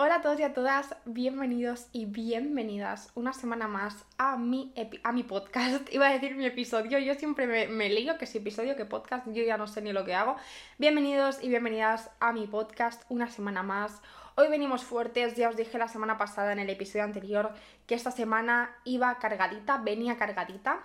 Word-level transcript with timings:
Hola 0.00 0.14
a 0.14 0.20
todos 0.20 0.38
y 0.38 0.44
a 0.44 0.54
todas, 0.54 0.94
bienvenidos 1.06 1.88
y 1.90 2.04
bienvenidas 2.04 3.10
una 3.16 3.32
semana 3.32 3.66
más 3.66 4.04
a 4.16 4.36
mi, 4.36 4.72
a 5.02 5.10
mi 5.10 5.24
podcast. 5.24 5.88
Iba 5.92 6.06
a 6.06 6.12
decir 6.12 6.36
mi 6.36 6.46
episodio, 6.46 7.00
yo 7.00 7.16
siempre 7.16 7.48
me, 7.48 7.66
me 7.66 7.88
lío 7.88 8.16
que 8.16 8.26
si 8.26 8.38
episodio 8.38 8.76
que 8.76 8.84
podcast, 8.84 9.26
yo 9.26 9.42
ya 9.42 9.56
no 9.56 9.66
sé 9.66 9.82
ni 9.82 9.92
lo 9.92 10.04
que 10.04 10.14
hago. 10.14 10.36
Bienvenidos 10.78 11.42
y 11.42 11.48
bienvenidas 11.48 12.12
a 12.20 12.32
mi 12.32 12.46
podcast 12.46 13.02
una 13.08 13.28
semana 13.28 13.64
más. 13.64 14.00
Hoy 14.36 14.46
venimos 14.46 14.84
fuertes, 14.84 15.34
ya 15.34 15.48
os 15.48 15.56
dije 15.56 15.76
la 15.78 15.88
semana 15.88 16.16
pasada 16.16 16.52
en 16.52 16.60
el 16.60 16.70
episodio 16.70 17.04
anterior 17.04 17.52
que 17.88 17.96
esta 17.96 18.12
semana 18.12 18.76
iba 18.84 19.18
cargadita, 19.18 19.78
venía 19.78 20.16
cargadita. 20.16 20.78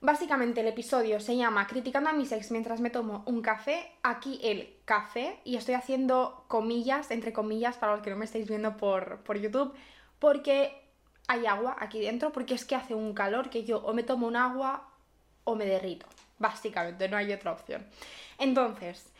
Básicamente 0.00 0.60
el 0.60 0.68
episodio 0.68 1.20
se 1.20 1.36
llama 1.36 1.66
Criticando 1.66 2.10
a 2.10 2.12
mis 2.12 2.30
ex 2.30 2.50
mientras 2.50 2.80
me 2.80 2.90
tomo 2.90 3.22
un 3.26 3.40
café. 3.40 3.92
Aquí 4.02 4.38
el 4.42 4.76
café 4.84 5.40
y 5.44 5.56
estoy 5.56 5.74
haciendo 5.74 6.44
comillas, 6.48 7.10
entre 7.10 7.32
comillas, 7.32 7.76
para 7.76 7.92
los 7.92 8.02
que 8.02 8.10
no 8.10 8.16
me 8.16 8.26
estáis 8.26 8.46
viendo 8.46 8.76
por, 8.76 9.22
por 9.22 9.38
YouTube, 9.38 9.74
porque 10.18 10.82
hay 11.28 11.46
agua 11.46 11.76
aquí 11.80 12.00
dentro, 12.00 12.30
porque 12.30 12.54
es 12.54 12.64
que 12.64 12.74
hace 12.74 12.94
un 12.94 13.14
calor 13.14 13.48
que 13.48 13.64
yo 13.64 13.78
o 13.78 13.94
me 13.94 14.02
tomo 14.02 14.26
un 14.26 14.36
agua 14.36 14.88
o 15.44 15.54
me 15.54 15.64
derrito. 15.64 16.06
Básicamente, 16.38 17.08
no 17.08 17.16
hay 17.16 17.32
otra 17.32 17.52
opción. 17.52 17.86
Entonces, 18.38 19.10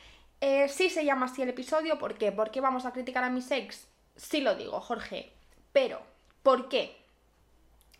eh, 0.42 0.68
sí 0.68 0.90
se 0.90 1.04
llama 1.04 1.26
así 1.26 1.40
el 1.40 1.48
episodio, 1.48 1.98
¿por 1.98 2.18
qué? 2.18 2.32
¿Por 2.32 2.50
qué 2.50 2.60
vamos 2.60 2.84
a 2.84 2.92
criticar 2.92 3.24
a 3.24 3.30
mis 3.30 3.50
ex? 3.50 3.88
Sí 4.14 4.42
lo 4.42 4.54
digo, 4.54 4.80
Jorge. 4.80 5.32
Pero, 5.72 6.00
¿por 6.42 6.68
qué? 6.68 7.05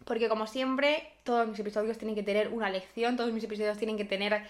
Porque 0.07 0.29
como 0.29 0.47
siempre, 0.47 1.13
todos 1.25 1.49
mis 1.49 1.59
episodios 1.59 1.99
tienen 1.99 2.15
que 2.15 2.23
tener 2.23 2.49
una 2.53 2.71
lección, 2.71 3.17
todos 3.17 3.33
mis 3.33 3.43
episodios 3.43 3.77
tienen 3.77 3.97
que 3.97 4.05
tener 4.05 4.47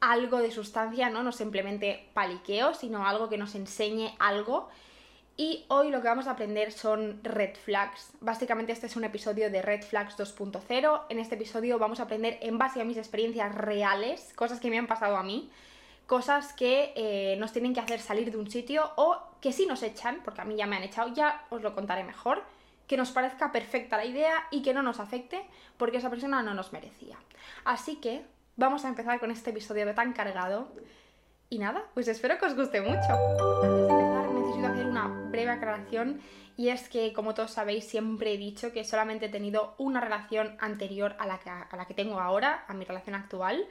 algo 0.00 0.38
de 0.38 0.50
sustancia, 0.50 1.10
¿no? 1.10 1.22
No 1.22 1.30
simplemente 1.30 2.08
paliqueo, 2.14 2.72
sino 2.72 3.06
algo 3.06 3.28
que 3.28 3.36
nos 3.36 3.54
enseñe 3.54 4.14
algo. 4.18 4.70
Y 5.36 5.66
hoy 5.68 5.90
lo 5.90 6.00
que 6.00 6.08
vamos 6.08 6.26
a 6.26 6.30
aprender 6.30 6.72
son 6.72 7.20
red 7.22 7.54
flags. 7.54 8.12
Básicamente 8.20 8.72
este 8.72 8.86
es 8.86 8.96
un 8.96 9.04
episodio 9.04 9.50
de 9.50 9.60
Red 9.60 9.82
Flags 9.82 10.16
2.0. 10.16 11.02
En 11.10 11.18
este 11.18 11.34
episodio 11.34 11.78
vamos 11.78 12.00
a 12.00 12.04
aprender 12.04 12.38
en 12.40 12.56
base 12.56 12.80
a 12.80 12.84
mis 12.84 12.96
experiencias 12.96 13.54
reales, 13.54 14.32
cosas 14.36 14.58
que 14.58 14.70
me 14.70 14.78
han 14.78 14.86
pasado 14.86 15.18
a 15.18 15.22
mí, 15.22 15.50
cosas 16.06 16.54
que 16.54 16.94
eh, 16.96 17.36
nos 17.38 17.52
tienen 17.52 17.74
que 17.74 17.80
hacer 17.80 18.00
salir 18.00 18.30
de 18.30 18.38
un 18.38 18.50
sitio 18.50 18.90
o 18.96 19.18
que 19.42 19.52
sí 19.52 19.66
nos 19.66 19.82
echan, 19.82 20.22
porque 20.24 20.40
a 20.40 20.44
mí 20.44 20.56
ya 20.56 20.66
me 20.66 20.76
han 20.76 20.82
echado, 20.82 21.12
ya 21.12 21.44
os 21.50 21.60
lo 21.60 21.74
contaré 21.74 22.04
mejor 22.04 22.42
que 22.86 22.96
nos 22.96 23.10
parezca 23.10 23.52
perfecta 23.52 23.96
la 23.96 24.04
idea 24.04 24.46
y 24.50 24.62
que 24.62 24.74
no 24.74 24.82
nos 24.82 25.00
afecte 25.00 25.44
porque 25.76 25.98
esa 25.98 26.10
persona 26.10 26.42
no 26.42 26.54
nos 26.54 26.72
merecía. 26.72 27.18
Así 27.64 27.96
que 27.96 28.24
vamos 28.56 28.84
a 28.84 28.88
empezar 28.88 29.20
con 29.20 29.30
este 29.30 29.50
episodio 29.50 29.94
tan 29.94 30.12
cargado. 30.12 30.68
Y 31.50 31.58
nada, 31.58 31.84
pues 31.94 32.08
espero 32.08 32.38
que 32.38 32.46
os 32.46 32.56
guste 32.56 32.80
mucho. 32.80 33.12
Antes 33.62 33.72
de 33.72 33.78
empezar 33.80 34.30
necesito 34.30 34.66
hacer 34.66 34.86
una 34.86 35.08
breve 35.30 35.50
aclaración 35.50 36.20
y 36.56 36.68
es 36.68 36.88
que 36.88 37.12
como 37.12 37.34
todos 37.34 37.50
sabéis 37.50 37.84
siempre 37.84 38.32
he 38.32 38.38
dicho 38.38 38.72
que 38.72 38.84
solamente 38.84 39.26
he 39.26 39.28
tenido 39.28 39.74
una 39.78 40.00
relación 40.00 40.56
anterior 40.60 41.16
a 41.18 41.26
la 41.26 41.38
que, 41.38 41.50
a 41.50 41.76
la 41.76 41.86
que 41.86 41.94
tengo 41.94 42.20
ahora, 42.20 42.64
a 42.68 42.74
mi 42.74 42.84
relación 42.84 43.14
actual 43.14 43.66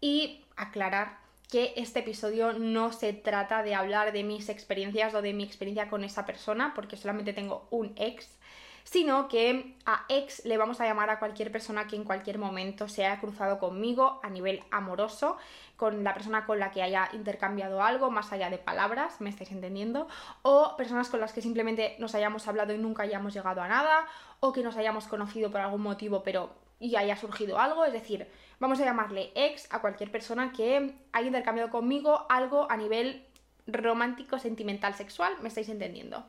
y 0.00 0.44
aclarar 0.56 1.21
que 1.52 1.74
este 1.76 1.98
episodio 1.98 2.54
no 2.54 2.94
se 2.94 3.12
trata 3.12 3.62
de 3.62 3.74
hablar 3.74 4.12
de 4.12 4.24
mis 4.24 4.48
experiencias 4.48 5.12
o 5.12 5.20
de 5.20 5.34
mi 5.34 5.44
experiencia 5.44 5.90
con 5.90 6.02
esa 6.02 6.24
persona, 6.24 6.72
porque 6.74 6.96
solamente 6.96 7.34
tengo 7.34 7.68
un 7.70 7.92
ex, 7.96 8.38
sino 8.84 9.28
que 9.28 9.76
a 9.84 10.06
ex 10.08 10.46
le 10.46 10.56
vamos 10.56 10.80
a 10.80 10.86
llamar 10.86 11.10
a 11.10 11.18
cualquier 11.18 11.52
persona 11.52 11.86
que 11.86 11.96
en 11.96 12.04
cualquier 12.04 12.38
momento 12.38 12.88
se 12.88 13.04
haya 13.04 13.20
cruzado 13.20 13.58
conmigo 13.58 14.18
a 14.22 14.30
nivel 14.30 14.64
amoroso, 14.70 15.36
con 15.76 16.02
la 16.02 16.14
persona 16.14 16.46
con 16.46 16.58
la 16.58 16.70
que 16.70 16.82
haya 16.82 17.10
intercambiado 17.12 17.82
algo, 17.82 18.10
más 18.10 18.32
allá 18.32 18.48
de 18.48 18.56
palabras, 18.56 19.20
me 19.20 19.28
estáis 19.28 19.52
entendiendo, 19.52 20.08
o 20.40 20.74
personas 20.78 21.10
con 21.10 21.20
las 21.20 21.34
que 21.34 21.42
simplemente 21.42 21.96
nos 21.98 22.14
hayamos 22.14 22.48
hablado 22.48 22.72
y 22.72 22.78
nunca 22.78 23.02
hayamos 23.02 23.34
llegado 23.34 23.60
a 23.60 23.68
nada, 23.68 24.06
o 24.40 24.54
que 24.54 24.62
nos 24.62 24.78
hayamos 24.78 25.06
conocido 25.06 25.50
por 25.50 25.60
algún 25.60 25.82
motivo 25.82 26.22
pero 26.22 26.54
y 26.82 26.96
haya 26.96 27.16
surgido 27.16 27.60
algo, 27.60 27.84
es 27.84 27.92
decir, 27.92 28.26
vamos 28.58 28.80
a 28.80 28.84
llamarle 28.84 29.30
ex 29.36 29.72
a 29.72 29.80
cualquier 29.80 30.10
persona 30.10 30.52
que 30.52 30.96
haya 31.12 31.26
intercambiado 31.26 31.70
conmigo 31.70 32.26
algo 32.28 32.66
a 32.70 32.76
nivel 32.76 33.24
romántico, 33.68 34.40
sentimental, 34.40 34.94
sexual, 34.94 35.36
me 35.40 35.48
estáis 35.48 35.68
entendiendo. 35.68 36.24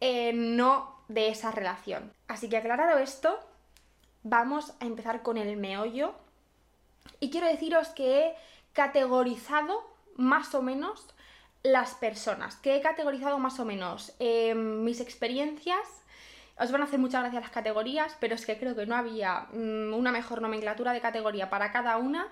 Eh, 0.00 0.32
no 0.32 0.96
de 1.08 1.28
esa 1.28 1.50
relación. 1.50 2.10
Así 2.28 2.48
que 2.48 2.56
aclarado 2.56 2.98
esto, 2.98 3.38
vamos 4.22 4.72
a 4.80 4.86
empezar 4.86 5.22
con 5.22 5.36
el 5.36 5.54
meollo. 5.58 6.14
Y 7.20 7.28
quiero 7.30 7.46
deciros 7.46 7.88
que 7.88 8.20
he 8.20 8.34
categorizado 8.72 9.84
más 10.16 10.54
o 10.54 10.62
menos 10.62 11.06
las 11.62 11.94
personas, 11.94 12.56
que 12.56 12.76
he 12.76 12.80
categorizado 12.80 13.38
más 13.38 13.60
o 13.60 13.66
menos 13.66 14.14
eh, 14.18 14.54
mis 14.54 15.00
experiencias 15.00 15.99
os 16.60 16.70
van 16.70 16.82
a 16.82 16.84
hacer 16.84 16.98
muchas 16.98 17.22
gracias 17.22 17.42
las 17.42 17.50
categorías, 17.50 18.16
pero 18.20 18.34
es 18.34 18.44
que 18.44 18.58
creo 18.58 18.76
que 18.76 18.84
no 18.84 18.94
había 18.94 19.46
mm, 19.52 19.94
una 19.94 20.12
mejor 20.12 20.42
nomenclatura 20.42 20.92
de 20.92 21.00
categoría 21.00 21.48
para 21.48 21.72
cada 21.72 21.96
una. 21.96 22.28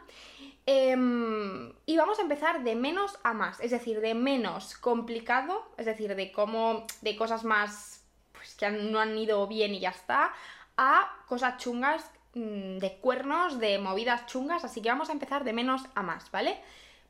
Em, 0.66 1.72
y 1.86 1.96
vamos 1.96 2.18
a 2.18 2.22
empezar 2.22 2.62
de 2.62 2.74
menos 2.74 3.18
a 3.22 3.32
más, 3.32 3.58
es 3.60 3.70
decir, 3.70 4.00
de 4.00 4.14
menos 4.14 4.76
complicado, 4.76 5.72
es 5.78 5.86
decir, 5.86 6.14
de 6.14 6.30
cómo, 6.30 6.86
de 7.00 7.16
cosas 7.16 7.42
más 7.44 8.04
pues, 8.32 8.54
que 8.54 8.70
no 8.70 9.00
han 9.00 9.16
ido 9.16 9.46
bien 9.46 9.74
y 9.74 9.80
ya 9.80 9.90
está, 9.90 10.32
a 10.76 11.10
cosas 11.26 11.56
chungas 11.56 12.10
mm, 12.34 12.76
de 12.78 12.98
cuernos, 13.00 13.58
de 13.58 13.78
movidas 13.78 14.26
chungas, 14.26 14.62
así 14.62 14.82
que 14.82 14.90
vamos 14.90 15.08
a 15.08 15.12
empezar 15.12 15.42
de 15.42 15.54
menos 15.54 15.82
a 15.94 16.02
más, 16.02 16.30
¿vale? 16.30 16.60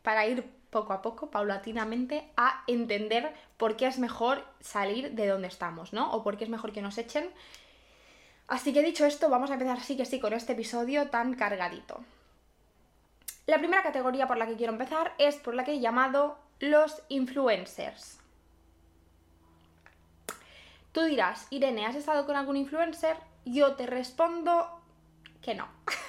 Para 0.02 0.24
ir 0.24 0.57
poco 0.70 0.92
a 0.92 1.02
poco, 1.02 1.30
paulatinamente, 1.30 2.30
a 2.36 2.62
entender 2.66 3.32
por 3.56 3.76
qué 3.76 3.86
es 3.86 3.98
mejor 3.98 4.44
salir 4.60 5.12
de 5.12 5.26
donde 5.26 5.48
estamos, 5.48 5.92
¿no? 5.92 6.12
O 6.12 6.22
por 6.22 6.36
qué 6.36 6.44
es 6.44 6.50
mejor 6.50 6.72
que 6.72 6.82
nos 6.82 6.98
echen. 6.98 7.30
Así 8.46 8.72
que 8.72 8.82
dicho 8.82 9.04
esto, 9.04 9.28
vamos 9.28 9.50
a 9.50 9.54
empezar 9.54 9.80
sí 9.80 9.96
que 9.96 10.04
sí 10.04 10.20
con 10.20 10.32
este 10.32 10.52
episodio 10.52 11.10
tan 11.10 11.34
cargadito. 11.34 12.00
La 13.46 13.58
primera 13.58 13.82
categoría 13.82 14.26
por 14.26 14.36
la 14.36 14.46
que 14.46 14.56
quiero 14.56 14.72
empezar 14.72 15.14
es 15.18 15.36
por 15.36 15.54
la 15.54 15.64
que 15.64 15.72
he 15.72 15.80
llamado 15.80 16.38
los 16.60 17.02
influencers. 17.08 18.18
Tú 20.92 21.02
dirás, 21.04 21.46
Irene, 21.50 21.86
¿has 21.86 21.94
estado 21.94 22.26
con 22.26 22.36
algún 22.36 22.56
influencer? 22.56 23.16
Yo 23.44 23.74
te 23.74 23.86
respondo 23.86 24.80
que 25.42 25.54
no. 25.54 25.68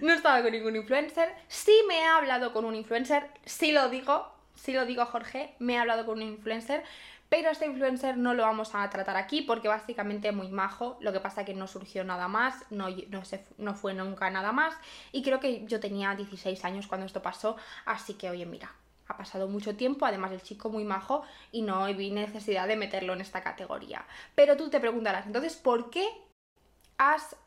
no 0.00 0.12
he 0.12 0.16
estado 0.16 0.42
con 0.42 0.52
ningún 0.52 0.76
influencer. 0.76 1.34
Sí 1.48 1.72
me 1.88 2.00
he 2.00 2.06
hablado 2.06 2.52
con 2.52 2.64
un 2.64 2.74
influencer, 2.74 3.28
sí 3.44 3.72
lo 3.72 3.88
digo, 3.88 4.32
sí 4.54 4.72
lo 4.72 4.86
digo 4.86 5.04
Jorge, 5.06 5.54
me 5.58 5.74
he 5.74 5.78
hablado 5.78 6.06
con 6.06 6.16
un 6.16 6.28
influencer, 6.28 6.84
pero 7.28 7.50
este 7.50 7.66
influencer 7.66 8.16
no 8.16 8.34
lo 8.34 8.44
vamos 8.44 8.74
a 8.74 8.88
tratar 8.90 9.16
aquí 9.16 9.42
porque 9.42 9.68
básicamente 9.68 10.28
es 10.28 10.34
muy 10.34 10.48
majo, 10.48 10.96
lo 11.00 11.12
que 11.12 11.20
pasa 11.20 11.44
que 11.44 11.54
no 11.54 11.66
surgió 11.66 12.04
nada 12.04 12.28
más, 12.28 12.64
no, 12.70 12.86
no, 13.08 13.24
se, 13.24 13.44
no 13.58 13.74
fue 13.74 13.94
nunca 13.94 14.30
nada 14.30 14.52
más 14.52 14.74
y 15.10 15.22
creo 15.22 15.40
que 15.40 15.66
yo 15.66 15.80
tenía 15.80 16.14
16 16.14 16.64
años 16.64 16.86
cuando 16.86 17.06
esto 17.06 17.22
pasó, 17.22 17.56
así 17.86 18.14
que 18.14 18.30
oye 18.30 18.46
mira, 18.46 18.72
ha 19.08 19.16
pasado 19.16 19.48
mucho 19.48 19.76
tiempo, 19.76 20.06
además 20.06 20.32
el 20.32 20.42
chico 20.42 20.70
muy 20.70 20.84
majo 20.84 21.24
y 21.52 21.62
no 21.62 21.84
vi 21.94 22.10
necesidad 22.10 22.68
de 22.68 22.76
meterlo 22.76 23.12
en 23.12 23.20
esta 23.20 23.42
categoría. 23.42 24.04
Pero 24.34 24.56
tú 24.56 24.70
te 24.70 24.80
preguntarás, 24.80 25.26
entonces, 25.26 25.56
¿por 25.56 25.90
qué 25.90 26.08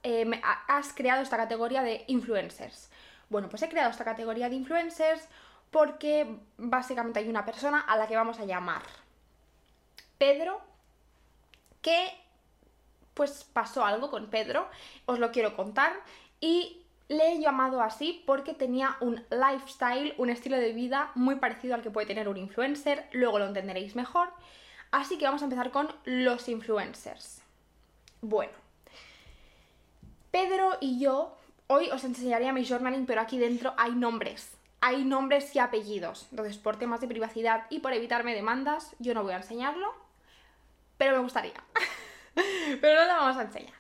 eh, 0.03 0.41
has, 0.67 0.93
creado 0.93 1.21
esta 1.21 1.37
categoría 1.37 1.81
de 1.83 2.03
influencers? 2.07 2.89
Bueno, 3.29 3.49
pues 3.49 3.61
he 3.61 3.69
creado 3.69 3.91
esta 3.91 4.05
categoría 4.05 4.49
de 4.49 4.55
influencers 4.55 5.27
porque 5.71 6.39
básicamente 6.57 7.19
hay 7.19 7.29
una 7.29 7.45
persona 7.45 7.81
a 7.81 7.97
la 7.97 8.07
que 8.07 8.15
vamos 8.15 8.39
a 8.39 8.45
llamar 8.45 8.81
Pedro, 10.17 10.61
que 11.81 12.09
pues 13.13 13.43
pasó 13.51 13.85
algo 13.85 14.09
con 14.09 14.29
Pedro, 14.29 14.67
os 15.05 15.19
lo 15.19 15.31
quiero 15.31 15.55
contar 15.55 15.91
y 16.39 16.83
le 17.09 17.33
he 17.33 17.39
llamado 17.39 17.81
así 17.81 18.23
porque 18.25 18.53
tenía 18.53 18.97
un 18.99 19.23
lifestyle, 19.29 20.13
un 20.17 20.29
estilo 20.29 20.57
de 20.57 20.73
vida 20.73 21.11
muy 21.15 21.35
parecido 21.35 21.75
al 21.75 21.81
que 21.81 21.89
puede 21.89 22.07
tener 22.07 22.27
un 22.27 22.37
influencer, 22.37 23.07
luego 23.11 23.39
lo 23.39 23.47
entenderéis 23.47 23.95
mejor. 23.95 24.29
Así 24.91 25.17
que 25.17 25.25
vamos 25.25 25.41
a 25.41 25.45
empezar 25.45 25.71
con 25.71 25.89
los 26.05 26.47
influencers. 26.47 27.41
Bueno, 28.21 28.53
Pedro 30.37 30.77
y 30.79 30.99
yo, 30.99 31.35
hoy 31.65 31.89
os 31.89 32.03
enseñaría 32.03 32.53
mi 32.53 32.63
journaling, 32.63 33.07
pero 33.07 33.21
aquí 33.21 33.39
dentro 33.39 33.73
hay 33.75 33.93
nombres. 33.95 34.55
Hay 34.81 35.03
nombres 35.03 35.55
y 35.55 35.57
apellidos. 35.57 36.27
Entonces, 36.29 36.59
por 36.59 36.77
temas 36.77 37.01
de 37.01 37.07
privacidad 37.07 37.65
y 37.71 37.79
por 37.79 37.91
evitarme 37.91 38.35
demandas, 38.35 38.95
yo 38.99 39.15
no 39.15 39.23
voy 39.23 39.33
a 39.33 39.37
enseñarlo. 39.37 39.91
Pero 40.99 41.13
me 41.13 41.23
gustaría. 41.23 41.55
pero 42.81 43.01
no 43.01 43.07
lo 43.07 43.13
vamos 43.19 43.37
a 43.37 43.41
enseñar. 43.41 43.73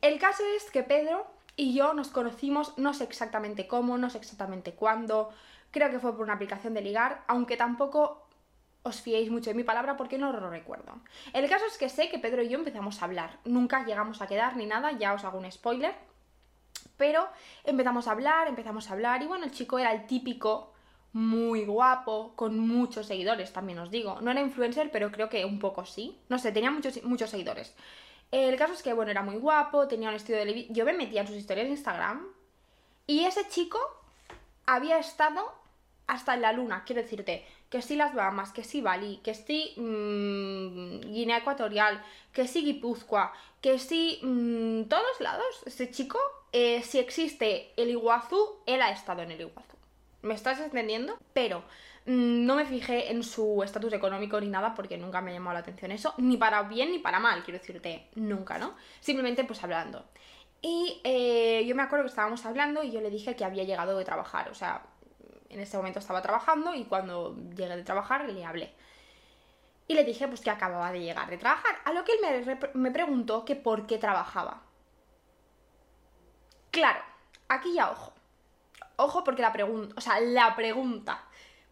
El 0.00 0.18
caso 0.18 0.42
es 0.56 0.68
que 0.72 0.82
Pedro 0.82 1.28
y 1.54 1.74
yo 1.74 1.94
nos 1.94 2.08
conocimos, 2.08 2.76
no 2.76 2.92
sé 2.92 3.04
exactamente 3.04 3.68
cómo, 3.68 3.96
no 3.96 4.10
sé 4.10 4.18
exactamente 4.18 4.74
cuándo. 4.74 5.30
Creo 5.70 5.92
que 5.92 6.00
fue 6.00 6.10
por 6.16 6.24
una 6.24 6.34
aplicación 6.34 6.74
de 6.74 6.82
ligar, 6.82 7.22
aunque 7.28 7.56
tampoco 7.56 8.23
os 8.84 9.00
fiéis 9.00 9.30
mucho 9.30 9.50
de 9.50 9.54
mi 9.54 9.64
palabra 9.64 9.96
porque 9.96 10.18
no 10.18 10.30
lo 10.30 10.50
recuerdo. 10.50 11.00
El 11.32 11.48
caso 11.48 11.64
es 11.66 11.78
que 11.78 11.88
sé 11.88 12.10
que 12.10 12.18
Pedro 12.18 12.42
y 12.42 12.50
yo 12.50 12.58
empezamos 12.58 13.00
a 13.00 13.06
hablar. 13.06 13.38
Nunca 13.44 13.84
llegamos 13.84 14.20
a 14.20 14.26
quedar 14.26 14.56
ni 14.56 14.66
nada, 14.66 14.92
ya 14.92 15.14
os 15.14 15.24
hago 15.24 15.38
un 15.38 15.50
spoiler. 15.50 15.94
Pero 16.98 17.26
empezamos 17.64 18.06
a 18.06 18.12
hablar, 18.12 18.46
empezamos 18.46 18.88
a 18.88 18.92
hablar 18.92 19.22
y 19.22 19.26
bueno, 19.26 19.46
el 19.46 19.52
chico 19.52 19.78
era 19.78 19.92
el 19.92 20.06
típico 20.06 20.74
muy 21.14 21.64
guapo, 21.64 22.34
con 22.36 22.58
muchos 22.58 23.06
seguidores, 23.06 23.52
también 23.52 23.78
os 23.78 23.90
digo. 23.90 24.20
No 24.20 24.30
era 24.30 24.42
influencer, 24.42 24.90
pero 24.90 25.10
creo 25.10 25.30
que 25.30 25.44
un 25.46 25.58
poco 25.58 25.86
sí. 25.86 26.20
No 26.28 26.38
sé, 26.38 26.52
tenía 26.52 26.70
muchos, 26.70 27.02
muchos 27.04 27.30
seguidores. 27.30 27.74
El 28.30 28.56
caso 28.56 28.74
es 28.74 28.82
que, 28.82 28.92
bueno, 28.92 29.12
era 29.12 29.22
muy 29.22 29.36
guapo, 29.36 29.88
tenía 29.88 30.10
un 30.10 30.16
estilo 30.16 30.38
de... 30.38 30.66
Yo 30.70 30.84
me 30.84 30.92
metía 30.92 31.22
en 31.22 31.26
sus 31.26 31.36
historias 31.36 31.66
de 31.66 31.72
Instagram 31.72 32.26
y 33.06 33.24
ese 33.24 33.48
chico 33.48 33.78
había 34.66 34.98
estado 34.98 35.63
hasta 36.06 36.34
en 36.34 36.42
la 36.42 36.52
luna, 36.52 36.84
quiero 36.84 37.02
decirte, 37.02 37.44
que 37.70 37.82
sí 37.82 37.96
las 37.96 38.14
Bahamas, 38.14 38.52
que 38.52 38.62
sí 38.62 38.80
Bali, 38.80 39.20
que 39.24 39.34
sí 39.34 39.72
mmm, 39.76 41.00
Guinea 41.00 41.38
Ecuatorial, 41.38 42.02
que 42.32 42.46
sí 42.46 42.62
Guipúzcoa, 42.64 43.32
que 43.60 43.78
sí 43.78 44.20
mmm, 44.22 44.84
todos 44.84 45.20
lados. 45.20 45.62
Ese 45.66 45.90
chico, 45.90 46.18
eh, 46.52 46.82
si 46.82 46.98
existe 46.98 47.72
el 47.76 47.90
Iguazú, 47.90 48.58
él 48.66 48.82
ha 48.82 48.90
estado 48.90 49.22
en 49.22 49.32
el 49.32 49.40
Iguazú. 49.40 49.76
¿Me 50.22 50.34
estás 50.34 50.60
entendiendo? 50.60 51.18
Pero 51.32 51.64
mmm, 52.06 52.44
no 52.46 52.54
me 52.56 52.66
fijé 52.66 53.10
en 53.10 53.22
su 53.24 53.62
estatus 53.62 53.92
económico 53.92 54.40
ni 54.40 54.48
nada 54.48 54.74
porque 54.74 54.96
nunca 54.96 55.20
me 55.20 55.30
ha 55.30 55.34
llamado 55.34 55.54
la 55.54 55.60
atención 55.60 55.90
eso, 55.90 56.14
ni 56.18 56.36
para 56.36 56.62
bien 56.62 56.92
ni 56.92 56.98
para 56.98 57.18
mal, 57.18 57.42
quiero 57.42 57.58
decirte, 57.58 58.08
nunca, 58.14 58.58
¿no? 58.58 58.74
Simplemente 59.00 59.44
pues 59.44 59.64
hablando. 59.64 60.04
Y 60.66 60.98
eh, 61.04 61.62
yo 61.66 61.74
me 61.74 61.82
acuerdo 61.82 62.04
que 62.04 62.08
estábamos 62.08 62.46
hablando 62.46 62.82
y 62.82 62.90
yo 62.90 63.02
le 63.02 63.10
dije 63.10 63.36
que 63.36 63.44
había 63.44 63.64
llegado 63.64 63.98
de 63.98 64.04
trabajar, 64.06 64.48
o 64.48 64.54
sea, 64.54 64.82
en 65.48 65.60
ese 65.60 65.76
momento 65.76 65.98
estaba 65.98 66.22
trabajando 66.22 66.74
y 66.74 66.84
cuando 66.84 67.36
llegué 67.56 67.76
de 67.76 67.84
trabajar 67.84 68.28
le 68.28 68.44
hablé. 68.44 68.72
Y 69.86 69.94
le 69.94 70.04
dije 70.04 70.26
pues 70.28 70.40
que 70.40 70.50
acababa 70.50 70.92
de 70.92 71.00
llegar 71.00 71.28
de 71.28 71.38
trabajar, 71.38 71.76
a 71.84 71.92
lo 71.92 72.04
que 72.04 72.12
él 72.12 72.18
me, 72.20 72.58
me 72.74 72.90
preguntó 72.90 73.44
que 73.44 73.56
por 73.56 73.86
qué 73.86 73.98
trabajaba. 73.98 74.62
Claro, 76.70 77.00
aquí 77.48 77.74
ya 77.74 77.90
ojo. 77.90 78.12
Ojo 78.96 79.24
porque 79.24 79.42
la 79.42 79.52
pregunta, 79.52 79.94
o 79.96 80.00
sea, 80.00 80.20
la 80.20 80.56
pregunta, 80.56 81.24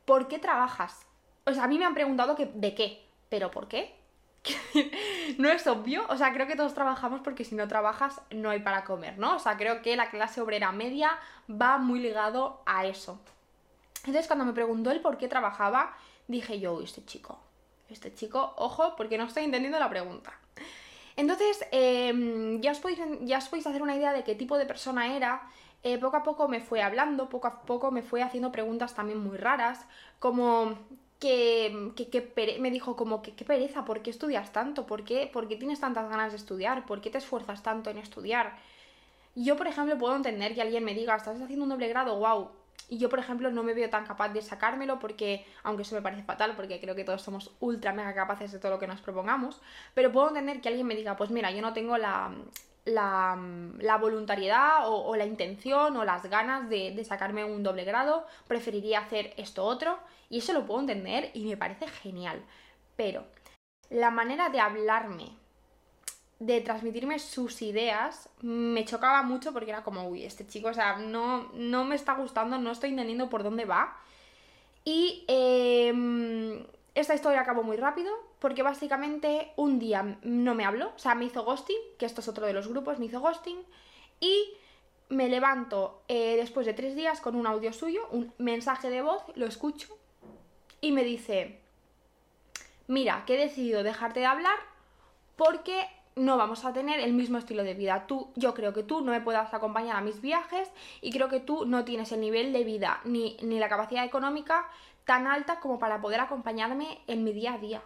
¿por 0.04 0.28
qué 0.28 0.38
trabajas? 0.38 1.06
O 1.44 1.52
sea, 1.52 1.64
a 1.64 1.69
mí 1.69 1.78
me 1.78 1.84
han 1.84 1.94
preguntado 1.94 2.36
que 2.36 2.46
de 2.46 2.74
qué, 2.74 3.04
pero 3.28 3.50
¿por 3.50 3.69
qué? 3.69 3.96
no 5.38 5.48
es 5.48 5.66
obvio, 5.66 6.04
o 6.08 6.16
sea, 6.16 6.32
creo 6.32 6.46
que 6.46 6.56
todos 6.56 6.74
trabajamos 6.74 7.20
porque 7.20 7.44
si 7.44 7.54
no 7.54 7.69
trabajas 7.69 8.20
no 8.30 8.50
hay 8.50 8.60
para 8.60 8.84
comer, 8.84 9.19
¿no? 9.19 9.36
O 9.36 9.38
sea, 9.38 9.56
creo 9.56 9.82
que 9.82 9.96
la 9.96 10.10
clase 10.10 10.40
obrera 10.40 10.72
media 10.72 11.19
va 11.48 11.78
muy 11.78 12.00
ligado 12.00 12.62
a 12.66 12.86
eso. 12.86 13.20
Entonces, 14.04 14.26
cuando 14.26 14.44
me 14.44 14.52
preguntó 14.52 14.90
el 14.90 15.00
por 15.00 15.16
qué 15.16 15.28
trabajaba, 15.28 15.96
dije 16.28 16.58
yo, 16.58 16.81
este 16.81 17.04
chico, 17.04 17.38
este 17.88 18.14
chico, 18.14 18.54
ojo, 18.56 18.94
porque 18.96 19.19
no 19.19 19.25
estoy 19.25 19.44
entendiendo 19.44 19.78
la 19.78 19.88
pregunta. 19.88 20.32
Entonces, 21.16 21.64
em, 21.70 22.60
ya, 22.60 22.72
os 22.72 22.81
podéis, 22.81 23.00
ya 23.22 23.38
os 23.38 23.49
podéis 23.49 23.66
hacer 23.66 23.82
una 23.82 23.96
idea 23.96 24.12
de 24.12 24.25
qué 24.25 24.34
tipo 24.34 24.58
de 24.58 24.66
persona 24.66 25.14
era. 25.16 25.43
Eh, 25.82 25.99
poco 25.99 26.16
a 26.16 26.22
poco 26.22 26.49
me 26.49 26.60
fue 26.60 26.82
hablando, 26.82 27.28
poco 27.28 27.49
a 27.49 27.62
poco 27.62 27.90
me 27.90 28.02
fue 28.02 28.22
haciendo 28.22 28.52
preguntas 28.52 28.94
también 28.94 29.19
muy 29.19 29.37
raras, 29.37 29.87
como 30.20 30.78
que, 31.19 31.93
que, 31.96 32.58
me 32.60 32.70
dijo 32.70 32.96
como 32.96 33.22
que 33.22 33.34
qué 33.34 33.44
pereza, 33.44 33.84
¿por 33.84 34.02
qué 34.02 34.10
estudias 34.10 34.52
tanto? 34.52 34.87
¿Por 34.87 35.05
qué, 35.05 35.28
¿Por 35.32 35.48
qué 35.48 35.56
tienes 35.56 35.81
tantas 35.81 36.08
ganas 36.08 36.32
de 36.32 36.38
estudiar? 36.38 36.87
¿Por 36.87 37.00
qué 37.00 37.10
te 37.10 37.19
esfuerzas 37.19 37.62
tanto 37.62 37.90
en 37.90 37.98
estudiar? 37.98 38.56
Yo, 39.34 39.56
por 39.56 39.66
ejemplo, 39.66 39.96
puedo 39.98 40.16
entender 40.16 40.55
que 40.55 40.62
alguien 40.62 40.84
me 40.84 40.94
diga, 40.94 41.16
estás 41.16 41.40
haciendo 41.40 41.64
un 41.64 41.70
doble 41.70 41.88
grado, 41.88 42.19
wow, 42.19 42.50
y 42.88 42.99
yo, 42.99 43.08
por 43.08 43.19
ejemplo, 43.19 43.50
no 43.50 43.62
me 43.62 43.75
veo 43.75 43.88
tan 43.90 44.06
capaz 44.06 44.31
de 44.31 44.43
sacármelo 44.43 44.99
porque, 44.99 45.46
aunque 45.62 45.82
eso 45.82 45.94
me 45.94 46.02
parece 46.02 46.23
fatal, 46.23 46.55
porque 46.56 46.81
creo 46.81 46.94
que 46.94 47.05
todos 47.05 47.23
somos 47.23 47.50
ultra 47.61 47.93
mega 47.93 48.14
capaces 48.14 48.52
de 48.52 48.58
todo 48.58 48.73
lo 48.73 48.79
que 48.79 48.87
nos 48.87 49.00
propongamos, 49.00 49.61
pero 49.94 50.12
puedo 50.12 50.29
entender 50.29 50.61
que 50.61 50.69
alguien 50.69 50.87
me 50.87 50.94
diga, 50.94 51.17
pues 51.17 51.31
mira, 51.31 51.50
yo 51.50 51.62
no 51.62 51.73
tengo 51.73 51.96
la, 51.99 52.34
la, 52.84 53.99
voluntariedad 54.00 54.88
o, 54.88 55.14
la 55.17 55.25
intención 55.25 55.96
o 55.96 56.05
las 56.05 56.25
ganas 56.26 56.69
de 56.69 57.05
sacarme 57.05 57.44
un 57.44 57.62
doble 57.62 57.84
grado, 57.84 58.26
preferiría 58.46 59.00
hacer 59.00 59.32
esto 59.37 59.64
otro, 59.64 59.99
y 60.29 60.38
eso 60.38 60.55
lo 60.55 60.67
puedo 60.67 60.81
entender 60.81 61.31
y 61.34 61.44
me 61.44 61.58
parece 61.58 61.87
genial. 61.87 62.43
Pero 62.96 63.26
la 63.90 64.11
manera 64.11 64.49
de 64.49 64.61
hablarme 64.61 65.37
de 66.47 66.61
transmitirme 66.61 67.21
sus 67.21 67.62
ideas 67.62 68.29
me 68.41 68.85
chocaba 68.85 69.23
mucho 69.23 69.53
porque 69.53 69.71
era 69.71 69.85
como, 69.85 70.09
uy, 70.09 70.25
este 70.25 70.47
chico, 70.47 70.69
o 70.69 70.75
sea, 70.75 70.97
no, 70.97 71.53
no 71.55 71.85
me 71.85 71.94
está 71.94 72.15
gustando, 72.15 72.59
no 72.59 72.73
estoy 72.73 72.91
entendiendo 72.91 73.31
por 73.31 73.44
dónde 73.44 73.65
va. 73.65 73.97
Y 74.85 75.25
em, 75.29 76.67
esta 76.97 77.15
historia 77.15 77.43
acabó 77.43 77.62
muy 77.62 77.77
rápido 77.77 78.12
porque 78.41 78.65
básicamente 78.65 79.53
un 79.55 79.79
día 79.79 80.19
no 80.23 80.56
me 80.56 80.65
habló, 80.65 80.89
o 80.97 80.99
sea, 80.99 81.15
me 81.15 81.27
hizo 81.27 81.44
ghosting, 81.44 81.79
que 81.97 82.06
esto 82.06 82.21
es 82.21 82.27
otro 82.29 82.44
de 82.44 82.53
los 82.53 82.67
grupos, 82.67 82.99
me 82.99 83.06
hizo 83.06 83.21
ghosting, 83.21 83.59
y 84.19 84.55
me 85.09 85.29
levanto 85.29 86.03
eh, 86.09 86.35
después 86.37 86.67
de 86.67 86.75
tres 86.75 86.97
días 86.97 87.21
con 87.21 87.37
un 87.37 87.47
audio 87.47 87.73
suyo, 87.73 88.09
un 88.11 88.33
mensaje 88.39 88.91
de 88.91 89.03
voz, 89.03 89.23
lo 89.37 89.47
escucho, 89.47 89.97
y 90.81 90.91
me 90.91 91.05
dice, 91.05 91.61
mira, 92.89 93.23
que 93.27 93.35
he 93.35 93.39
decidido 93.39 93.85
dejarte 93.85 94.19
de 94.19 94.27
hablar 94.27 94.59
porque 95.37 95.87
no 96.14 96.37
vamos 96.37 96.64
a 96.64 96.73
tener 96.73 97.00
el 97.00 97.12
mismo 97.12 97.38
estilo 97.38 97.64
de 97.64 97.75
vida. 97.75 98.06
Tú, 98.06 98.32
yo 98.37 98.55
creo 98.55 98.73
que 98.73 98.82
tú 98.82 99.00
no 99.00 99.12
me 99.12 99.20
puedas 99.20 99.53
acompañar 99.55 99.97
a 99.97 100.00
mis 100.00 100.20
viajes 100.20 100.70
y 101.00 101.11
creo 101.11 101.29
que 101.29 101.41
tú 101.41 101.64
no 101.64 101.85
tienes 101.85 102.12
el 102.12 102.20
nivel 102.20 102.53
de 102.53 102.64
vida 102.64 103.00
ni, 103.05 103.37
ni 103.43 103.59
la 103.59 103.69
capacidad 103.69 104.05
económica 104.05 104.69
tan 105.05 105.26
alta 105.26 105.61
como 105.61 105.79
para 105.79 106.00
poder 106.00 106.20
acompañarme 106.20 107.00
en 107.06 107.25
mi 107.25 107.32
día 107.32 107.55
a 107.55 107.59
día. 107.59 107.82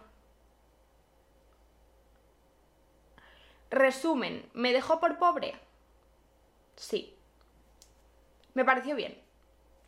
Resumen, 3.69 4.49
¿me 4.53 4.71
dejó 4.71 4.99
por 4.99 5.17
pobre? 5.17 5.55
Sí. 6.75 7.15
Me 8.53 8.63
pareció 8.63 8.95
bien. 8.95 9.17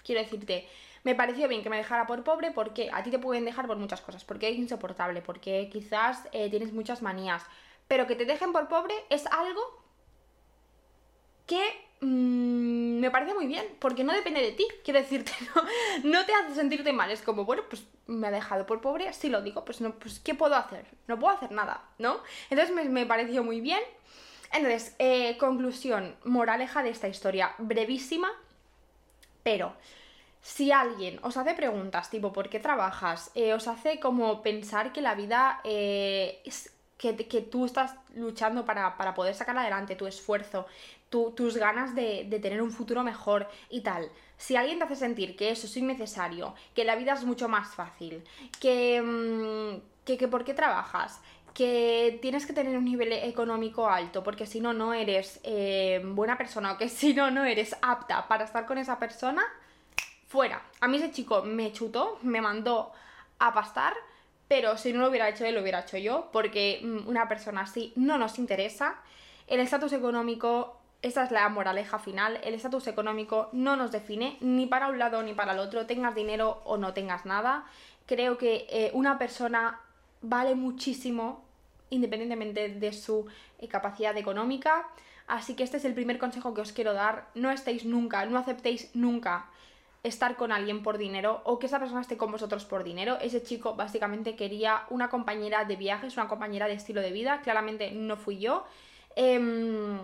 Quiero 0.03 0.21
decirte, 0.21 0.67
me 1.03 1.15
pareció 1.15 1.47
bien 1.47 1.63
que 1.63 1.69
me 1.69 1.77
dejara 1.77 2.07
por 2.07 2.23
pobre 2.23 2.51
porque 2.51 2.89
a 2.91 3.03
ti 3.03 3.11
te 3.11 3.19
pueden 3.19 3.45
dejar 3.45 3.67
por 3.67 3.77
muchas 3.77 4.01
cosas, 4.01 4.25
porque 4.25 4.49
es 4.49 4.57
insoportable, 4.57 5.21
porque 5.21 5.69
quizás 5.71 6.27
eh, 6.31 6.49
tienes 6.49 6.73
muchas 6.73 7.01
manías, 7.01 7.45
pero 7.89 8.07
que 8.07 8.15
te 8.15 8.25
dejen 8.25 8.53
por 8.53 8.69
pobre 8.69 8.93
es 9.09 9.25
algo 9.25 9.61
que 11.47 11.59
mm, 11.99 12.99
me 12.99 13.09
parece 13.09 13.33
muy 13.33 13.47
bien, 13.47 13.65
porque 13.79 14.03
no 14.03 14.13
depende 14.13 14.41
de 14.41 14.51
ti, 14.51 14.65
quiero 14.85 14.99
decirte, 15.01 15.33
no, 15.55 15.63
no 16.19 16.25
te 16.25 16.33
hace 16.33 16.55
sentirte 16.55 16.93
mal, 16.93 17.11
es 17.11 17.23
como, 17.23 17.43
bueno, 17.43 17.63
pues 17.67 17.83
me 18.05 18.27
ha 18.27 18.31
dejado 18.31 18.67
por 18.67 18.79
pobre, 18.79 19.11
si 19.11 19.29
lo 19.29 19.41
digo, 19.41 19.65
pues 19.65 19.81
no, 19.81 19.93
pues 19.95 20.19
¿qué 20.19 20.35
puedo 20.35 20.55
hacer? 20.55 20.85
No 21.07 21.19
puedo 21.19 21.35
hacer 21.35 21.51
nada, 21.51 21.83
¿no? 21.97 22.19
Entonces 22.51 22.73
me, 22.89 23.05
pareció 23.07 23.43
muy 23.43 23.59
bien. 23.59 23.81
Entonces, 24.51 24.95
eh, 24.99 25.37
conclusión, 25.37 26.15
moraleja 26.23 26.83
de 26.83 26.91
esta 26.91 27.07
historia, 27.07 27.53
brevísima, 27.57 28.31
pero 29.43 29.73
si 30.41 30.71
alguien 30.71 31.19
os 31.23 31.37
hace 31.37 31.53
preguntas 31.53 32.09
tipo 32.09 32.31
¿por 32.31 32.49
qué 32.49 32.59
trabajas? 32.59 33.31
Eh, 33.35 33.53
os 33.53 33.67
hace 33.67 33.99
como 33.99 34.41
pensar 34.41 34.93
que 34.93 35.01
la 35.01 35.15
vida 35.15 35.61
eh, 35.63 36.41
es 36.45 36.71
que, 36.99 37.41
tú 37.41 37.65
estás 37.65 37.95
luchando 38.15 38.65
para, 38.65 39.13
poder 39.15 39.33
sacar 39.33 39.57
adelante 39.57 39.95
tu 39.95 40.05
esfuerzo, 40.05 40.67
tus 41.09 41.57
ganas 41.57 41.95
de, 41.95 42.25
tener 42.41 42.61
un 42.61 42.71
futuro 42.71 43.03
mejor 43.03 43.47
y 43.69 43.81
tal. 43.81 44.11
Si 44.37 44.57
alguien 44.57 44.79
te 44.79 44.83
hace 44.83 44.97
sentir 44.97 45.35
que 45.37 45.49
eso 45.49 45.65
es 45.65 45.77
innecesario, 45.77 46.53
que 46.75 46.83
la 46.83 46.95
vida 46.95 47.13
es 47.13 47.23
mucho 47.23 47.47
más 47.47 47.73
fácil, 47.73 48.21
que, 48.59 49.01
mm, 49.01 50.05
que, 50.05 50.27
por 50.27 50.43
qué 50.43 50.53
trabajas, 50.53 51.21
que 51.53 52.19
tienes 52.21 52.45
que 52.45 52.53
tener 52.53 52.77
un 52.77 52.85
nivel 52.85 53.13
económico 53.13 53.89
alto, 53.89 54.21
porque 54.21 54.45
si 54.45 54.59
no, 54.59 54.73
no 54.73 54.93
eres 54.93 55.39
eh, 55.43 56.01
buena 56.03 56.37
persona 56.37 56.73
o 56.73 56.77
que 56.77 56.89
si 56.89 57.13
no, 57.13 57.31
no 57.31 57.45
eres 57.45 57.75
apta 57.81 58.27
para 58.27 58.43
estar 58.43 58.65
con 58.65 58.77
esa 58.77 58.99
persona, 58.99 59.43
fuera. 60.27 60.61
A 60.81 60.87
mí 60.89 60.97
ese 60.97 61.11
chico 61.11 61.43
me 61.43 61.71
chutó, 61.71 62.19
me 62.23 62.41
mandó 62.41 62.91
a 63.39 63.53
pastar 63.53 63.93
pero 64.49 64.77
si 64.77 64.91
no 64.91 64.99
lo 64.99 65.09
hubiera 65.09 65.29
hecho 65.29 65.45
él, 65.45 65.55
lo 65.55 65.61
hubiera 65.61 65.81
hecho 65.81 65.97
yo, 65.97 66.27
porque 66.33 66.81
mm, 66.83 67.07
una 67.07 67.29
persona 67.29 67.61
así 67.61 67.93
no 67.95 68.17
nos 68.17 68.39
interesa. 68.39 68.95
El 69.47 69.59
estatus 69.59 69.93
económico, 69.93 70.75
esa 71.03 71.23
es 71.23 71.31
la 71.31 71.47
moraleja 71.49 71.99
final, 71.99 72.39
el 72.43 72.55
estatus 72.55 72.87
económico 72.87 73.49
no 73.53 73.75
nos 73.75 73.91
define 73.91 74.37
ni 74.41 74.65
para 74.65 74.89
un 74.89 74.97
lado 74.97 75.21
ni 75.21 75.35
para 75.35 75.53
el 75.53 75.59
otro, 75.59 75.85
tengas 75.85 76.15
dinero 76.15 76.61
o 76.65 76.77
no 76.77 76.93
tengas 76.93 77.27
nada. 77.27 77.65
Creo 78.07 78.39
que 78.39 78.65
eh, 78.71 78.89
una 78.93 79.19
persona 79.19 79.81
vale 80.21 80.55
muchísimo 80.55 81.45
independientemente 81.91 82.69
de 82.69 82.91
su 82.91 83.27
eh, 83.59 83.67
capacidad 83.67 84.17
económica. 84.17 84.87
Así 85.27 85.55
que 85.55 85.63
este 85.63 85.77
es 85.77 85.85
el 85.85 85.93
primer 85.93 86.17
consejo 86.17 86.55
que 86.55 86.61
os 86.61 86.71
quiero 86.71 86.93
dar. 86.93 87.27
No 87.35 87.51
estéis 87.51 87.85
nunca, 87.85 88.25
no 88.25 88.39
aceptéis 88.39 88.89
nunca 88.95 89.45
estar 90.09 90.35
con 90.35 90.51
alguien 90.51 90.83
por 90.83 90.97
dinero 90.97 91.41
o 91.45 91.59
que 91.59 91.67
esa 91.67 91.79
persona 91.79 92.01
esté 92.01 92.17
con 92.17 92.31
vosotros 92.31 92.65
por 92.65 92.83
dinero. 92.83 93.17
Ese 93.21 93.41
chico 93.41 93.75
básicamente 93.75 94.35
quería 94.35 94.83
una 94.89 95.09
compañera 95.09 95.65
de 95.65 95.75
viajes, 95.75 96.17
una 96.17 96.27
compañera 96.27 96.67
de 96.67 96.73
estilo 96.73 97.01
de 97.01 97.11
vida. 97.11 97.41
Claramente 97.41 97.91
no 97.91 98.17
fui 98.17 98.39
yo. 98.39 98.65
Em, 99.15 99.99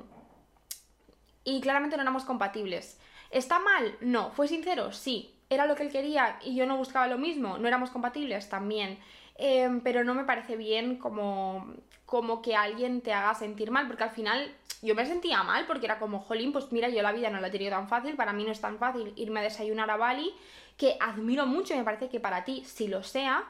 y 1.43 1.61
claramente 1.61 1.97
no 1.97 2.03
éramos 2.03 2.23
compatibles. 2.23 2.99
¿Está 3.31 3.59
mal? 3.59 3.97
No. 4.01 4.31
¿Fue 4.31 4.47
sincero? 4.47 4.91
Sí. 4.91 5.31
¿Era 5.49 5.67
lo 5.67 5.75
que 5.75 5.83
él 5.83 5.91
quería 5.91 6.39
y 6.43 6.55
yo 6.55 6.65
no 6.65 6.77
buscaba 6.77 7.07
lo 7.07 7.17
mismo? 7.17 7.57
¿No 7.57 7.67
éramos 7.67 7.91
compatibles? 7.91 8.49
También. 8.49 8.97
Em, 9.37 9.81
pero 9.81 10.03
no 10.03 10.13
me 10.13 10.23
parece 10.23 10.55
bien 10.55 10.97
como, 10.97 11.67
como 12.05 12.41
que 12.41 12.55
alguien 12.55 13.01
te 13.01 13.13
haga 13.13 13.33
sentir 13.35 13.71
mal, 13.71 13.87
porque 13.87 14.03
al 14.03 14.11
final 14.11 14.55
yo 14.81 14.95
me 14.95 15.05
sentía 15.05 15.43
mal, 15.43 15.65
porque 15.67 15.85
era 15.85 15.99
como, 15.99 16.19
jolín, 16.19 16.53
pues 16.53 16.71
mira, 16.71 16.89
yo 16.89 17.01
la 17.01 17.11
vida 17.11 17.29
no 17.29 17.41
la 17.41 17.47
he 17.47 17.51
tenido 17.51 17.71
tan 17.71 17.89
fácil, 17.89 18.15
para 18.15 18.33
mí 18.33 18.43
no 18.43 18.51
es 18.51 18.61
tan 18.61 18.77
fácil 18.77 19.13
irme 19.15 19.41
a 19.41 19.43
desayunar 19.43 19.89
a 19.89 19.97
Bali 19.97 20.33
que 20.77 20.97
admiro 20.99 21.45
mucho 21.45 21.73
y 21.73 21.77
me 21.77 21.83
parece 21.83 22.09
que 22.09 22.19
para 22.19 22.43
ti 22.43 22.63
sí 22.65 22.87
lo 22.87 23.03
sea, 23.03 23.45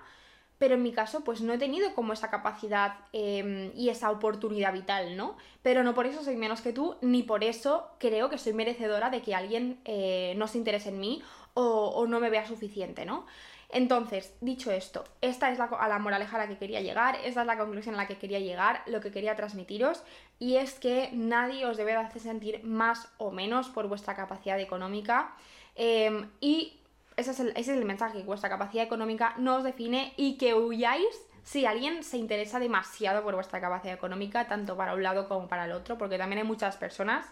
pero 0.57 0.75
en 0.75 0.83
mi 0.83 0.91
caso 0.91 1.23
pues 1.23 1.41
no 1.41 1.53
he 1.53 1.57
tenido 1.57 1.93
como 1.93 2.13
esa 2.13 2.29
capacidad 2.29 2.95
em, 3.13 3.71
y 3.75 3.89
esa 3.89 4.09
oportunidad 4.11 4.73
vital, 4.73 5.17
¿no? 5.17 5.35
Pero 5.61 5.83
no 5.83 5.93
por 5.93 6.05
eso 6.05 6.23
soy 6.23 6.35
menos 6.35 6.61
que 6.61 6.71
tú, 6.71 6.95
ni 7.01 7.23
por 7.23 7.43
eso 7.43 7.89
creo 7.99 8.29
que 8.29 8.37
soy 8.37 8.53
merecedora 8.53 9.09
de 9.09 9.21
que 9.21 9.35
alguien 9.35 9.79
eh, 9.85 10.33
no 10.37 10.47
se 10.47 10.57
interese 10.57 10.89
en 10.89 10.99
mí 10.99 11.21
o, 11.55 12.05
no 12.07 12.19
me 12.19 12.29
vea 12.29 12.45
suficiente, 12.45 13.05
¿no? 13.05 13.25
Entonces, 13.69 14.33
dicho 14.41 14.71
esto, 14.71 15.03
esta 15.21 15.51
es 15.51 15.57
la, 15.57 15.65
a 15.65 15.87
la 15.87 15.99
moraleja 15.99 16.37
a 16.37 16.39
la 16.39 16.47
que 16.47 16.57
quería 16.57 16.81
llegar, 16.81 17.17
esta 17.23 17.41
es 17.41 17.47
la 17.47 17.57
conclusión 17.57 17.95
a 17.95 17.99
la 17.99 18.07
que 18.07 18.17
quería 18.17 18.39
llegar, 18.39 18.83
lo 18.85 19.01
que 19.01 19.11
quería 19.11 19.35
transmitiros, 19.35 20.03
y 20.39 20.55
es 20.57 20.79
que 20.79 21.09
nadie 21.13 21.65
os 21.65 21.77
debe 21.77 21.93
hacer 21.93 22.21
sentir 22.21 22.63
más 22.63 23.09
o 23.17 23.31
menos 23.31 23.69
por 23.69 23.87
vuestra 23.87 24.15
capacidad 24.15 24.59
económica. 24.59 25.33
Em, 25.75 26.29
y 26.39 26.79
ese 27.17 27.31
es, 27.31 27.67
el, 27.69 27.85
mensaje, 27.85 28.19
que 28.19 28.23
vuestra 28.25 28.49
capacidad 28.49 28.83
económica 28.83 29.33
no 29.37 29.55
os 29.55 29.63
define 29.63 30.13
y 30.17 30.37
que 30.37 30.53
huyáis 30.53 31.05
si 31.43 31.65
alguien 31.65 32.03
se 32.03 32.17
interesa 32.17 32.59
demasiado 32.59 33.23
por 33.23 33.35
vuestra 33.35 33.61
capacidad 33.61 33.93
económica, 33.93 34.47
tanto 34.47 34.75
para 34.75 34.93
un 34.93 35.03
lado 35.03 35.27
como 35.27 35.47
para 35.47 35.65
el 35.65 35.71
otro, 35.71 35.97
porque 35.97 36.17
también 36.17 36.39
hay 36.39 36.47
muchas 36.47 36.75
personas 36.75 37.25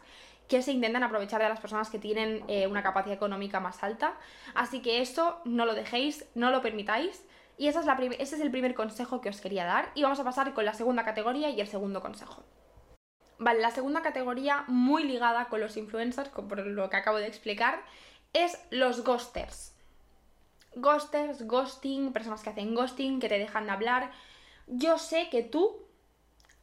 que 0.47 0.61
se 0.61 0.71
intentan 0.71 1.03
aprovechar 1.03 1.41
de 1.41 1.49
las 1.49 1.59
personas 1.59 1.89
que 1.89 1.99
tienen 1.99 2.43
eh, 2.47 2.67
una 2.67 2.83
capacidad 2.83 3.15
económica 3.15 3.59
más 3.59 3.83
alta. 3.83 4.15
Así 4.55 4.81
que 4.81 5.01
esto 5.01 5.41
no 5.45 5.65
lo 5.65 5.73
dejéis, 5.73 6.25
no 6.35 6.51
lo 6.51 6.61
permitáis. 6.61 7.25
Y 7.57 7.67
es 7.67 7.75
la 7.85 7.97
ese 8.19 8.35
es 8.35 8.41
el 8.41 8.51
primer 8.51 8.73
consejo 8.73 9.21
que 9.21 9.29
os 9.29 9.39
quería 9.39 9.65
dar. 9.65 9.91
Y 9.95 10.03
vamos 10.03 10.19
a 10.19 10.23
pasar 10.23 10.53
con 10.53 10.65
la 10.65 10.73
segunda 10.73 11.05
categoría 11.05 11.49
y 11.49 11.61
el 11.61 11.67
segundo 11.67 12.01
consejo. 12.01 12.43
Vale, 13.37 13.59
la 13.59 13.71
segunda 13.71 14.01
categoría, 14.01 14.63
muy 14.67 15.03
ligada 15.03 15.49
con 15.49 15.59
los 15.59 15.77
influencers, 15.77 16.29
por 16.29 16.65
lo 16.65 16.89
que 16.89 16.97
acabo 16.97 17.17
de 17.17 17.27
explicar, 17.27 17.81
es 18.31 18.59
los 18.69 19.03
ghosters. 19.03 19.75
Ghosters, 20.75 21.45
ghosting, 21.47 22.13
personas 22.13 22.41
que 22.41 22.49
hacen 22.49 22.73
ghosting, 22.73 23.19
que 23.19 23.29
te 23.29 23.37
dejan 23.37 23.65
de 23.65 23.71
hablar. 23.71 24.11
Yo 24.67 24.97
sé 24.97 25.29
que 25.29 25.43
tú 25.43 25.85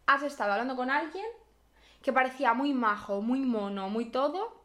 has 0.06 0.22
estado 0.22 0.52
hablando 0.52 0.74
con 0.74 0.90
alguien 0.90 1.26
que 2.02 2.12
parecía 2.12 2.54
muy 2.54 2.72
majo, 2.72 3.20
muy 3.20 3.40
mono, 3.40 3.88
muy 3.88 4.06
todo, 4.06 4.60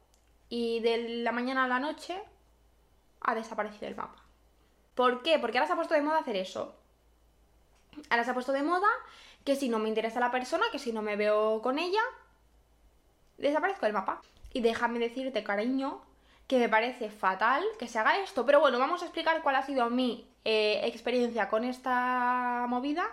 y 0.50 0.80
de 0.80 1.22
la 1.24 1.32
mañana 1.32 1.65
a 1.65 1.68
la 1.68 1.80
noche 1.80 2.22
ha 3.22 3.36
desaparecido 3.36 3.88
el 3.88 3.96
mapa. 3.96 4.24
¿Por 4.94 5.24
qué? 5.24 5.39
Porque 5.39 5.58
ahora 5.58 5.68
se 5.68 5.74
ha 5.74 5.75
puesto 5.75 5.94
de 5.94 6.01
moda 6.01 6.20
hacer 6.20 6.38
eso. 6.38 6.75
Ahora 8.10 8.24
se 8.24 8.32
ha 8.32 8.34
puesto 8.34 8.51
de 8.51 8.63
moda 8.63 8.88
que 9.44 9.56
si 9.56 9.70
no 9.70 9.80
me 9.80 9.89
interesa 9.89 10.20
la 10.20 10.32
persona, 10.32 10.65
que 10.72 10.80
si 10.80 10.94
no 10.94 11.01
me 11.01 11.15
veo 11.15 11.62
con 11.62 11.77
ella, 11.77 12.01
desaparezco 13.38 13.86
del 13.86 13.94
mapa. 13.94 14.22
Y 14.54 14.62
déjame 14.62 15.00
decirte, 15.00 15.44
cariño, 15.44 16.01
que 16.48 16.60
me 16.60 16.70
parece 16.70 17.10
fatal 17.10 17.63
que 17.77 17.88
se 17.88 18.00
haga 18.00 18.20
esto. 18.20 18.46
Pero 18.46 18.62
bueno, 18.62 18.80
vamos 18.80 19.01
a 19.01 19.06
explicar 19.06 19.42
cuál 19.42 19.58
ha 19.58 19.63
sido 19.63 19.89
mi 19.89 20.30
eh, 20.46 20.82
experiencia 20.86 21.50
con 21.50 21.65
esta 21.65 22.65
movida. 22.70 23.06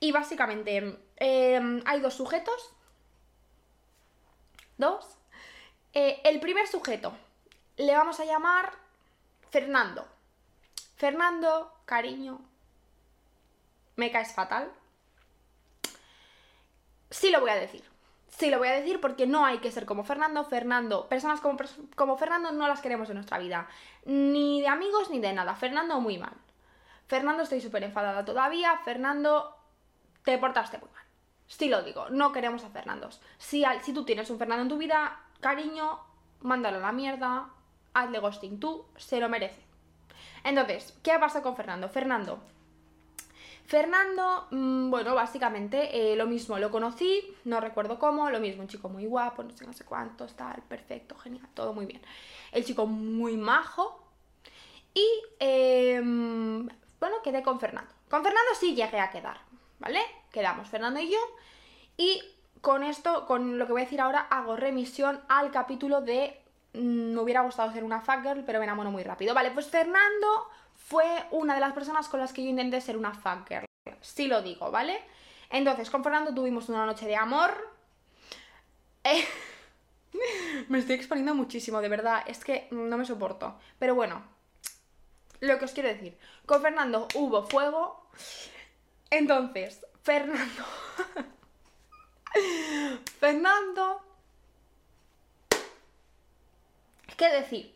Y 0.00 0.10
básicamente 0.10 0.98
eh, 1.16 1.82
hay 1.86 2.00
dos 2.00 2.14
sujetos 2.14 2.73
Dos. 4.76 5.16
Eh, 5.92 6.20
el 6.24 6.40
primer 6.40 6.66
sujeto 6.66 7.12
le 7.76 7.94
vamos 7.94 8.20
a 8.20 8.24
llamar 8.24 8.72
Fernando. 9.50 10.06
Fernando, 10.96 11.72
cariño, 11.84 12.40
me 13.96 14.10
caes 14.10 14.32
fatal. 14.32 14.70
Sí 17.10 17.30
lo 17.30 17.40
voy 17.40 17.50
a 17.50 17.56
decir. 17.56 17.84
Sí 18.28 18.50
lo 18.50 18.58
voy 18.58 18.68
a 18.68 18.72
decir 18.72 19.00
porque 19.00 19.26
no 19.26 19.44
hay 19.44 19.58
que 19.58 19.70
ser 19.70 19.86
como 19.86 20.02
Fernando. 20.02 20.44
Fernando, 20.44 21.08
personas 21.08 21.40
como, 21.40 21.58
como 21.94 22.16
Fernando 22.16 22.50
no 22.50 22.66
las 22.66 22.80
queremos 22.80 23.08
en 23.08 23.14
nuestra 23.14 23.38
vida. 23.38 23.68
Ni 24.04 24.60
de 24.60 24.68
amigos 24.68 25.10
ni 25.10 25.20
de 25.20 25.32
nada. 25.32 25.54
Fernando 25.54 26.00
muy 26.00 26.18
mal. 26.18 26.34
Fernando 27.06 27.44
estoy 27.44 27.60
súper 27.60 27.84
enfadada 27.84 28.24
todavía. 28.24 28.76
Fernando, 28.78 29.56
te 30.24 30.36
portaste 30.38 30.78
muy 30.78 30.90
mal. 30.90 31.03
Sí 31.46 31.68
lo 31.68 31.82
digo, 31.82 32.08
no 32.10 32.32
queremos 32.32 32.64
a 32.64 32.70
Fernandos. 32.70 33.20
Si, 33.38 33.64
si 33.82 33.92
tú 33.92 34.04
tienes 34.04 34.30
un 34.30 34.38
Fernando 34.38 34.62
en 34.62 34.68
tu 34.68 34.78
vida, 34.78 35.20
cariño, 35.40 36.00
mándalo 36.40 36.78
a 36.78 36.80
la 36.80 36.92
mierda, 36.92 37.50
hazle 37.92 38.18
ghosting 38.18 38.58
tú, 38.60 38.86
se 38.96 39.20
lo 39.20 39.28
merece. 39.28 39.62
Entonces, 40.42 40.98
¿qué 41.02 41.12
ha 41.12 41.20
pasado 41.20 41.42
con 41.42 41.56
Fernando? 41.56 41.88
Fernando. 41.88 42.40
Fernando, 43.66 44.46
mm, 44.50 44.90
bueno, 44.90 45.14
básicamente 45.14 46.12
eh, 46.12 46.16
lo 46.16 46.26
mismo, 46.26 46.58
lo 46.58 46.70
conocí, 46.70 47.34
no 47.44 47.60
recuerdo 47.60 47.98
cómo, 47.98 48.28
lo 48.28 48.38
mismo, 48.38 48.62
un 48.62 48.68
chico 48.68 48.90
muy 48.90 49.06
guapo, 49.06 49.42
no 49.42 49.50
sé, 49.56 49.66
no 49.66 49.72
sé 49.72 49.84
cuántos, 49.84 50.34
tal, 50.36 50.62
perfecto, 50.68 51.16
genial, 51.16 51.48
todo 51.54 51.72
muy 51.72 51.86
bien. 51.86 52.02
El 52.52 52.64
chico 52.64 52.86
muy 52.86 53.36
majo. 53.38 54.02
Y, 54.92 55.06
em, 55.38 56.68
bueno, 57.00 57.16
quedé 57.22 57.42
con 57.42 57.58
Fernando. 57.58 57.90
Con 58.08 58.22
Fernando 58.22 58.50
sí 58.60 58.74
llegué 58.74 59.00
a 59.00 59.10
quedar, 59.10 59.38
¿vale? 59.78 60.00
Quedamos 60.34 60.68
Fernando 60.68 60.98
y 60.98 61.12
yo. 61.12 61.18
Y 61.96 62.20
con 62.60 62.82
esto, 62.82 63.24
con 63.24 63.56
lo 63.56 63.66
que 63.66 63.72
voy 63.72 63.82
a 63.82 63.84
decir 63.84 64.00
ahora, 64.00 64.26
hago 64.30 64.56
remisión 64.56 65.20
al 65.28 65.52
capítulo 65.52 66.00
de 66.00 66.40
mm, 66.72 67.14
me 67.14 67.20
hubiera 67.20 67.42
gustado 67.42 67.72
ser 67.72 67.84
una 67.84 68.00
fuck 68.00 68.24
pero 68.44 68.58
me 68.58 68.64
enamoro 68.64 68.90
muy 68.90 69.04
rápido. 69.04 69.32
Vale, 69.32 69.52
pues 69.52 69.68
Fernando 69.68 70.50
fue 70.74 71.06
una 71.30 71.54
de 71.54 71.60
las 71.60 71.72
personas 71.72 72.08
con 72.08 72.18
las 72.18 72.32
que 72.32 72.42
yo 72.42 72.50
intenté 72.50 72.80
ser 72.80 72.96
una 72.96 73.14
fuck 73.14 73.48
girl. 73.48 73.64
Sí 74.00 74.26
lo 74.26 74.42
digo, 74.42 74.72
¿vale? 74.72 75.00
Entonces, 75.50 75.88
con 75.88 76.02
Fernando 76.02 76.34
tuvimos 76.34 76.68
una 76.68 76.84
noche 76.84 77.06
de 77.06 77.16
amor. 77.16 77.52
Eh, 79.06 79.22
me 80.68 80.78
estoy 80.78 80.94
exponiendo 80.94 81.34
muchísimo, 81.34 81.82
de 81.82 81.90
verdad. 81.90 82.22
Es 82.26 82.42
que 82.42 82.68
no 82.70 82.96
me 82.96 83.04
soporto. 83.04 83.58
Pero 83.78 83.94
bueno, 83.94 84.22
lo 85.40 85.58
que 85.58 85.66
os 85.66 85.72
quiero 85.72 85.90
decir. 85.90 86.16
Con 86.46 86.62
Fernando 86.62 87.06
hubo 87.14 87.42
fuego. 87.42 88.08
Entonces, 89.10 89.84
Fernando. 90.04 90.64
Fernando. 93.18 94.02
¿Qué 97.16 97.28
decir? 97.30 97.74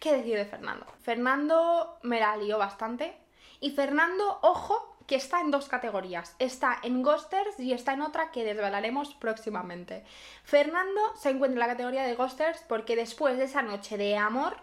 ¿Qué 0.00 0.16
decir 0.16 0.36
de 0.36 0.44
Fernando? 0.44 0.86
Fernando 1.02 1.98
me 2.02 2.20
la 2.20 2.36
lió 2.36 2.58
bastante. 2.58 3.18
Y 3.58 3.72
Fernando, 3.72 4.38
ojo, 4.42 4.96
que 5.08 5.16
está 5.16 5.40
en 5.40 5.50
dos 5.50 5.68
categorías. 5.68 6.36
Está 6.38 6.78
en 6.84 7.02
Ghosters 7.02 7.58
y 7.58 7.72
está 7.72 7.94
en 7.94 8.02
otra 8.02 8.30
que 8.30 8.44
desvelaremos 8.44 9.14
próximamente. 9.16 10.04
Fernando 10.44 11.00
se 11.16 11.30
encuentra 11.30 11.54
en 11.54 11.68
la 11.68 11.74
categoría 11.74 12.04
de 12.04 12.14
Ghosters 12.14 12.62
porque 12.68 12.94
después 12.94 13.36
de 13.36 13.44
esa 13.44 13.62
noche 13.62 13.96
de 13.98 14.16
amor, 14.16 14.58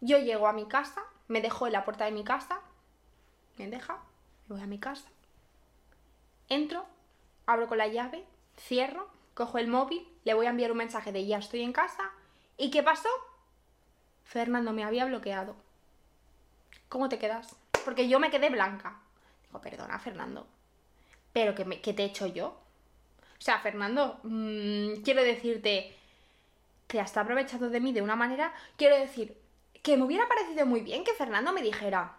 yo 0.00 0.18
llego 0.18 0.46
a 0.46 0.52
mi 0.52 0.66
casa, 0.66 1.02
me 1.26 1.40
dejo 1.40 1.66
en 1.66 1.72
la 1.72 1.84
puerta 1.84 2.04
de 2.04 2.12
mi 2.12 2.22
casa, 2.22 2.60
me 3.56 3.66
deja, 3.66 3.94
me 4.46 4.54
voy 4.54 4.62
a 4.62 4.68
mi 4.68 4.78
casa, 4.78 5.08
entro, 6.48 6.86
abro 7.46 7.68
con 7.68 7.78
la 7.78 7.88
llave, 7.88 8.24
cierro, 8.56 9.08
cojo 9.34 9.58
el 9.58 9.68
móvil, 9.68 10.06
le 10.24 10.34
voy 10.34 10.46
a 10.46 10.50
enviar 10.50 10.72
un 10.72 10.78
mensaje 10.78 11.12
de 11.12 11.26
ya 11.26 11.38
estoy 11.38 11.62
en 11.62 11.72
casa. 11.72 12.10
¿Y 12.56 12.70
qué 12.70 12.82
pasó? 12.82 13.08
Fernando 14.24 14.72
me 14.72 14.84
había 14.84 15.04
bloqueado. 15.04 15.56
¿Cómo 16.88 17.08
te 17.08 17.18
quedas? 17.18 17.56
Porque 17.84 18.08
yo 18.08 18.18
me 18.18 18.30
quedé 18.30 18.50
blanca. 18.50 19.00
Digo, 19.44 19.60
perdona, 19.60 19.98
Fernando. 19.98 20.46
¿Pero 21.32 21.54
qué, 21.54 21.92
te 21.92 22.02
he 22.02 22.06
hecho 22.06 22.26
yo? 22.26 22.48
O 22.48 23.40
sea, 23.40 23.58
Fernando, 23.58 24.20
mm, 24.22 25.02
quiero 25.04 25.22
decirte, 25.22 25.94
te 26.86 27.00
has 27.00 27.16
aprovechado 27.16 27.68
de 27.68 27.80
mí 27.80 27.92
de 27.92 28.02
una 28.02 28.16
manera. 28.16 28.54
Quiero 28.76 28.96
decir, 28.96 29.36
que 29.82 29.96
me 29.96 30.04
hubiera 30.04 30.26
parecido 30.26 30.66
muy 30.66 30.80
bien 30.80 31.04
que 31.04 31.12
Fernando 31.12 31.52
me 31.52 31.62
dijera, 31.62 32.16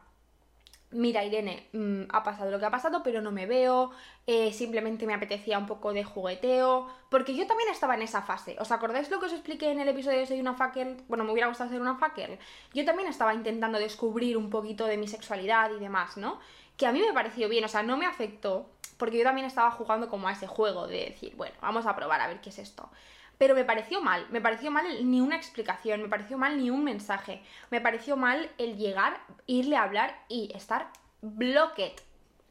mira 0.91 1.23
Irene, 1.23 1.67
mm, 1.73 2.03
ha 2.09 2.23
pasado 2.23 2.49
lo 2.49 2.59
que 2.59 2.65
ha 2.65 2.71
pasado, 2.71 3.03
pero 3.03 3.21
no 3.21 3.31
me 3.31 3.45
veo, 3.45 3.91
eh, 4.25 4.53
simplemente 4.53 5.05
me 5.05 5.13
apetecía 5.13 5.57
un 5.57 5.67
poco 5.67 5.93
de 5.93 6.03
jugueteo, 6.03 6.87
porque 7.09 7.35
yo 7.35 7.45
también 7.45 7.69
estaba 7.69 7.95
en 7.95 8.03
esa 8.03 8.21
fase. 8.21 8.55
¿Os 8.59 8.71
acordáis 8.71 9.09
lo 9.09 9.19
que 9.19 9.25
os 9.25 9.33
expliqué 9.33 9.71
en 9.71 9.79
el 9.79 9.89
episodio 9.89 10.19
de 10.19 10.25
Soy 10.25 10.39
una 10.39 10.53
fucker? 10.53 10.97
Bueno, 11.07 11.23
me 11.23 11.31
hubiera 11.31 11.47
gustado 11.47 11.69
ser 11.69 11.81
una 11.81 11.95
fucker. 11.95 12.39
Yo 12.73 12.85
también 12.85 13.09
estaba 13.09 13.33
intentando 13.33 13.79
descubrir 13.79 14.37
un 14.37 14.49
poquito 14.49 14.85
de 14.85 14.97
mi 14.97 15.07
sexualidad 15.07 15.71
y 15.71 15.79
demás, 15.79 16.17
¿no? 16.17 16.39
Que 16.77 16.85
a 16.85 16.91
mí 16.91 17.01
me 17.01 17.13
pareció 17.13 17.49
bien, 17.49 17.65
o 17.65 17.67
sea, 17.67 17.83
no 17.83 17.97
me 17.97 18.05
afectó, 18.05 18.69
porque 18.97 19.17
yo 19.17 19.23
también 19.23 19.47
estaba 19.47 19.71
jugando 19.71 20.07
como 20.09 20.27
a 20.27 20.31
ese 20.31 20.47
juego 20.47 20.87
de 20.87 21.05
decir, 21.05 21.35
bueno, 21.35 21.55
vamos 21.61 21.85
a 21.85 21.95
probar 21.95 22.21
a 22.21 22.27
ver 22.27 22.39
qué 22.39 22.49
es 22.49 22.59
esto. 22.59 22.89
Pero 23.37 23.53
me 23.53 23.63
pareció 23.63 24.01
mal, 24.01 24.25
me 24.31 24.41
pareció 24.41 24.71
mal 24.71 24.85
ni 25.09 25.21
una 25.21 25.35
explicación, 25.35 26.01
me 26.01 26.09
pareció 26.09 26.37
mal 26.37 26.57
ni 26.57 26.69
un 26.69 26.83
mensaje, 26.83 27.43
me 27.69 27.81
pareció 27.81 28.17
mal 28.17 28.49
el 28.57 28.77
llegar, 28.77 29.21
irle 29.45 29.75
a 29.77 29.83
hablar 29.83 30.23
y 30.27 30.51
estar 30.55 30.91
bloqueed. 31.21 31.93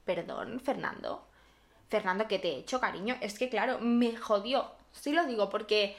Perdón, 0.04 0.60
Fernando. 0.60 1.26
Fernando, 1.88 2.28
¿qué 2.28 2.38
te 2.38 2.48
he 2.48 2.58
hecho, 2.58 2.80
cariño? 2.80 3.16
Es 3.20 3.38
que, 3.38 3.48
claro, 3.48 3.78
me 3.80 4.16
jodió. 4.16 4.70
Sí 4.92 5.12
lo 5.12 5.24
digo 5.24 5.50
porque 5.50 5.96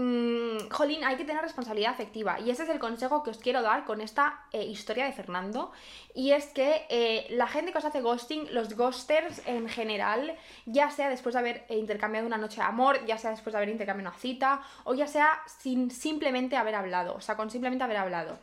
Mm, 0.00 0.68
jolín, 0.70 1.02
hay 1.02 1.16
que 1.16 1.24
tener 1.24 1.42
responsabilidad 1.42 1.90
afectiva. 1.90 2.38
Y 2.38 2.50
ese 2.50 2.62
es 2.62 2.68
el 2.68 2.78
consejo 2.78 3.24
que 3.24 3.30
os 3.30 3.38
quiero 3.38 3.62
dar 3.62 3.84
con 3.84 4.00
esta 4.00 4.44
eh, 4.52 4.64
historia 4.64 5.04
de 5.04 5.12
Fernando. 5.12 5.72
Y 6.14 6.30
es 6.30 6.46
que 6.46 6.86
eh, 6.88 7.26
la 7.30 7.48
gente 7.48 7.72
que 7.72 7.78
os 7.78 7.84
hace 7.84 8.00
ghosting, 8.00 8.54
los 8.54 8.76
ghosters 8.76 9.42
en 9.44 9.68
general, 9.68 10.36
ya 10.66 10.92
sea 10.92 11.08
después 11.08 11.32
de 11.32 11.40
haber 11.40 11.66
intercambiado 11.70 12.28
una 12.28 12.38
noche 12.38 12.60
de 12.60 12.68
amor, 12.68 13.04
ya 13.06 13.18
sea 13.18 13.32
después 13.32 13.52
de 13.52 13.56
haber 13.56 13.70
intercambiado 13.70 14.08
una 14.08 14.16
cita, 14.16 14.62
o 14.84 14.94
ya 14.94 15.08
sea 15.08 15.40
sin 15.46 15.90
simplemente 15.90 16.56
haber 16.56 16.76
hablado, 16.76 17.16
o 17.16 17.20
sea, 17.20 17.36
con 17.36 17.50
simplemente 17.50 17.82
haber 17.82 17.96
hablado. 17.96 18.38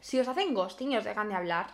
si 0.00 0.20
os 0.20 0.28
hacen 0.28 0.54
ghosting 0.54 0.92
y 0.92 0.96
os 0.98 1.04
dejan 1.04 1.28
de 1.30 1.34
hablar, 1.34 1.66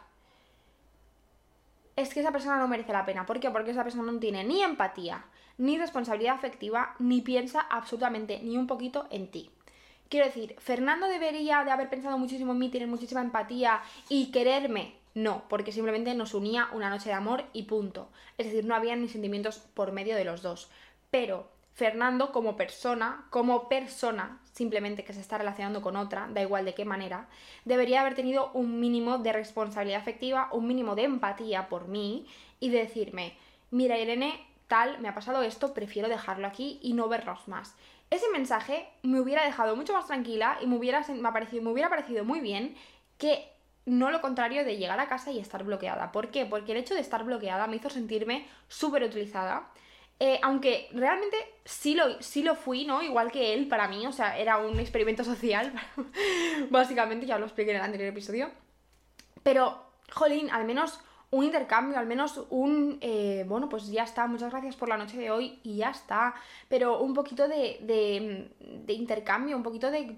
es 1.96 2.14
que 2.14 2.20
esa 2.20 2.32
persona 2.32 2.56
no 2.58 2.66
merece 2.66 2.92
la 2.92 3.04
pena. 3.04 3.26
¿Por 3.26 3.40
qué? 3.40 3.50
Porque 3.50 3.72
esa 3.72 3.82
persona 3.82 4.10
no 4.10 4.18
tiene 4.18 4.42
ni 4.44 4.62
empatía, 4.62 5.24
ni 5.58 5.78
responsabilidad 5.78 6.34
afectiva, 6.34 6.94
ni 6.98 7.20
piensa 7.20 7.60
absolutamente 7.60 8.40
ni 8.42 8.56
un 8.56 8.66
poquito 8.66 9.06
en 9.10 9.30
ti. 9.30 9.50
Quiero 10.08 10.26
decir, 10.26 10.54
Fernando 10.58 11.08
debería 11.08 11.64
de 11.64 11.72
haber 11.72 11.90
pensado 11.90 12.16
muchísimo 12.18 12.52
en 12.52 12.58
mí, 12.58 12.68
tener 12.68 12.88
muchísima 12.88 13.22
empatía 13.22 13.80
y 14.08 14.30
quererme. 14.30 14.94
No, 15.14 15.44
porque 15.48 15.72
simplemente 15.72 16.14
nos 16.14 16.34
unía 16.34 16.68
una 16.72 16.90
noche 16.90 17.08
de 17.08 17.14
amor 17.14 17.44
y 17.52 17.62
punto. 17.62 18.10
Es 18.36 18.46
decir, 18.46 18.64
no 18.64 18.74
había 18.74 18.94
ni 18.96 19.08
sentimientos 19.08 19.58
por 19.58 19.90
medio 19.90 20.14
de 20.14 20.24
los 20.24 20.42
dos. 20.42 20.70
Pero 21.10 21.48
Fernando 21.76 22.32
como 22.32 22.56
persona, 22.56 23.26
como 23.30 23.68
persona, 23.68 24.40
simplemente 24.52 25.04
que 25.04 25.12
se 25.12 25.20
está 25.20 25.38
relacionando 25.38 25.82
con 25.82 25.96
otra, 25.96 26.28
da 26.32 26.40
igual 26.40 26.64
de 26.64 26.74
qué 26.74 26.84
manera, 26.84 27.28
debería 27.64 28.00
haber 28.00 28.14
tenido 28.14 28.50
un 28.52 28.80
mínimo 28.80 29.18
de 29.18 29.32
responsabilidad 29.32 30.00
afectiva, 30.00 30.48
un 30.52 30.66
mínimo 30.66 30.94
de 30.94 31.04
empatía 31.04 31.68
por 31.68 31.88
mí 31.88 32.26
y 32.60 32.70
de 32.70 32.78
decirme, 32.78 33.36
mira 33.70 33.98
Irene, 33.98 34.40
tal, 34.68 34.98
me 35.00 35.08
ha 35.08 35.14
pasado 35.14 35.42
esto, 35.42 35.74
prefiero 35.74 36.08
dejarlo 36.08 36.46
aquí 36.46 36.78
y 36.82 36.92
no 36.92 37.08
verlos 37.08 37.48
más. 37.48 37.74
Ese 38.10 38.28
mensaje 38.30 38.88
me 39.02 39.20
hubiera 39.20 39.44
dejado 39.44 39.76
mucho 39.76 39.92
más 39.92 40.06
tranquila 40.06 40.58
y 40.60 40.66
me 40.66 40.76
hubiera, 40.76 41.04
me, 41.08 41.32
parecido, 41.32 41.62
me 41.62 41.70
hubiera 41.70 41.88
parecido 41.88 42.24
muy 42.24 42.40
bien 42.40 42.76
que 43.18 43.50
no 43.84 44.10
lo 44.10 44.20
contrario 44.20 44.64
de 44.64 44.76
llegar 44.76 45.00
a 45.00 45.08
casa 45.08 45.30
y 45.30 45.38
estar 45.38 45.64
bloqueada. 45.64 46.12
¿Por 46.12 46.30
qué? 46.30 46.44
Porque 46.44 46.72
el 46.72 46.78
hecho 46.78 46.94
de 46.94 47.00
estar 47.00 47.24
bloqueada 47.24 47.66
me 47.66 47.76
hizo 47.76 47.90
sentirme 47.90 48.46
súper 48.68 49.02
utilizada. 49.04 49.70
Eh, 50.18 50.40
aunque 50.42 50.88
realmente 50.92 51.36
sí 51.64 51.94
lo, 51.94 52.20
sí 52.22 52.42
lo 52.42 52.54
fui, 52.54 52.84
¿no? 52.84 53.02
Igual 53.02 53.30
que 53.30 53.52
él 53.54 53.68
para 53.68 53.86
mí, 53.86 54.06
o 54.06 54.12
sea, 54.12 54.38
era 54.38 54.56
un 54.58 54.80
experimento 54.80 55.24
social, 55.24 55.72
básicamente, 56.70 57.26
ya 57.26 57.38
lo 57.38 57.44
expliqué 57.44 57.72
en 57.72 57.76
el 57.76 57.82
anterior 57.82 58.08
episodio. 58.08 58.50
Pero, 59.42 59.90
jolín, 60.10 60.50
al 60.50 60.64
menos 60.64 61.00
un 61.30 61.44
intercambio, 61.44 61.98
al 61.98 62.06
menos 62.06 62.44
un, 62.50 62.98
eh, 63.00 63.44
bueno, 63.48 63.68
pues 63.68 63.88
ya 63.88 64.04
está, 64.04 64.26
muchas 64.26 64.50
gracias 64.52 64.76
por 64.76 64.88
la 64.88 64.96
noche 64.96 65.18
de 65.18 65.30
hoy 65.30 65.58
y 65.64 65.76
ya 65.76 65.90
está, 65.90 66.34
pero 66.68 67.00
un 67.00 67.14
poquito 67.14 67.48
de, 67.48 67.78
de, 67.82 68.92
intercambio, 68.92 69.56
un 69.56 69.62
poquito 69.62 69.90
de, 69.90 70.14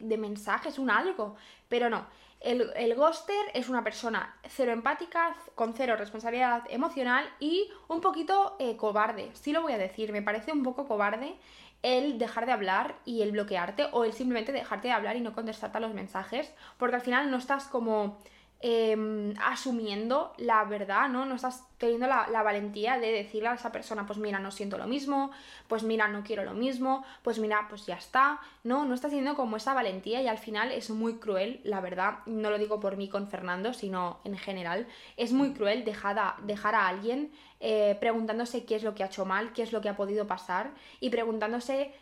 de, 0.00 0.18
mensajes, 0.18 0.78
un 0.78 0.90
algo, 0.90 1.36
pero 1.68 1.90
no. 1.90 2.06
El, 2.40 2.70
el 2.74 2.94
ghoster 2.96 3.44
es 3.54 3.68
una 3.68 3.84
persona 3.84 4.36
cero 4.48 4.72
empática, 4.72 5.36
con 5.54 5.74
cero 5.74 5.94
responsabilidad 5.96 6.64
emocional 6.70 7.28
y 7.38 7.70
un 7.86 8.00
poquito 8.00 8.56
eh, 8.58 8.76
cobarde. 8.76 9.30
Sí 9.34 9.52
lo 9.52 9.62
voy 9.62 9.72
a 9.72 9.78
decir, 9.78 10.12
me 10.12 10.22
parece 10.22 10.52
un 10.52 10.64
poco 10.64 10.88
cobarde 10.88 11.36
el 11.82 12.18
dejar 12.18 12.46
de 12.46 12.52
hablar 12.52 12.96
y 13.04 13.22
el 13.22 13.32
bloquearte 13.32 13.88
o 13.92 14.04
el 14.04 14.12
simplemente 14.12 14.52
dejarte 14.52 14.88
de 14.88 14.94
hablar 14.94 15.16
y 15.16 15.20
no 15.20 15.34
contestarte 15.34 15.78
a 15.78 15.80
los 15.80 15.94
mensajes, 15.94 16.52
porque 16.78 16.96
al 16.96 17.02
final 17.02 17.30
no 17.30 17.36
estás 17.36 17.66
como 17.66 18.18
Em, 18.64 19.34
asumiendo 19.42 20.32
la 20.38 20.62
verdad, 20.62 21.08
¿no? 21.08 21.24
No 21.24 21.34
estás 21.34 21.64
teniendo 21.78 22.06
la, 22.06 22.42
valentía 22.44 22.96
de 22.96 23.10
decirle 23.10 23.48
a 23.48 23.54
esa 23.54 23.72
persona, 23.72 24.06
pues 24.06 24.20
mira, 24.20 24.38
no 24.38 24.52
siento 24.52 24.78
lo 24.78 24.86
mismo, 24.86 25.32
pues 25.66 25.82
mira, 25.82 26.06
no 26.06 26.22
quiero 26.22 26.44
lo 26.44 26.54
mismo, 26.54 27.04
pues 27.22 27.40
mira, 27.40 27.66
pues 27.68 27.86
ya 27.86 27.96
está, 27.96 28.38
¿no? 28.62 28.84
No 28.84 28.94
estás 28.94 29.10
teniendo 29.10 29.34
como 29.34 29.56
esa 29.56 29.74
valentía 29.74 30.22
y 30.22 30.28
al 30.28 30.38
final 30.38 30.70
es 30.70 30.90
muy 30.90 31.14
cruel, 31.14 31.60
la 31.64 31.80
verdad, 31.80 32.18
no 32.26 32.50
lo 32.50 32.58
digo 32.58 32.78
por 32.78 32.96
mí 32.96 33.08
con 33.08 33.26
Fernando, 33.26 33.74
sino 33.74 34.20
en 34.22 34.38
general, 34.38 34.86
es 35.16 35.32
muy 35.32 35.54
cruel 35.54 35.84
dejar 35.84 36.20
a, 36.20 36.36
dejar 36.44 36.76
a 36.76 36.86
alguien 36.86 37.32
eh, 37.58 37.96
preguntándose 37.98 38.64
qué 38.64 38.76
es 38.76 38.84
lo 38.84 38.94
que 38.94 39.02
ha 39.02 39.06
hecho 39.06 39.24
mal, 39.24 39.52
qué 39.52 39.64
es 39.64 39.72
lo 39.72 39.80
que 39.80 39.88
ha 39.88 39.96
podido 39.96 40.28
pasar 40.28 40.70
y 41.00 41.10
preguntándose 41.10 41.92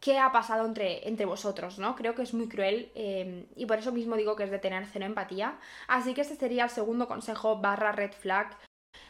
qué 0.00 0.18
ha 0.18 0.32
pasado 0.32 0.66
entre, 0.66 1.08
entre 1.08 1.26
vosotros, 1.26 1.78
¿no? 1.78 1.96
Creo 1.96 2.14
que 2.14 2.22
es 2.22 2.34
muy 2.34 2.48
cruel 2.48 2.90
eh, 2.94 3.46
y 3.56 3.66
por 3.66 3.78
eso 3.78 3.92
mismo 3.92 4.16
digo 4.16 4.36
que 4.36 4.44
es 4.44 4.50
de 4.50 4.58
tener 4.58 4.86
cero 4.86 5.06
empatía. 5.06 5.58
Así 5.88 6.14
que 6.14 6.20
este 6.20 6.36
sería 6.36 6.64
el 6.64 6.70
segundo 6.70 7.08
consejo 7.08 7.60
barra 7.60 7.92
red 7.92 8.12
flag. 8.12 8.56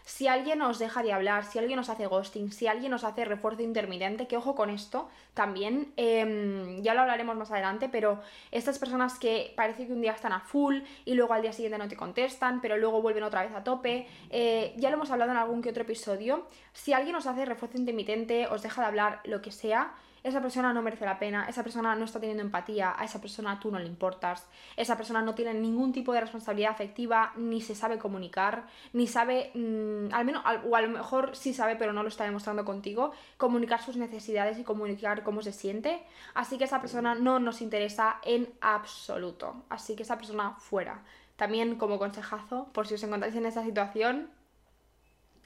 Si 0.05 0.28
alguien 0.28 0.62
os 0.62 0.78
deja 0.78 1.02
de 1.02 1.12
hablar, 1.12 1.45
si 1.45 1.59
alguien 1.59 1.81
os 1.81 1.88
hace 1.88 2.07
ghosting, 2.07 2.52
si 2.52 2.69
alguien 2.69 2.95
os 2.95 3.02
hace 3.02 3.25
refuerzo 3.25 3.62
intermitente, 3.62 4.28
que 4.28 4.37
ojo 4.37 4.55
con 4.55 4.71
esto 4.71 5.09
también, 5.35 5.92
em, 5.96 6.81
ya 6.83 6.94
lo 6.94 7.01
hablaremos 7.01 7.37
más 7.37 7.51
adelante, 7.51 7.88
pero 7.88 8.20
estas 8.53 8.79
personas 8.79 9.18
que 9.18 9.53
parece 9.57 9.87
que 9.87 9.92
un 9.92 10.01
día 10.01 10.12
están 10.12 10.33
a 10.33 10.40
full 10.40 10.79
y 11.05 11.14
luego 11.14 11.35
al 11.35 11.42
día 11.42 11.53
siguiente 11.53 11.79
no 11.79 11.88
te 11.88 11.96
contestan, 11.96 12.61
pero 12.61 12.77
luego 12.79 13.03
vuelven 13.03 13.25
otra 13.25 13.42
vez 13.42 13.53
a 13.53 13.64
tope, 13.64 14.07
eh, 14.31 14.75
ya 14.77 14.90
lo 14.90 14.96
hemos 14.96 15.11
hablado 15.11 15.33
en 15.33 15.38
algún 15.38 15.61
que 15.61 15.70
otro 15.70 15.83
episodio, 15.83 16.46
si 16.72 16.92
alguien 16.92 17.16
os 17.16 17.27
hace 17.27 17.44
refuerzo 17.44 17.77
intermitente, 17.77 18.46
os 18.46 18.62
deja 18.62 18.83
de 18.83 18.87
hablar, 18.87 19.20
lo 19.25 19.42
que 19.42 19.51
sea, 19.51 19.94
esa 20.27 20.41
persona 20.41 20.73
no 20.73 20.83
merece 20.83 21.05
la 21.05 21.21
pena, 21.21 21.47
esa 21.49 21.62
persona 21.62 21.95
no 21.95 22.05
está 22.05 22.19
teniendo 22.19 22.43
empatía, 22.43 22.95
a 22.99 23.05
esa 23.05 23.21
persona 23.21 23.61
tú 23.61 23.71
no 23.71 23.79
le 23.79 23.87
importas, 23.87 24.49
esa 24.77 24.97
persona 24.97 25.23
no 25.23 25.37
tiene 25.37 25.55
ningún 25.55 25.93
tipo 25.93 26.12
de 26.12 26.21
responsabilidad 26.21 26.73
afectiva, 26.73 27.33
ni 27.37 27.61
se 27.61 27.77
sabe 27.77 27.97
comunicar, 27.97 28.67
ni 28.93 29.07
sabe, 29.07 29.53
mm, 29.55 30.12
al 30.12 30.25
menos, 30.25 30.43
o 30.69 30.75
a 30.75 30.81
lo 30.81 30.89
mejor 30.89 31.37
sí 31.37 31.55
sabe, 31.55 31.77
pero 31.77 31.93
no 31.93 32.03
lo 32.03 32.09
está 32.09 32.25
demostrando 32.25 32.65
contigo, 32.65 33.12
comunicar 33.37 33.81
sus 33.81 33.97
necesidades 33.97 34.59
y 34.59 34.65
comunicar 34.65 35.23
cómo 35.23 35.43
se 35.43 35.53
siente. 35.53 36.03
Así 36.35 36.59
que 36.59 36.65
esa 36.65 36.81
persona 36.81 37.15
no 37.15 37.39
nos 37.39 37.61
interesa 37.62 38.17
en 38.25 38.49
absoluto. 38.61 39.62
Así 39.69 39.95
que 39.95 40.03
esa 40.03 40.19
persona 40.19 40.57
fuera. 40.59 41.03
También 41.37 41.77
como 41.77 42.01
consejazo, 42.01 42.67
por 42.73 42.89
si 42.89 42.95
os 42.95 43.03
encontráis 43.05 43.37
en 43.37 43.47
esa 43.47 43.62
situación, 43.62 44.29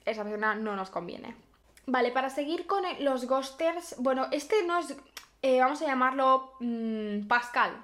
esa 0.05 0.23
persona 0.23 0.55
no 0.55 0.75
nos 0.75 0.89
conviene. 0.89 1.50
Vale, 1.87 2.11
para 2.11 2.29
seguir 2.29 2.67
con 2.67 2.83
los 2.99 3.25
ghosters, 3.25 3.95
bueno, 3.97 4.27
este 4.31 4.63
no 4.63 4.77
es, 4.77 4.95
eh, 5.41 5.59
vamos 5.59 5.81
a 5.81 5.87
llamarlo 5.87 6.53
mm, 6.59 7.27
Pascal. 7.27 7.83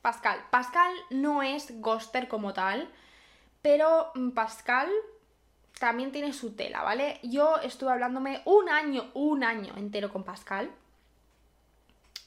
Pascal. 0.00 0.44
Pascal 0.50 0.92
no 1.10 1.42
es 1.42 1.80
ghoster 1.80 2.28
como 2.28 2.52
tal, 2.52 2.90
pero 3.62 4.10
mm, 4.14 4.30
Pascal 4.30 4.90
también 5.78 6.12
tiene 6.12 6.32
su 6.32 6.54
tela, 6.54 6.82
¿vale? 6.82 7.20
Yo 7.22 7.56
estuve 7.58 7.92
hablándome 7.92 8.42
un 8.44 8.68
año, 8.68 9.10
un 9.14 9.44
año 9.44 9.74
entero 9.76 10.12
con 10.12 10.24
Pascal. 10.24 10.70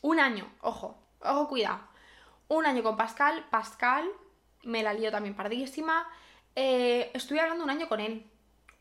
Un 0.01 0.19
año, 0.19 0.51
ojo, 0.61 0.97
ojo, 1.21 1.47
cuidado. 1.47 1.79
Un 2.47 2.65
año 2.65 2.83
con 2.83 2.97
Pascal, 2.97 3.45
Pascal, 3.49 4.07
me 4.63 4.83
la 4.83 4.93
lío 4.93 5.11
también 5.11 5.35
pardísima. 5.35 6.07
Eh, 6.55 7.11
estuve 7.13 7.39
hablando 7.39 7.63
un 7.63 7.69
año 7.69 7.87
con 7.87 7.99
él 7.99 8.29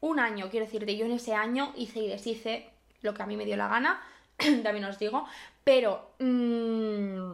un 0.00 0.20
año, 0.20 0.48
quiero 0.50 0.66
decirte, 0.66 0.96
yo 0.96 1.06
en 1.06 1.12
ese 1.12 1.35
año 1.35 1.72
hice 1.76 2.00
y 2.00 2.09
deshice 2.09 2.70
lo 3.02 3.14
que 3.14 3.22
a 3.22 3.26
mí 3.26 3.37
me 3.37 3.44
dio 3.44 3.56
la 3.56 3.68
gana, 3.68 4.00
también 4.62 4.85
os 4.85 4.98
digo, 4.98 5.26
pero... 5.64 6.12
Mmm, 6.18 7.32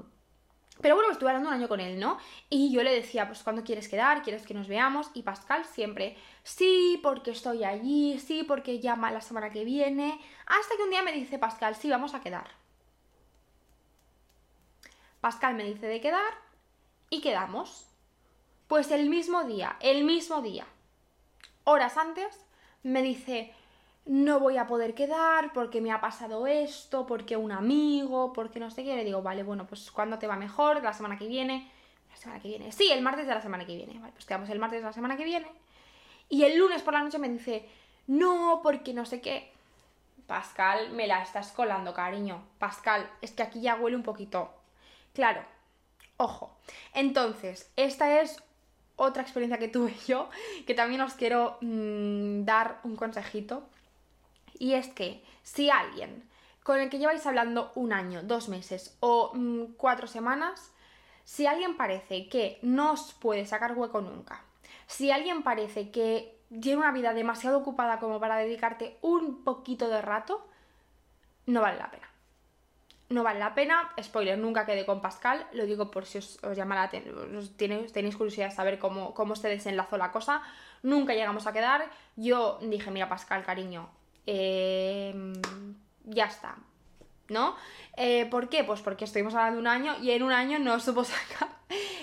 pero 0.82 0.96
bueno, 0.96 1.12
estuve 1.12 1.30
hablando 1.30 1.48
un 1.48 1.54
año 1.54 1.68
con 1.68 1.78
él, 1.78 2.00
¿no? 2.00 2.18
Y 2.50 2.72
yo 2.72 2.82
le 2.82 2.92
decía, 2.92 3.28
pues 3.28 3.44
¿cuándo 3.44 3.62
quieres 3.62 3.88
quedar? 3.88 4.22
¿Quieres 4.22 4.44
que 4.44 4.52
nos 4.52 4.66
veamos? 4.66 5.10
Y 5.14 5.22
Pascal 5.22 5.64
siempre, 5.64 6.16
sí, 6.42 6.98
porque 7.02 7.30
estoy 7.30 7.62
allí, 7.62 8.18
sí, 8.18 8.42
porque 8.42 8.80
llama 8.80 9.12
la 9.12 9.20
semana 9.20 9.50
que 9.50 9.64
viene. 9.64 10.20
Hasta 10.44 10.76
que 10.76 10.82
un 10.82 10.90
día 10.90 11.02
me 11.02 11.12
dice 11.12 11.38
Pascal, 11.38 11.76
sí, 11.76 11.88
vamos 11.88 12.14
a 12.14 12.20
quedar. 12.20 12.50
Pascal 15.20 15.54
me 15.54 15.62
dice 15.62 15.86
de 15.86 16.00
quedar 16.00 16.34
y 17.10 17.20
quedamos. 17.20 17.86
Pues 18.66 18.90
el 18.90 19.08
mismo 19.08 19.44
día, 19.44 19.76
el 19.80 20.02
mismo 20.02 20.42
día, 20.42 20.66
horas 21.62 21.96
antes, 21.96 22.44
me 22.82 23.02
dice, 23.02 23.52
no 24.04 24.40
voy 24.40 24.56
a 24.56 24.66
poder 24.66 24.94
quedar 24.94 25.52
porque 25.52 25.80
me 25.80 25.92
ha 25.92 26.00
pasado 26.00 26.46
esto, 26.46 27.06
porque 27.06 27.36
un 27.36 27.52
amigo, 27.52 28.32
porque 28.32 28.60
no 28.60 28.70
sé 28.70 28.84
qué. 28.84 28.96
Le 28.96 29.04
digo, 29.04 29.22
vale, 29.22 29.42
bueno, 29.42 29.66
pues 29.66 29.90
¿cuándo 29.90 30.18
te 30.18 30.26
va 30.26 30.36
mejor? 30.36 30.82
¿La 30.82 30.92
semana 30.92 31.16
que 31.16 31.26
viene? 31.26 31.70
La 32.10 32.16
semana 32.16 32.40
que 32.40 32.48
viene. 32.48 32.72
Sí, 32.72 32.90
el 32.90 33.02
martes 33.02 33.26
de 33.26 33.34
la 33.34 33.40
semana 33.40 33.64
que 33.64 33.76
viene. 33.76 33.98
Vale, 33.98 34.12
pues 34.12 34.26
quedamos 34.26 34.50
el 34.50 34.58
martes 34.58 34.80
de 34.80 34.86
la 34.86 34.92
semana 34.92 35.16
que 35.16 35.24
viene. 35.24 35.46
Y 36.28 36.44
el 36.44 36.58
lunes 36.58 36.82
por 36.82 36.94
la 36.94 37.02
noche 37.02 37.18
me 37.18 37.28
dice, 37.28 37.68
no, 38.06 38.60
porque 38.62 38.92
no 38.92 39.04
sé 39.06 39.20
qué. 39.20 39.52
Pascal, 40.26 40.90
me 40.92 41.06
la 41.06 41.22
estás 41.22 41.52
colando, 41.52 41.94
cariño. 41.94 42.42
Pascal, 42.58 43.08
es 43.20 43.32
que 43.32 43.42
aquí 43.42 43.60
ya 43.60 43.76
huele 43.76 43.96
un 43.96 44.02
poquito. 44.02 44.50
Claro, 45.14 45.44
ojo. 46.16 46.56
Entonces, 46.94 47.70
esta 47.76 48.20
es 48.20 48.42
otra 48.96 49.22
experiencia 49.22 49.58
que 49.58 49.68
tuve 49.68 49.94
yo, 50.06 50.28
que 50.66 50.74
también 50.74 51.00
os 51.00 51.14
quiero 51.14 51.58
mm, 51.60 52.44
dar 52.44 52.80
un 52.84 52.96
consejito. 52.96 53.68
Y 54.58 54.74
es 54.74 54.88
que 54.88 55.22
si 55.42 55.70
alguien 55.70 56.28
con 56.62 56.78
el 56.78 56.90
que 56.90 56.98
lleváis 56.98 57.26
hablando 57.26 57.72
un 57.74 57.92
año, 57.92 58.22
dos 58.22 58.48
meses 58.48 58.96
o 59.00 59.32
mm, 59.34 59.74
cuatro 59.76 60.06
semanas, 60.06 60.72
si 61.24 61.46
alguien 61.46 61.76
parece 61.76 62.28
que 62.28 62.58
no 62.62 62.92
os 62.92 63.14
puede 63.14 63.46
sacar 63.46 63.76
hueco 63.76 64.00
nunca, 64.00 64.44
si 64.86 65.10
alguien 65.10 65.42
parece 65.42 65.90
que 65.90 66.38
tiene 66.60 66.78
una 66.78 66.92
vida 66.92 67.14
demasiado 67.14 67.58
ocupada 67.58 67.98
como 67.98 68.20
para 68.20 68.36
dedicarte 68.36 68.98
un 69.00 69.42
poquito 69.42 69.88
de 69.88 70.02
rato, 70.02 70.46
no 71.46 71.60
vale 71.60 71.78
la 71.78 71.90
pena 71.90 72.11
no 73.12 73.22
vale 73.22 73.38
la 73.38 73.54
pena. 73.54 73.92
Spoiler, 74.00 74.38
nunca 74.38 74.66
quedé 74.66 74.86
con 74.86 75.00
Pascal, 75.00 75.46
lo 75.52 75.66
digo 75.66 75.90
por 75.90 76.06
si 76.06 76.18
os, 76.18 76.40
llama 76.54 76.74
la 76.74 76.84
atención, 76.84 77.56
tenéis, 77.56 77.92
tenéis, 77.92 78.16
curiosidad 78.16 78.48
de 78.48 78.54
saber 78.54 78.78
cómo, 78.78 79.14
cómo 79.14 79.36
se 79.36 79.48
desenlazó 79.48 79.96
la 79.96 80.12
cosa. 80.12 80.42
Nunca 80.82 81.14
llegamos 81.14 81.46
a 81.46 81.52
quedar. 81.52 81.90
Yo 82.16 82.58
dije, 82.62 82.90
mira, 82.90 83.08
Pascal, 83.08 83.44
cariño, 83.44 83.88
em, 84.26 85.32
ya 86.04 86.26
está. 86.26 86.56
¿No? 87.28 87.56
Eh, 87.96 88.26
¿Por 88.26 88.48
qué? 88.48 88.64
Pues 88.64 88.80
porque 88.80 89.04
estuvimos 89.04 89.34
hablando 89.34 89.60
un 89.60 89.66
año 89.66 89.96
y 90.02 90.10
en 90.10 90.22
un 90.22 90.32
año 90.32 90.58
no 90.58 90.80
supo 90.80 91.04
sacar. 91.04 91.48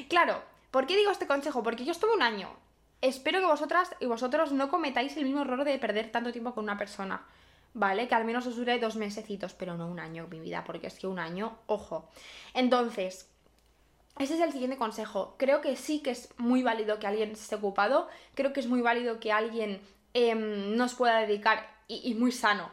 claro, 0.08 0.42
¿Por 0.72 0.86
qué 0.86 0.96
digo 0.96 1.12
este 1.12 1.28
consejo? 1.28 1.64
Porque 1.64 1.84
yo 1.84 1.92
estuve 1.92 2.14
un 2.14 2.22
año. 2.22 2.50
Espero 3.02 3.40
que 3.40 3.46
vosotras 3.46 3.96
y 4.00 4.06
vosotros 4.06 4.52
no 4.52 4.70
cometáis 4.70 5.18
el 5.18 5.24
mismo 5.24 5.42
error 5.42 5.64
de 5.64 5.80
perder 5.80 6.12
tanto 6.12 6.32
tiempo 6.32 6.54
con 6.54 6.66
una 6.66 6.78
persona. 6.78 7.26
¿Vale? 7.74 8.08
Que 8.08 8.16
al 8.16 8.26
menos 8.26 8.48
os 8.48 8.56
dure 8.56 8.80
dos 8.80 8.96
mesecitos, 8.96 9.54
pero 9.54 9.78
no 9.78 9.88
un 9.88 10.00
año, 10.00 10.28
mi 10.28 10.40
vida, 10.40 10.64
porque 10.64 10.88
es 10.88 10.98
que 11.00 11.08
un 11.08 11.20
año, 11.20 11.60
ojo. 11.68 12.10
Entonces, 12.54 13.30
ese 14.18 14.36
es 14.36 14.42
el 14.42 14.52
siguiente 14.52 14.78
consejo. 14.78 15.36
Creo 15.38 15.62
que 15.62 15.76
sí 15.76 16.02
que 16.02 16.12
es 16.12 16.30
muy 16.38 16.62
válido 16.62 17.00
que 17.00 17.08
alguien 17.08 17.32
esté 17.32 17.56
ocupado. 17.56 18.10
Creo 18.36 18.52
que 18.54 18.60
es 18.60 18.68
muy 18.68 18.82
válido 18.82 19.20
que 19.20 19.32
alguien 19.32 19.82
em, 20.14 20.76
nos 20.76 20.96
pueda 20.96 21.20
dedicar, 21.20 21.80
y, 21.88 22.14
muy 22.16 22.32
sano, 22.32 22.70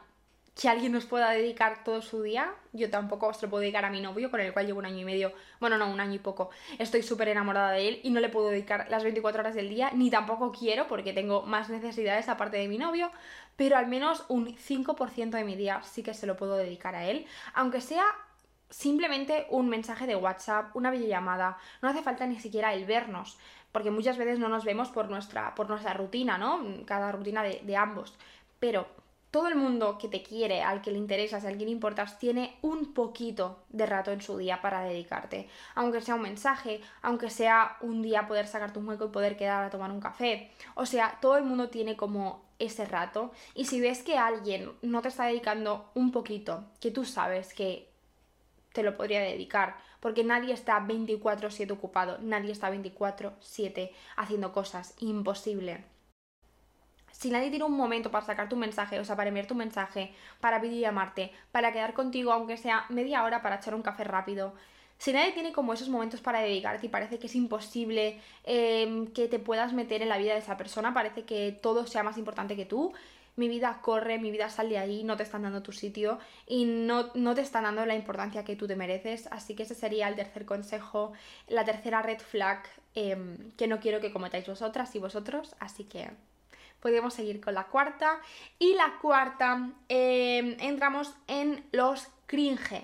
que 0.58 0.70
alguien 0.70 0.92
nos 0.92 1.04
pueda 1.04 1.30
dedicar 1.30 1.84
todo 1.84 2.00
su 2.00 2.22
día. 2.22 2.54
Yo 2.72 2.88
tampoco 2.88 3.32
se 3.34 3.44
lo 3.44 3.50
puedo 3.50 3.60
dedicar 3.60 3.84
a 3.84 3.90
mi 3.90 4.00
novio, 4.00 4.30
con 4.30 4.40
el 4.40 4.54
cual 4.54 4.66
llevo 4.66 4.78
un 4.78 4.86
año 4.86 5.00
y 5.00 5.04
medio, 5.04 5.32
bueno, 5.60 5.76
no, 5.76 5.90
un 5.90 6.00
año 6.00 6.14
y 6.14 6.18
poco. 6.18 6.48
Estoy 6.78 7.02
súper 7.02 7.28
enamorada 7.28 7.72
de 7.72 7.88
él 7.88 8.00
y 8.02 8.10
no 8.10 8.20
le 8.20 8.30
puedo 8.30 8.48
dedicar 8.48 8.86
las 8.88 9.02
24 9.02 9.40
horas 9.40 9.54
del 9.54 9.68
día, 9.68 9.90
ni 9.92 10.10
tampoco 10.10 10.52
quiero, 10.52 10.88
porque 10.88 11.12
tengo 11.12 11.42
más 11.42 11.68
necesidades 11.68 12.30
aparte 12.30 12.56
de 12.56 12.68
mi 12.68 12.78
novio, 12.78 13.10
pero 13.56 13.76
al 13.76 13.86
menos 13.86 14.24
un 14.28 14.56
5% 14.56 15.30
de 15.30 15.44
mi 15.44 15.56
día 15.56 15.82
sí 15.82 16.02
que 16.02 16.14
se 16.14 16.26
lo 16.26 16.38
puedo 16.38 16.56
dedicar 16.56 16.94
a 16.94 17.04
él, 17.04 17.26
aunque 17.52 17.82
sea 17.82 18.06
simplemente 18.70 19.46
un 19.50 19.68
mensaje 19.68 20.06
de 20.06 20.16
WhatsApp, 20.16 20.74
una 20.74 20.90
videollamada, 20.90 21.58
no 21.82 21.90
hace 21.90 22.02
falta 22.02 22.26
ni 22.26 22.40
siquiera 22.40 22.72
el 22.72 22.86
vernos, 22.86 23.38
porque 23.72 23.90
muchas 23.90 24.16
veces 24.16 24.38
no 24.38 24.48
nos 24.48 24.64
vemos 24.64 24.88
por 24.88 25.10
nuestra, 25.10 25.54
por 25.54 25.68
nuestra 25.68 25.92
rutina, 25.92 26.38
¿no? 26.38 26.64
Cada 26.86 27.12
rutina 27.12 27.42
de, 27.42 27.60
de 27.62 27.76
ambos. 27.76 28.14
Pero 28.58 28.86
todo 29.30 29.48
el 29.48 29.56
mundo 29.56 29.98
que 29.98 30.08
te 30.08 30.22
quiere, 30.22 30.62
al 30.62 30.82
que 30.82 30.90
le 30.90 30.98
interesas, 30.98 31.44
al 31.44 31.58
que 31.58 31.64
le 31.64 31.70
importas, 31.70 32.18
tiene 32.18 32.56
un 32.62 32.94
poquito 32.94 33.64
de 33.68 33.84
rato 33.86 34.10
en 34.12 34.22
su 34.22 34.36
día 34.38 34.62
para 34.62 34.82
dedicarte. 34.82 35.48
Aunque 35.74 36.00
sea 36.00 36.14
un 36.14 36.22
mensaje, 36.22 36.80
aunque 37.02 37.28
sea 37.28 37.76
un 37.80 38.02
día 38.02 38.26
poder 38.26 38.46
sacarte 38.46 38.78
un 38.78 38.88
hueco 38.88 39.06
y 39.06 39.10
poder 39.10 39.36
quedar 39.36 39.64
a 39.64 39.70
tomar 39.70 39.90
un 39.90 40.00
café. 40.00 40.50
O 40.74 40.86
sea, 40.86 41.18
todo 41.20 41.36
el 41.36 41.44
mundo 41.44 41.68
tiene 41.68 41.96
como 41.96 42.46
ese 42.58 42.86
rato. 42.86 43.32
Y 43.54 43.66
si 43.66 43.80
ves 43.80 44.02
que 44.02 44.16
alguien 44.16 44.72
no 44.82 45.02
te 45.02 45.08
está 45.08 45.26
dedicando 45.26 45.90
un 45.94 46.12
poquito, 46.12 46.64
que 46.80 46.90
tú 46.90 47.04
sabes 47.04 47.52
que 47.52 47.90
te 48.72 48.82
lo 48.82 48.96
podría 48.96 49.20
dedicar, 49.20 49.76
porque 50.00 50.24
nadie 50.24 50.52
está 50.52 50.78
24/7 50.80 51.72
ocupado, 51.72 52.18
nadie 52.20 52.52
está 52.52 52.70
24/7 52.70 53.92
haciendo 54.16 54.52
cosas, 54.52 54.94
imposible. 54.98 55.84
Si 57.18 57.30
nadie 57.30 57.48
tiene 57.48 57.64
un 57.64 57.72
momento 57.72 58.10
para 58.10 58.26
sacar 58.26 58.48
tu 58.48 58.56
mensaje, 58.56 59.00
o 59.00 59.04
sea, 59.04 59.16
para 59.16 59.28
enviar 59.28 59.46
tu 59.46 59.54
mensaje, 59.54 60.12
para 60.38 60.58
videollamarte, 60.58 61.32
para 61.50 61.72
quedar 61.72 61.94
contigo, 61.94 62.30
aunque 62.30 62.58
sea 62.58 62.84
media 62.90 63.24
hora 63.24 63.40
para 63.40 63.56
echar 63.56 63.74
un 63.74 63.80
café 63.80 64.04
rápido, 64.04 64.52
si 64.98 65.14
nadie 65.14 65.32
tiene 65.32 65.52
como 65.52 65.72
esos 65.72 65.88
momentos 65.88 66.20
para 66.20 66.40
dedicarte 66.40 66.86
y 66.86 66.88
parece 66.90 67.18
que 67.18 67.26
es 67.26 67.34
imposible 67.34 68.20
em, 68.44 69.06
que 69.08 69.28
te 69.28 69.38
puedas 69.38 69.72
meter 69.72 70.02
en 70.02 70.10
la 70.10 70.18
vida 70.18 70.34
de 70.34 70.40
esa 70.40 70.58
persona, 70.58 70.92
parece 70.92 71.24
que 71.24 71.52
todo 71.52 71.86
sea 71.86 72.02
más 72.02 72.18
importante 72.18 72.54
que 72.54 72.66
tú, 72.66 72.92
mi 73.36 73.48
vida 73.48 73.80
corre, 73.80 74.18
mi 74.18 74.30
vida 74.30 74.50
sale 74.50 74.70
de 74.70 74.78
ahí, 74.78 75.02
no 75.02 75.16
te 75.16 75.22
están 75.22 75.42
dando 75.42 75.62
tu 75.62 75.72
sitio 75.72 76.18
y 76.46 76.66
no, 76.66 77.10
no 77.14 77.34
te 77.34 77.40
están 77.40 77.64
dando 77.64 77.86
la 77.86 77.94
importancia 77.94 78.44
que 78.44 78.56
tú 78.56 78.66
te 78.66 78.76
mereces. 78.76 79.26
Así 79.30 79.54
que 79.54 79.62
ese 79.62 79.74
sería 79.74 80.08
el 80.08 80.16
tercer 80.16 80.44
consejo, 80.44 81.12
la 81.48 81.64
tercera 81.64 82.02
red 82.02 82.18
flag 82.18 82.62
em, 82.94 83.52
que 83.56 83.68
no 83.68 83.80
quiero 83.80 84.00
que 84.00 84.12
cometáis 84.12 84.46
vosotras 84.46 84.94
y 84.96 84.98
vosotros. 84.98 85.54
Así 85.60 85.84
que 85.84 86.10
podemos 86.80 87.14
seguir 87.14 87.40
con 87.40 87.54
la 87.54 87.64
cuarta. 87.64 88.20
Y 88.58 88.74
la 88.74 88.98
cuarta, 89.00 89.70
em, 89.88 90.56
entramos 90.60 91.14
en 91.26 91.64
los 91.72 92.08
cringe. 92.26 92.82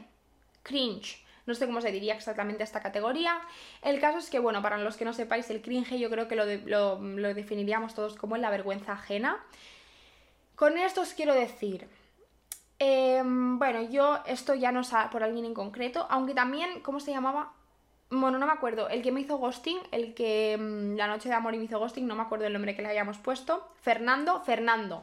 Cringe. 0.62 1.22
No 1.44 1.54
sé 1.54 1.66
cómo 1.66 1.80
se 1.80 1.90
diría 1.90 2.14
exactamente 2.14 2.62
esta 2.62 2.80
categoría. 2.80 3.40
El 3.82 4.00
caso 4.00 4.18
es 4.18 4.30
que, 4.30 4.38
bueno, 4.38 4.62
para 4.62 4.78
los 4.78 4.96
que 4.96 5.04
no 5.04 5.12
sepáis, 5.12 5.50
el 5.50 5.60
cringe 5.60 5.98
yo 5.98 6.08
creo 6.08 6.28
que 6.28 6.36
lo, 6.36 6.44
lo, 7.00 7.34
definiríamos 7.34 7.94
todos 7.94 8.14
como 8.14 8.36
la 8.36 8.50
vergüenza 8.50 8.92
ajena. 8.92 9.44
Con 10.54 10.78
esto 10.78 11.00
os 11.00 11.14
quiero 11.14 11.34
decir, 11.34 11.88
em, 12.78 13.58
bueno, 13.58 13.82
yo 13.82 14.20
esto 14.26 14.54
ya 14.54 14.70
no 14.70 14.80
es 14.80 14.90
por 15.10 15.24
alguien 15.24 15.44
en 15.44 15.54
concreto, 15.54 16.06
aunque 16.10 16.34
también, 16.34 16.80
¿cómo 16.80 17.00
se 17.00 17.10
llamaba? 17.10 17.52
Bueno, 18.14 18.38
no 18.38 18.46
me 18.46 18.52
acuerdo, 18.52 18.90
el 18.90 19.00
que 19.00 19.10
me 19.10 19.22
hizo 19.22 19.38
ghosting, 19.38 19.78
el 19.90 20.12
que 20.12 20.58
mm, 20.58 20.96
la 20.96 21.06
noche 21.06 21.30
de 21.30 21.34
amor 21.34 21.54
y 21.54 21.58
me 21.58 21.64
hizo 21.64 21.78
ghosting, 21.78 22.06
no 22.06 22.14
me 22.14 22.20
acuerdo 22.20 22.44
el 22.44 22.52
nombre 22.52 22.76
que 22.76 22.82
le 22.82 22.88
hayamos 22.88 23.16
puesto. 23.16 23.72
Fernando, 23.80 24.42
Fernando, 24.42 25.02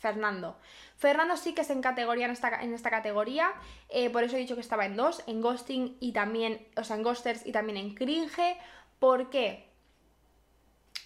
Fernando. 0.00 0.56
Fernando 0.96 1.36
sí 1.36 1.54
que 1.54 1.60
es 1.60 1.68
en 1.68 1.82
categoría 1.82 2.24
en 2.24 2.30
esta, 2.30 2.62
en 2.62 2.72
esta 2.72 2.88
categoría, 2.88 3.52
eh, 3.90 4.08
por 4.08 4.24
eso 4.24 4.36
he 4.36 4.38
dicho 4.38 4.54
que 4.54 4.62
estaba 4.62 4.86
en 4.86 4.96
dos, 4.96 5.22
en 5.26 5.42
ghosting 5.42 5.98
y 6.00 6.12
también, 6.12 6.66
o 6.78 6.84
sea, 6.84 6.96
en 6.96 7.02
ghosters 7.02 7.46
y 7.46 7.52
también 7.52 7.76
en 7.76 7.94
cringe. 7.94 8.56
¿Por 8.98 9.28
qué? 9.28 9.68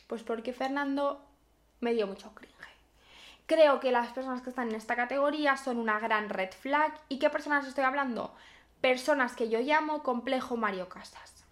Pues 0.07 0.22
porque 0.22 0.52
Fernando 0.52 1.26
me 1.81 1.92
dio 1.92 2.07
mucho 2.07 2.33
cringe. 2.37 2.52
Creo 3.46 3.81
que 3.81 3.90
las 3.90 4.12
personas 4.12 4.42
que 4.42 4.50
están 4.50 4.68
en 4.68 4.76
esta 4.76 4.94
categoría 4.94 5.57
son 5.57 5.78
una 5.78 5.98
gran 5.98 6.28
red 6.28 6.52
flag. 6.52 6.94
¿Y 7.09 7.18
qué 7.18 7.31
personas 7.31 7.66
estoy 7.66 7.83
hablando? 7.83 8.33
Personas 8.83 9.35
que 9.35 9.49
yo 9.49 9.61
llamo 9.61 10.03
complejo 10.03 10.59
Mario 10.59 10.90
Casas. 10.90 11.47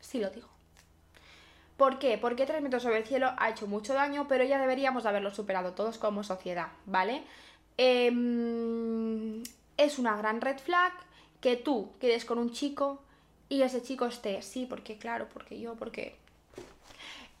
Sí 0.00 0.18
lo 0.18 0.30
digo. 0.30 0.48
¿Por 1.76 2.00
qué? 2.00 2.18
Porque 2.18 2.46
Tres 2.46 2.60
metros 2.60 2.82
sobre 2.82 2.98
el 2.98 3.04
cielo 3.04 3.30
ha 3.38 3.50
hecho 3.50 3.68
mucho 3.68 3.94
daño, 3.94 4.26
pero 4.26 4.42
ya 4.42 4.58
deberíamos 4.58 5.06
haberlo 5.06 5.30
superado 5.30 5.74
todos 5.74 5.98
como 5.98 6.24
sociedad, 6.24 6.68
¿vale? 6.86 7.22
Em, 7.76 9.44
es 9.76 9.98
una 10.00 10.16
gran 10.16 10.40
red 10.40 10.58
flag 10.58 10.92
que 11.40 11.54
tú 11.54 11.92
quedes 12.00 12.24
con 12.24 12.38
un 12.38 12.50
chico 12.50 13.00
y 13.48 13.62
ese 13.62 13.80
chico 13.82 14.06
esté, 14.06 14.42
sí, 14.42 14.66
porque 14.66 14.98
claro, 14.98 15.28
porque 15.32 15.60
yo, 15.60 15.76
porque... 15.76 16.16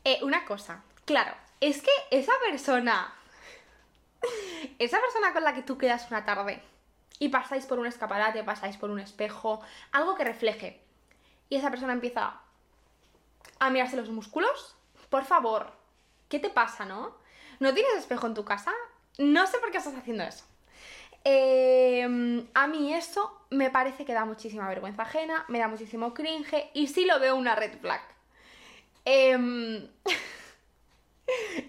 Eh, 0.04 0.20
una 0.22 0.44
cosa, 0.44 0.84
Claro, 1.06 1.36
es 1.60 1.82
que 1.82 1.90
esa 2.10 2.32
persona, 2.50 3.14
esa 4.78 5.00
persona 5.00 5.32
con 5.32 5.44
la 5.44 5.54
que 5.54 5.62
tú 5.62 5.78
quedas 5.78 6.10
una 6.10 6.24
tarde 6.24 6.62
y 7.18 7.28
pasáis 7.28 7.66
por 7.66 7.78
un 7.78 7.86
escaparate, 7.86 8.44
pasáis 8.44 8.76
por 8.76 8.90
un 8.90 9.00
espejo, 9.00 9.60
algo 9.92 10.14
que 10.16 10.24
refleje, 10.24 10.80
y 11.48 11.56
esa 11.56 11.70
persona 11.70 11.92
empieza 11.92 12.40
a 13.58 13.70
mirarse 13.70 13.96
los 13.96 14.10
músculos, 14.10 14.76
por 15.08 15.24
favor, 15.24 15.72
¿qué 16.28 16.38
te 16.38 16.50
pasa, 16.50 16.84
no? 16.84 17.16
¿No 17.60 17.72
tienes 17.72 17.94
espejo 17.94 18.26
en 18.26 18.34
tu 18.34 18.44
casa? 18.44 18.72
No 19.18 19.46
sé 19.46 19.58
por 19.58 19.70
qué 19.70 19.78
estás 19.78 19.94
haciendo 19.94 20.24
eso. 20.24 20.44
Em, 21.24 22.46
a 22.54 22.66
mí 22.66 22.94
eso 22.94 23.40
me 23.50 23.70
parece 23.70 24.04
que 24.04 24.12
da 24.12 24.24
muchísima 24.24 24.68
vergüenza 24.68 25.02
ajena, 25.02 25.44
me 25.48 25.58
da 25.58 25.68
muchísimo 25.68 26.12
cringe 26.12 26.70
y 26.74 26.88
sí 26.88 27.04
lo 27.04 27.18
veo 27.18 27.36
una 27.36 27.54
red 27.54 27.78
flag. 27.80 28.02
Eh... 29.04 29.88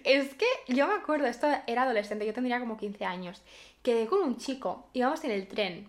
es 0.04 0.34
que 0.34 0.46
yo 0.68 0.86
me 0.86 0.94
acuerdo, 0.94 1.26
esto 1.26 1.48
era 1.66 1.82
adolescente, 1.82 2.26
yo 2.26 2.34
tendría 2.34 2.60
como 2.60 2.76
15 2.76 3.04
años. 3.04 3.42
Quedé 3.82 4.06
con 4.06 4.22
un 4.22 4.36
chico, 4.36 4.88
íbamos 4.92 5.24
en 5.24 5.30
el 5.30 5.48
tren. 5.48 5.88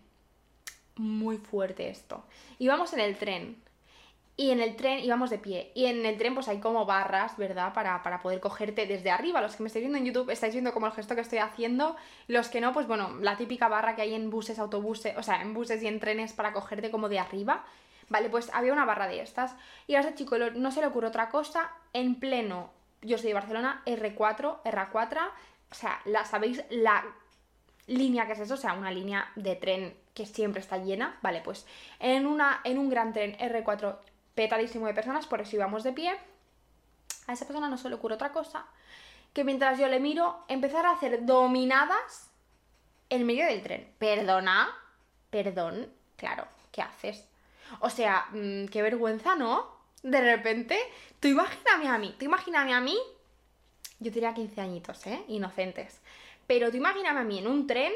Muy 0.95 1.37
fuerte 1.37 1.89
esto. 1.89 2.23
Íbamos 2.57 2.93
en 2.93 2.99
el 2.99 3.17
tren. 3.17 3.61
Y 4.35 4.51
en 4.51 4.61
el 4.61 4.75
tren 4.75 4.99
íbamos 4.99 5.29
de 5.29 5.37
pie. 5.37 5.71
Y 5.75 5.85
en 5.85 6.05
el 6.05 6.17
tren 6.17 6.33
pues 6.33 6.47
hay 6.47 6.59
como 6.59 6.85
barras, 6.85 7.37
¿verdad? 7.37 7.73
Para, 7.73 8.01
para 8.03 8.21
poder 8.21 8.39
cogerte 8.39 8.85
desde 8.85 9.11
arriba. 9.11 9.41
Los 9.41 9.55
que 9.55 9.63
me 9.63 9.67
estáis 9.67 9.83
viendo 9.83 9.97
en 9.97 10.05
YouTube 10.05 10.29
estáis 10.29 10.53
viendo 10.53 10.73
como 10.73 10.85
el 10.87 10.93
gesto 10.93 11.15
que 11.15 11.21
estoy 11.21 11.39
haciendo. 11.39 11.95
Los 12.27 12.47
que 12.47 12.61
no, 12.61 12.71
pues 12.71 12.87
bueno, 12.87 13.17
la 13.19 13.37
típica 13.37 13.67
barra 13.67 13.95
que 13.95 14.01
hay 14.01 14.13
en 14.13 14.29
buses, 14.29 14.59
autobuses, 14.59 15.17
o 15.17 15.23
sea, 15.23 15.41
en 15.41 15.53
buses 15.53 15.83
y 15.83 15.87
en 15.87 15.99
trenes 15.99 16.31
para 16.33 16.53
cogerte 16.53 16.89
como 16.89 17.09
de 17.09 17.19
arriba. 17.19 17.65
Vale, 18.07 18.29
pues 18.29 18.49
había 18.53 18.73
una 18.73 18.85
barra 18.85 19.07
de 19.07 19.21
estas. 19.21 19.55
Y 19.87 19.95
a 19.95 19.99
ese 19.99 20.15
chico 20.15 20.37
no 20.37 20.71
se 20.71 20.81
le 20.81 20.87
ocurre 20.87 21.07
otra 21.07 21.29
cosa 21.29 21.71
en 21.91 22.15
pleno 22.15 22.78
yo 23.01 23.17
soy 23.17 23.27
de 23.27 23.33
Barcelona, 23.33 23.81
R4, 23.85 24.63
R4, 24.63 25.29
o 25.71 25.75
sea, 25.75 25.99
la, 26.05 26.25
¿sabéis 26.25 26.63
la 26.69 27.05
línea 27.87 28.25
que 28.25 28.33
es 28.33 28.39
eso? 28.39 28.55
O 28.55 28.57
sea, 28.57 28.73
una 28.73 28.91
línea 28.91 29.31
de 29.35 29.55
tren 29.55 29.95
que 30.13 30.25
siempre 30.25 30.61
está 30.61 30.77
llena, 30.77 31.17
vale, 31.21 31.41
pues 31.41 31.65
en, 31.99 32.25
una, 32.25 32.61
en 32.63 32.77
un 32.77 32.89
gran 32.89 33.13
tren 33.13 33.37
R4 33.37 33.97
petadísimo 34.35 34.87
de 34.87 34.93
personas, 34.93 35.27
por 35.27 35.41
eso 35.41 35.55
íbamos 35.55 35.83
de 35.83 35.93
pie, 35.93 36.15
a 37.27 37.33
esa 37.33 37.45
persona 37.45 37.69
no 37.69 37.77
se 37.77 37.89
le 37.89 37.95
ocurre 37.95 38.15
otra 38.15 38.31
cosa 38.31 38.65
que 39.33 39.43
mientras 39.43 39.77
yo 39.77 39.87
le 39.87 39.99
miro, 39.99 40.43
empezar 40.47 40.85
a 40.85 40.91
hacer 40.91 41.25
dominadas 41.25 42.29
en 43.09 43.25
medio 43.25 43.45
del 43.45 43.61
tren. 43.61 43.91
Perdona, 43.97 44.69
perdón, 45.29 45.91
claro, 46.17 46.47
¿qué 46.71 46.81
haces? 46.81 47.27
O 47.79 47.89
sea, 47.89 48.27
mm, 48.31 48.65
qué 48.65 48.81
vergüenza, 48.81 49.35
¿no? 49.35 49.78
De 50.03 50.21
repente, 50.21 50.79
tú 51.19 51.27
imagíname 51.27 51.87
a 51.87 51.97
mí, 51.97 52.15
tú 52.17 52.25
imagíname 52.25 52.73
a 52.73 52.79
mí, 52.79 52.97
yo 53.99 54.11
tenía 54.11 54.33
15 54.33 54.61
añitos, 54.61 55.05
¿eh? 55.07 55.23
Inocentes. 55.27 56.01
Pero 56.47 56.71
tú 56.71 56.77
imagíname 56.77 57.19
a 57.19 57.23
mí 57.23 57.39
en 57.39 57.47
un 57.47 57.67
tren 57.67 57.93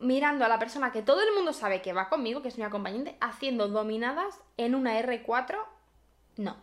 mirando 0.00 0.44
a 0.44 0.48
la 0.48 0.58
persona 0.58 0.92
que 0.92 1.02
todo 1.02 1.22
el 1.22 1.34
mundo 1.34 1.52
sabe 1.52 1.82
que 1.82 1.92
va 1.92 2.08
conmigo, 2.08 2.42
que 2.42 2.48
es 2.48 2.58
mi 2.58 2.64
acompañante, 2.64 3.16
haciendo 3.20 3.68
dominadas 3.68 4.40
en 4.56 4.74
una 4.74 5.00
R4. 5.00 5.56
No. 6.36 6.56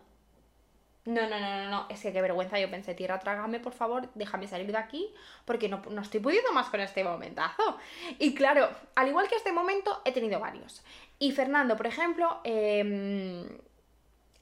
No, 1.04 1.22
no, 1.28 1.38
no, 1.38 1.62
no, 1.62 1.70
no, 1.70 1.86
es 1.88 2.00
que 2.00 2.12
qué 2.12 2.20
vergüenza. 2.20 2.58
Yo 2.58 2.68
pensé, 2.68 2.94
tierra, 2.94 3.20
trágame, 3.20 3.60
por 3.60 3.72
favor, 3.72 4.08
déjame 4.14 4.48
salir 4.48 4.72
de 4.72 4.78
aquí, 4.78 5.08
porque 5.44 5.68
no, 5.68 5.80
no 5.88 6.02
estoy 6.02 6.18
pudiendo 6.18 6.52
más 6.52 6.68
con 6.68 6.80
este 6.80 7.04
momentazo. 7.04 7.78
Y 8.18 8.34
claro, 8.34 8.68
al 8.96 9.08
igual 9.08 9.28
que 9.28 9.36
este 9.36 9.52
momento, 9.52 10.02
he 10.04 10.12
tenido 10.12 10.40
varios. 10.40 10.82
Y 11.20 11.30
Fernando, 11.30 11.76
por 11.76 11.86
ejemplo, 11.86 12.40
eh, 12.42 13.46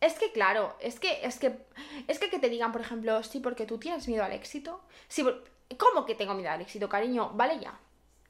es 0.00 0.14
que 0.14 0.32
claro, 0.32 0.76
es 0.80 1.00
que, 1.00 1.20
es 1.22 1.38
que, 1.38 1.56
es 2.08 2.18
que 2.18 2.30
que 2.30 2.38
te 2.38 2.48
digan, 2.48 2.72
por 2.72 2.80
ejemplo, 2.80 3.22
sí, 3.22 3.40
porque 3.40 3.66
tú 3.66 3.78
tienes 3.78 4.06
miedo 4.08 4.24
al 4.24 4.32
éxito. 4.32 4.80
Sí, 5.08 5.24
¿cómo 5.78 6.04
que 6.04 6.14
tengo 6.14 6.34
miedo 6.34 6.50
al 6.50 6.60
éxito, 6.60 6.88
cariño? 6.88 7.30
Vale 7.34 7.58
ya, 7.60 7.78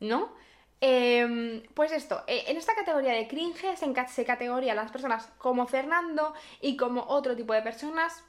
¿no? 0.01 0.33
Em, 0.81 1.63
pues 1.75 1.93
esto, 1.93 2.23
eh, 2.27 2.45
en 2.49 2.57
esta 2.57 2.75
categoría 2.75 3.13
de 3.13 3.27
cringe 3.27 3.77
se, 3.77 4.07
se 4.09 4.25
categoría 4.25 4.75
las 4.75 4.91
personas 4.91 5.31
como 5.39 5.67
Fernando 5.67 6.35
y 6.61 6.77
como 6.77 7.05
otro 7.05 7.35
tipo 7.35 7.55
de 7.55 7.63
personas 7.63 8.23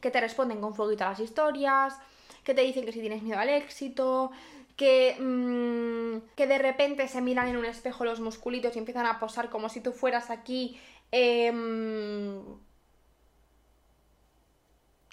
que 0.00 0.10
te 0.10 0.20
responden 0.20 0.60
con 0.60 0.74
fueguito 0.74 1.04
a 1.04 1.10
las 1.10 1.20
historias, 1.20 1.96
que 2.44 2.54
te 2.54 2.62
dicen 2.62 2.84
que 2.84 2.92
si 2.92 3.00
tienes 3.00 3.22
miedo 3.22 3.38
al 3.38 3.48
éxito, 3.48 4.32
que, 4.76 5.16
mm, 5.18 6.34
que 6.36 6.46
de 6.46 6.58
repente 6.58 7.08
se 7.08 7.20
miran 7.20 7.48
en 7.48 7.56
un 7.56 7.64
espejo 7.64 8.04
los 8.04 8.20
musculitos 8.20 8.74
y 8.76 8.78
empiezan 8.78 9.06
a 9.06 9.18
posar 9.18 9.48
como 9.48 9.68
si 9.68 9.80
tú 9.80 9.92
fueras 9.92 10.28
aquí 10.30 10.78
em, 11.12 12.42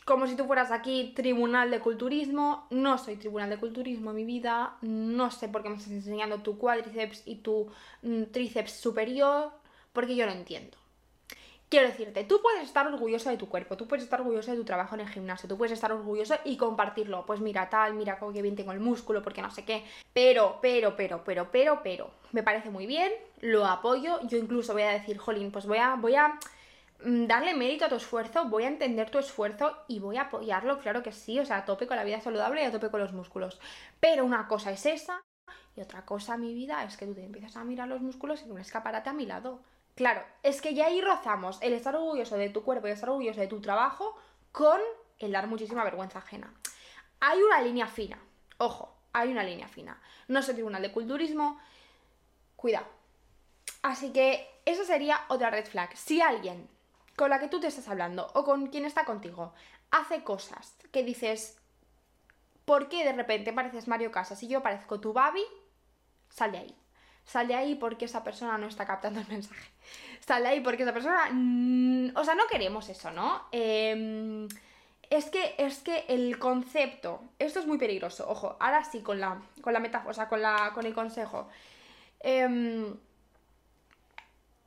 como 0.06 0.26
si 0.28 0.36
tú 0.36 0.46
fueras 0.46 0.72
aquí 0.72 1.14
tribunal 1.16 1.70
de 1.72 1.80
culturismo. 1.82 2.68
No 2.72 2.98
soy 2.98 3.16
tribunal 3.18 3.50
de 3.52 3.60
culturismo 3.60 4.10
en 4.12 4.16
mi 4.18 4.26
vida. 4.26 4.78
No 4.82 5.30
sé 5.32 5.50
por 5.50 5.62
qué 5.64 5.70
me 5.70 5.76
estás 5.76 5.92
enseñando 5.94 6.42
tu 6.42 6.58
cuádriceps 6.58 7.24
y 7.28 7.38
tu 7.38 7.72
mm, 8.02 8.24
tríceps 8.32 8.72
superior, 8.74 9.52
porque 9.94 10.16
yo 10.16 10.26
no 10.26 10.32
entiendo. 10.34 10.79
Quiero 11.70 11.88
decirte, 11.88 12.24
tú 12.24 12.42
puedes 12.42 12.64
estar 12.64 12.88
orgulloso 12.88 13.30
de 13.30 13.38
tu 13.38 13.48
cuerpo, 13.48 13.78
tú 13.78 13.88
puedes 13.88 14.04
estar 14.04 14.22
orgulloso 14.22 14.52
de 14.52 14.58
tu 14.58 14.66
trabajo 14.66 14.96
en 14.96 15.02
el 15.02 15.10
gimnasio, 15.10 15.48
tú 15.48 15.58
puedes 15.58 15.72
estar 15.72 15.92
orgulloso 15.92 16.36
y 16.44 16.58
compartirlo. 16.58 17.26
Pues 17.26 17.40
mira 17.42 17.70
tal, 17.70 17.94
mira 17.94 18.18
cómo 18.18 18.34
que 18.34 18.42
bien 18.42 18.56
tengo 18.56 18.72
el 18.72 18.80
músculo, 18.80 19.22
porque 19.22 19.42
no 19.42 19.52
sé 19.52 19.64
qué. 19.66 19.86
Pero, 20.12 20.58
pero, 20.62 20.96
pero, 20.96 21.24
pero, 21.24 21.50
pero, 21.52 21.82
pero, 21.84 22.12
me 22.32 22.42
parece 22.42 22.72
muy 22.72 22.88
bien, 22.88 23.12
lo 23.42 23.66
apoyo. 23.66 24.20
Yo 24.28 24.38
incluso 24.38 24.74
voy 24.74 24.82
a 24.82 24.90
decir, 24.90 25.18
jolín, 25.18 25.52
pues 25.52 25.68
voy 25.68 25.78
a, 25.78 25.96
voy 25.96 26.16
a 26.16 26.40
Mm, 27.02 27.28
darle 27.28 27.54
mérito 27.56 27.86
a 27.86 27.90
tu 27.90 27.96
esfuerzo, 27.96 28.46
voy 28.50 28.64
a 28.64 28.68
entender 28.68 29.10
tu 29.10 29.20
esfuerzo 29.20 29.78
y 29.88 30.00
voy 30.00 30.18
a 30.18 30.24
apoyarlo, 30.24 30.80
claro 30.80 31.02
que 31.02 31.14
sí, 31.14 31.40
o 31.40 31.46
sea, 31.46 31.58
a 31.58 31.66
tope 31.66 31.88
con 31.88 31.96
la 31.96 32.04
vida 32.04 32.20
saludable 32.20 32.62
y 32.62 32.66
a 32.66 32.72
tope 32.72 32.90
con 32.90 33.00
los 33.00 33.14
músculos. 33.14 33.60
Pero 34.02 34.26
una 34.26 34.48
cosa 34.48 34.72
es 34.72 34.86
esa 34.86 35.22
y 35.78 35.82
otra 35.82 36.06
cosa, 36.06 36.38
mi 36.38 36.54
vida, 36.54 36.84
es 36.84 36.98
que 36.98 37.06
tú 37.06 37.14
te 37.16 37.24
empiezas 37.24 37.56
a 37.56 37.64
mirar 37.64 37.88
los 37.88 38.02
músculos 38.02 38.42
en 38.44 38.52
un 38.52 38.60
escaparate 38.60 39.10
a 39.10 39.14
mi 39.14 39.26
lado. 39.26 39.62
Claro, 40.00 40.24
es 40.44 40.62
que 40.62 40.74
ya 40.74 40.86
ahí 40.86 41.02
rozamos 41.02 41.58
el 41.62 41.74
estar 41.74 41.94
orgulloso 41.94 42.38
de 42.38 42.50
tu 42.50 42.64
cuerpo 42.64 42.88
y 42.88 42.92
estar 42.92 43.10
orgulloso 43.10 43.42
de 43.42 43.48
tu 43.48 43.60
trabajo 43.60 44.16
con 44.54 44.80
el 45.18 45.34
dar 45.34 45.48
muchísima 45.48 45.84
vergüenza 45.84 46.20
ajena. 46.20 46.54
Hay 47.20 47.42
una 47.42 47.62
línea 47.62 47.86
fina, 47.86 48.18
ojo, 48.60 48.96
hay 49.12 49.30
una 49.30 49.44
línea 49.44 49.68
fina. 49.68 50.02
No 50.30 50.42
soy 50.42 50.54
tribunal 50.54 50.84
de 50.84 50.94
culturismo, 50.94 51.60
cuidado. 52.56 52.86
Así 53.82 54.14
que 54.14 54.48
esa 54.64 54.86
sería 54.86 55.20
otra 55.28 55.50
red 55.50 55.66
flag. 55.66 55.94
Si 55.98 56.22
alguien 56.22 56.70
con 57.18 57.30
la 57.30 57.42
que 57.42 57.50
tú 57.50 57.60
te 57.60 57.68
estás 57.68 57.90
hablando 57.90 58.32
o 58.36 58.46
con 58.46 58.68
quien 58.68 58.86
está 58.86 59.04
contigo 59.04 59.54
hace 59.92 60.24
cosas 60.24 60.78
que 60.94 61.04
dices, 61.04 61.58
¿por 62.64 62.88
qué 62.88 63.04
de 63.04 63.12
repente 63.12 63.52
pareces 63.52 63.90
Mario 63.90 64.14
Casas 64.14 64.42
y 64.44 64.48
yo 64.48 64.64
parezco 64.64 65.02
tu 65.02 65.12
Babi? 65.12 65.44
Sal 66.30 66.54
de 66.54 66.60
ahí. 66.60 66.79
Sal 67.30 67.48
de 67.48 67.54
ahí 67.54 67.76
porque 67.76 68.06
esa 68.06 68.24
persona 68.24 68.58
no 68.58 68.66
está 68.66 68.88
captando 68.88 69.20
el 69.20 69.28
mensaje. 69.28 69.70
Sal 70.26 70.42
de 70.42 70.50
ahí 70.50 70.62
porque 70.62 70.82
esa 70.82 70.94
persona... 70.94 71.30
Mm, 71.32 72.16
o 72.16 72.24
sea, 72.24 72.34
no 72.34 72.48
queremos 72.48 72.90
eso, 72.90 73.12
¿no? 73.12 73.44
Em, 73.52 74.48
es 75.12 75.30
que, 75.30 75.54
es 75.60 75.78
que 75.80 76.06
el 76.08 76.40
concepto, 76.40 77.22
esto 77.38 77.60
es 77.60 77.68
muy 77.68 77.78
peligroso, 77.78 78.28
ojo, 78.28 78.58
ahora 78.60 78.84
sí 78.84 79.02
con 79.02 79.20
la, 79.20 79.42
con 79.62 79.74
la 79.74 79.80
metáfora, 79.80 80.10
o 80.10 80.14
sea, 80.14 80.28
con, 80.28 80.42
la, 80.42 80.72
con 80.74 80.88
el 80.88 80.96
consejo. 80.96 81.48
Em, 82.20 82.96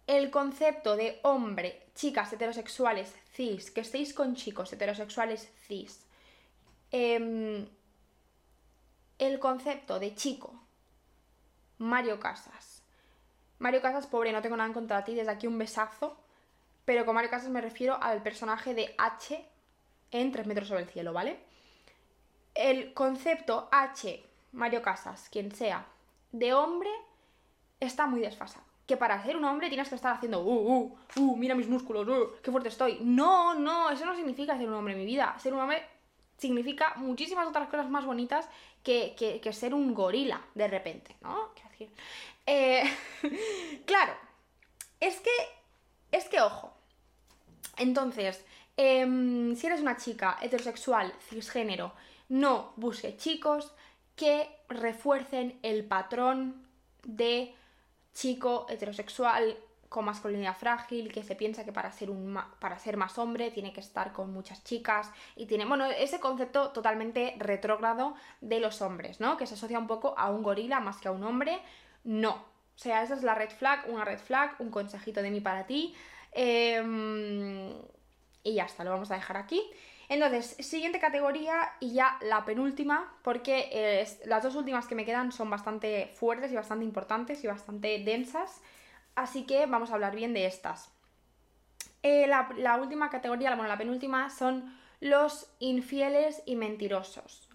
el 0.07 0.31
concepto 0.31 0.95
de 0.95 1.19
hombre, 1.23 1.83
chicas 1.97 2.33
heterosexuales 2.33 3.13
cis, 3.35 3.73
que 3.73 3.81
estéis 3.81 4.15
con 4.15 4.37
chicos 4.37 4.73
heterosexuales 4.73 5.51
cis, 5.67 6.07
em, 6.93 7.67
el 9.19 9.39
concepto 9.41 9.99
de 9.99 10.15
chico, 10.15 10.55
Mario 11.83 12.21
Casas. 12.21 12.83
Mario 13.59 13.83
Casas, 13.83 14.07
pobre, 14.07 14.33
no 14.33 14.41
tengo 14.41 14.57
nada 14.57 14.69
en 14.69 14.73
contra 14.73 15.05
ti, 15.05 15.15
desde 15.15 15.31
aquí 15.31 15.47
un 15.47 15.59
besazo, 15.59 16.17
pero 16.85 17.05
con 17.05 17.15
Mario 17.15 17.31
Casas 17.31 17.51
me 17.51 17.61
refiero 17.61 17.99
al 18.01 18.23
personaje 18.23 18.75
de 18.75 18.95
H 18.99 19.45
en 20.11 20.33
3 20.33 20.47
metros 20.47 20.69
sobre 20.69 20.83
el 20.83 20.89
cielo, 20.89 21.13
¿vale? 21.13 21.41
El 22.55 22.95
concepto 22.95 23.69
H, 23.71 24.25
Mario 24.53 24.83
Casas, 24.83 25.29
quien 25.31 25.53
sea, 25.53 25.87
de 26.31 26.55
hombre, 26.55 26.91
está 27.81 28.07
muy 28.07 28.21
desfasado 28.21 28.65
que 28.87 28.97
para 28.97 29.23
ser 29.23 29.37
un 29.37 29.45
hombre 29.45 29.69
tienes 29.69 29.89
que 29.89 29.95
estar 29.95 30.15
haciendo, 30.15 30.41
uh, 30.43 30.77
uh, 30.77 30.99
uh, 31.17 31.37
mira 31.37 31.55
mis 31.55 31.69
músculos, 31.69 32.07
uh, 32.09 32.33
qué 32.43 32.51
fuerte 32.51 32.69
estoy. 32.69 32.99
No, 33.01 33.55
no, 33.55 33.91
eso 33.91 34.05
no 34.05 34.15
significa 34.15 34.57
ser 34.57 34.69
un 34.69 34.75
hombre 34.75 34.95
en 34.95 34.99
mi 34.99 35.07
vida. 35.07 35.35
Ser 35.39 35.55
un 35.55 35.61
hombre 35.61 35.83
significa 36.39 36.95
muchísimas 36.97 37.49
otras 37.49 37.69
cosas 37.69 37.89
más 37.89 38.05
bonitas 38.05 38.49
que, 38.83 39.41
ser 39.53 39.75
un 39.75 39.95
gorila 39.95 40.41
de 40.55 40.69
repente, 40.69 41.17
¿no? 41.23 41.51
Decir. 41.71 41.91
Eh, 42.47 42.83
claro, 43.87 44.15
es 45.01 45.21
que, 45.21 45.31
es 46.11 46.29
que, 46.29 46.41
ojo. 46.41 46.73
Entonces, 47.77 48.45
em, 48.77 49.55
si 49.57 49.67
eres 49.67 49.81
una 49.81 49.97
chica 49.97 50.39
heterosexual, 50.41 51.13
cisgénero, 51.29 51.93
no 52.29 52.73
busque 52.77 53.17
chicos 53.17 53.73
que 54.17 54.49
refuercen 54.69 55.59
el 55.63 55.85
patrón 55.85 56.67
de 57.03 57.55
chico 58.15 58.67
heterosexual 58.69 59.57
con 59.93 60.07
masculinidad 60.07 60.57
frágil, 60.57 61.13
que 61.13 61.23
se 61.23 61.37
piensa 61.37 61.65
que 61.65 61.73
para 61.73 61.93
ser, 61.93 62.11
un 62.11 62.37
para 62.59 62.79
ser 62.79 62.97
más 62.97 63.19
hombre 63.19 63.51
tiene 63.51 63.73
que 63.73 63.81
estar 63.81 64.13
con 64.13 64.33
muchas 64.33 64.65
chicas 64.65 65.11
y 65.37 65.47
tiene, 65.47 65.67
bueno, 65.67 65.85
ese 65.87 66.19
concepto 66.19 66.71
totalmente 66.71 67.37
retrógrado 67.39 68.15
de 68.41 68.59
los 68.59 68.83
hombres, 68.83 69.21
¿no? 69.21 69.37
Que 69.37 69.47
se 69.47 69.55
asocia 69.55 69.79
un 69.79 69.87
poco 69.87 70.15
a 70.19 70.31
un 70.31 70.43
gorila 70.43 70.81
más 70.81 70.97
que 70.97 71.09
a 71.09 71.13
un 71.13 71.23
hombre. 71.23 71.61
No. 72.03 72.33
O 72.75 72.79
sea, 72.79 73.03
esa 73.03 73.15
es 73.15 73.23
la 73.23 73.35
red 73.35 73.51
flag, 73.51 73.85
una 73.89 74.05
red 74.05 74.19
flag, 74.19 74.57
un 74.59 74.71
consejito 74.71 75.23
de 75.23 75.31
mí 75.31 75.41
para 75.41 75.67
ti. 75.67 75.95
Em, 76.33 77.71
y 78.43 78.55
ya 78.55 78.65
está, 78.65 78.83
lo 78.83 78.91
vamos 78.91 79.11
a 79.11 79.15
dejar 79.15 79.37
aquí. 79.37 79.63
Entonces, 80.09 80.57
siguiente 80.59 80.99
categoría 80.99 81.73
y 81.81 81.93
ya 81.93 82.19
la 82.23 82.45
penúltima, 82.45 83.15
porque 83.23 84.07
las 84.25 84.43
dos 84.43 84.55
últimas 84.57 84.87
que 84.87 84.95
me 84.95 85.05
quedan 85.05 85.33
son 85.33 85.49
bastante 85.49 86.11
fuertes 86.15 86.51
y 86.51 86.55
bastante 86.55 86.85
importantes 86.85 87.45
y 87.45 87.47
bastante 87.47 88.03
densas, 88.05 88.63
así 89.15 89.45
que 89.45 89.67
vamos 89.67 89.91
a 89.91 89.95
hablar 89.95 90.15
bien 90.15 90.35
de 90.35 90.47
estas. 90.47 90.93
Eh, 92.03 92.27
la, 92.27 92.77
última 92.77 93.11
categoría, 93.11 93.55
bueno, 93.55 93.69
la 93.69 93.79
penúltima, 93.79 94.29
son 94.31 94.77
los 95.01 95.49
infieles 95.61 96.43
y 96.47 96.57
mentirosos. 96.57 97.49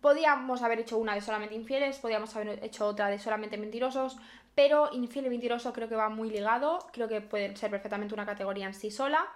Podíamos 0.00 0.62
haber 0.62 0.78
hecho 0.78 0.98
una 0.98 1.14
de 1.14 1.20
solamente 1.20 1.56
infieles, 1.56 1.98
podíamos 1.98 2.34
haber 2.36 2.64
hecho 2.64 2.86
otra 2.86 3.08
de 3.08 3.18
solamente 3.18 3.58
mentirosos, 3.58 4.16
pero 4.54 4.90
infiel 4.92 5.26
y 5.26 5.30
mentiroso 5.30 5.72
creo 5.72 5.88
que 5.88 5.96
va 5.96 6.08
muy 6.08 6.30
ligado, 6.30 6.78
creo 6.92 7.08
que 7.08 7.20
pueden 7.20 7.56
ser 7.56 7.70
perfectamente 7.70 8.14
una 8.14 8.26
categoría 8.26 8.66
en 8.66 8.74
sí 8.74 8.90
sola. 8.90 9.26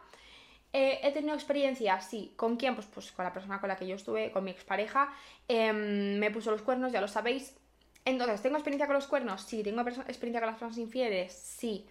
Eh, 0.72 1.00
he 1.02 1.12
tenido 1.12 1.34
experiencia, 1.34 2.00
sí. 2.00 2.32
¿Con 2.36 2.56
quién? 2.56 2.74
Pues, 2.74 2.86
pues 2.86 3.12
con 3.12 3.24
la 3.24 3.32
persona 3.32 3.60
con 3.60 3.68
la 3.68 3.76
que 3.76 3.86
yo 3.86 3.96
estuve, 3.96 4.30
con 4.30 4.44
mi 4.44 4.52
expareja. 4.52 5.12
Em, 5.48 6.18
me 6.18 6.30
puso 6.30 6.50
los 6.50 6.62
cuernos, 6.62 6.92
ya 6.92 7.00
lo 7.00 7.08
sabéis. 7.08 7.54
Entonces, 8.04 8.42
¿tengo 8.42 8.56
experiencia 8.56 8.86
con 8.86 8.96
los 8.96 9.06
cuernos? 9.06 9.42
Sí. 9.42 9.62
¿Tengo 9.62 9.80
experiencia 9.82 10.40
con 10.40 10.46
las 10.48 10.56
personas 10.56 10.78
infieles? 10.78 11.32
Sí. 11.32 11.86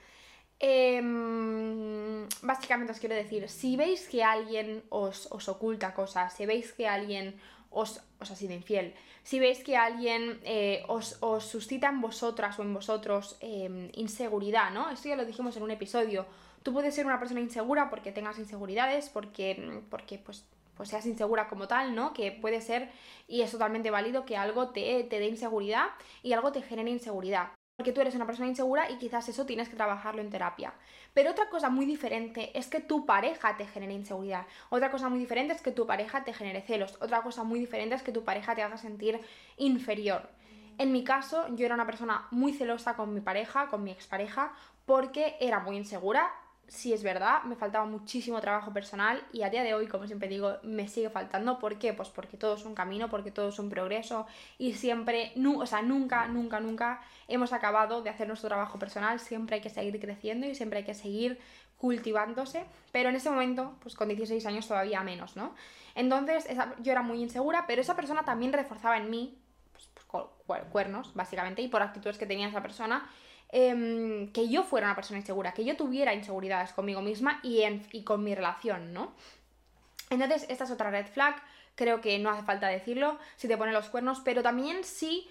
Em, 0.60 2.28
básicamente 2.44 2.92
os 2.92 3.00
quiero 3.00 3.16
decir, 3.16 3.50
si 3.50 3.76
veis 3.78 4.08
que 4.08 4.24
alguien 4.24 4.84
os, 4.90 5.28
oculta 5.48 5.94
cosas, 5.94 6.34
si 6.34 6.46
veis 6.46 6.72
que 6.74 6.88
alguien 6.88 7.40
os, 7.72 8.00
os 8.20 8.30
ha 8.30 8.36
sido 8.36 8.54
infiel, 8.54 8.94
si 9.24 9.40
veis 9.40 9.64
que 9.64 9.76
alguien 9.76 10.40
eh, 10.44 10.84
os, 10.88 11.18
os, 11.22 11.46
suscita 11.46 11.90
en 11.90 12.00
vosotras 12.00 12.60
o 12.60 12.62
en 12.62 12.76
vosotros 12.76 13.38
em, 13.40 13.90
inseguridad, 13.94 14.70
¿no? 14.70 14.92
Esto 14.92 15.10
ya 15.10 15.16
lo 15.16 15.26
dijimos 15.26 15.58
en 15.58 15.64
un 15.64 15.72
episodio 15.72 16.28
Tú 16.64 16.74
puedes 16.74 16.94
ser 16.94 17.06
una 17.06 17.20
persona 17.20 17.40
insegura 17.40 17.90
porque 17.90 18.12
tengas 18.12 18.38
inseguridades, 18.38 19.10
porque, 19.10 19.82
porque 19.90 20.20
pues, 20.20 20.46
pues 20.82 20.90
seas 20.90 21.06
insegura 21.06 21.48
como 21.48 21.68
tal, 21.68 21.94
¿no? 21.94 22.12
Que 22.12 22.32
puede 22.32 22.60
ser, 22.60 22.90
y 23.28 23.42
es 23.44 23.52
totalmente 23.52 23.92
válido, 23.92 24.26
que 24.26 24.36
algo 24.36 24.70
te, 24.70 25.04
te 25.04 25.20
dé 25.20 25.28
inseguridad 25.28 25.90
y 26.24 26.34
algo 26.34 26.52
te 26.52 26.64
genere 26.64 26.90
inseguridad 26.90 27.50
porque 27.78 27.92
tú 27.92 28.02
eres 28.02 28.16
una 28.16 28.26
persona 28.26 28.48
insegura 28.48 28.90
y 28.90 28.98
quizás 28.98 29.30
eso 29.30 29.46
tienes 29.46 29.70
que 29.70 29.76
trabajarlo 29.76 30.22
en 30.22 30.32
terapia. 30.32 30.74
Pero 31.14 31.32
otra 31.32 31.50
cosa 31.50 31.70
muy 31.70 31.86
diferente 31.86 32.58
es 32.58 32.68
que 32.68 32.80
tu 32.80 33.06
pareja 33.06 33.58
te 33.58 33.68
genere 33.68 33.94
inseguridad. 33.94 34.48
Otra 34.72 34.90
cosa 34.90 35.08
muy 35.08 35.20
diferente 35.20 35.54
es 35.54 35.62
que 35.62 35.72
tu 35.72 35.86
pareja 35.86 36.24
te 36.24 36.34
genere 36.34 36.64
celos. 36.64 36.98
Otra 37.00 37.22
cosa 37.22 37.44
muy 37.44 37.60
diferente 37.60 37.94
es 37.94 38.02
que 38.02 38.12
tu 38.12 38.24
pareja 38.24 38.56
te 38.56 38.64
haga 38.64 38.78
sentir 38.78 39.20
inferior. 39.58 40.30
En 40.80 40.92
mi 40.92 41.04
caso, 41.04 41.46
yo 41.56 41.68
era 41.68 41.76
una 41.76 41.86
persona 41.86 42.28
muy 42.32 42.54
celosa 42.54 42.96
con 42.96 43.14
mi 43.14 43.22
pareja, 43.22 43.68
con 43.68 43.84
mi 43.84 43.92
expareja, 43.92 44.54
porque 44.88 45.36
era 45.40 45.60
muy 45.60 45.78
insegura 45.78 46.32
sí 46.72 46.94
es 46.94 47.04
verdad, 47.04 47.44
me 47.44 47.58
faltaba 47.58 47.86
muchísimo 47.86 48.40
trabajo 48.40 48.72
personal 48.72 49.22
y 49.34 49.42
a 49.42 49.50
día 49.50 49.62
de 49.62 49.74
hoy, 49.74 49.88
como 49.88 50.08
siempre 50.08 50.30
digo, 50.30 50.56
me 50.64 50.88
sigue 50.88 51.10
faltando. 51.10 51.60
¿Por 51.60 51.78
qué? 51.78 51.92
Pues 51.92 52.08
porque 52.08 52.38
todo 52.38 52.56
es 52.56 52.64
un 52.64 52.74
camino, 52.74 53.10
porque 53.10 53.30
todo 53.30 53.50
es 53.50 53.60
un 53.60 53.70
progreso 53.70 54.26
y 54.58 54.74
siempre, 54.74 55.34
o 55.58 55.66
sea, 55.66 55.82
nunca, 55.82 56.30
nunca, 56.30 56.62
nunca 56.62 57.02
hemos 57.28 57.52
acabado 57.52 58.02
de 58.02 58.10
hacer 58.10 58.30
nuestro 58.30 58.48
trabajo 58.48 58.80
personal, 58.80 59.20
siempre 59.20 59.58
hay 59.58 59.62
que 59.62 59.70
seguir 59.70 60.00
creciendo 60.00 60.48
y 60.48 60.56
siempre 60.56 60.80
hay 60.80 60.86
que 60.86 60.94
seguir 60.94 61.40
cultivándose, 61.78 62.64
pero 62.94 63.10
en 63.10 63.16
ese 63.16 63.30
momento, 63.30 63.76
pues 63.82 63.96
con 63.96 64.08
16 64.08 64.46
años 64.46 64.66
todavía 64.66 65.02
menos, 65.02 65.36
¿no? 65.36 65.54
Entonces 65.94 66.48
yo 66.80 66.94
era 66.94 67.02
muy 67.02 67.22
insegura, 67.22 67.66
pero 67.68 67.82
esa 67.82 67.98
persona 67.98 68.24
también 68.24 68.54
reforzaba 68.54 68.96
en 68.96 69.10
mí, 69.10 69.38
pues, 69.74 69.90
pues 70.48 70.64
cuernos, 70.72 71.14
básicamente, 71.16 71.62
y 71.62 71.68
por 71.68 71.82
actitudes 71.82 72.18
que 72.18 72.26
tenía 72.26 72.48
esa 72.48 72.62
persona, 72.62 73.10
Em, 73.54 74.32
que 74.32 74.48
yo 74.48 74.64
fuera 74.64 74.88
una 74.88 74.96
persona 74.96 75.20
insegura, 75.20 75.54
que 75.54 75.66
yo 75.66 75.76
tuviera 75.76 76.14
inseguridades 76.14 76.72
conmigo 76.72 77.02
misma 77.02 77.42
y, 77.44 77.64
y 77.92 78.04
con 78.04 78.24
mi 78.24 78.34
relación, 78.34 78.94
¿no? 78.94 79.12
Entonces, 80.10 80.46
esta 80.50 80.64
es 80.64 80.72
otra 80.72 80.90
red 80.90 81.06
flag, 81.08 81.36
creo 81.76 82.00
que 82.00 82.18
no 82.20 82.30
hace 82.30 82.44
falta 82.44 82.68
decirlo, 82.68 83.18
si 83.36 83.48
te 83.50 83.58
pone 83.58 83.74
los 83.74 83.90
cuernos, 83.90 84.22
pero 84.24 84.42
también 84.42 84.84
si, 84.86 85.28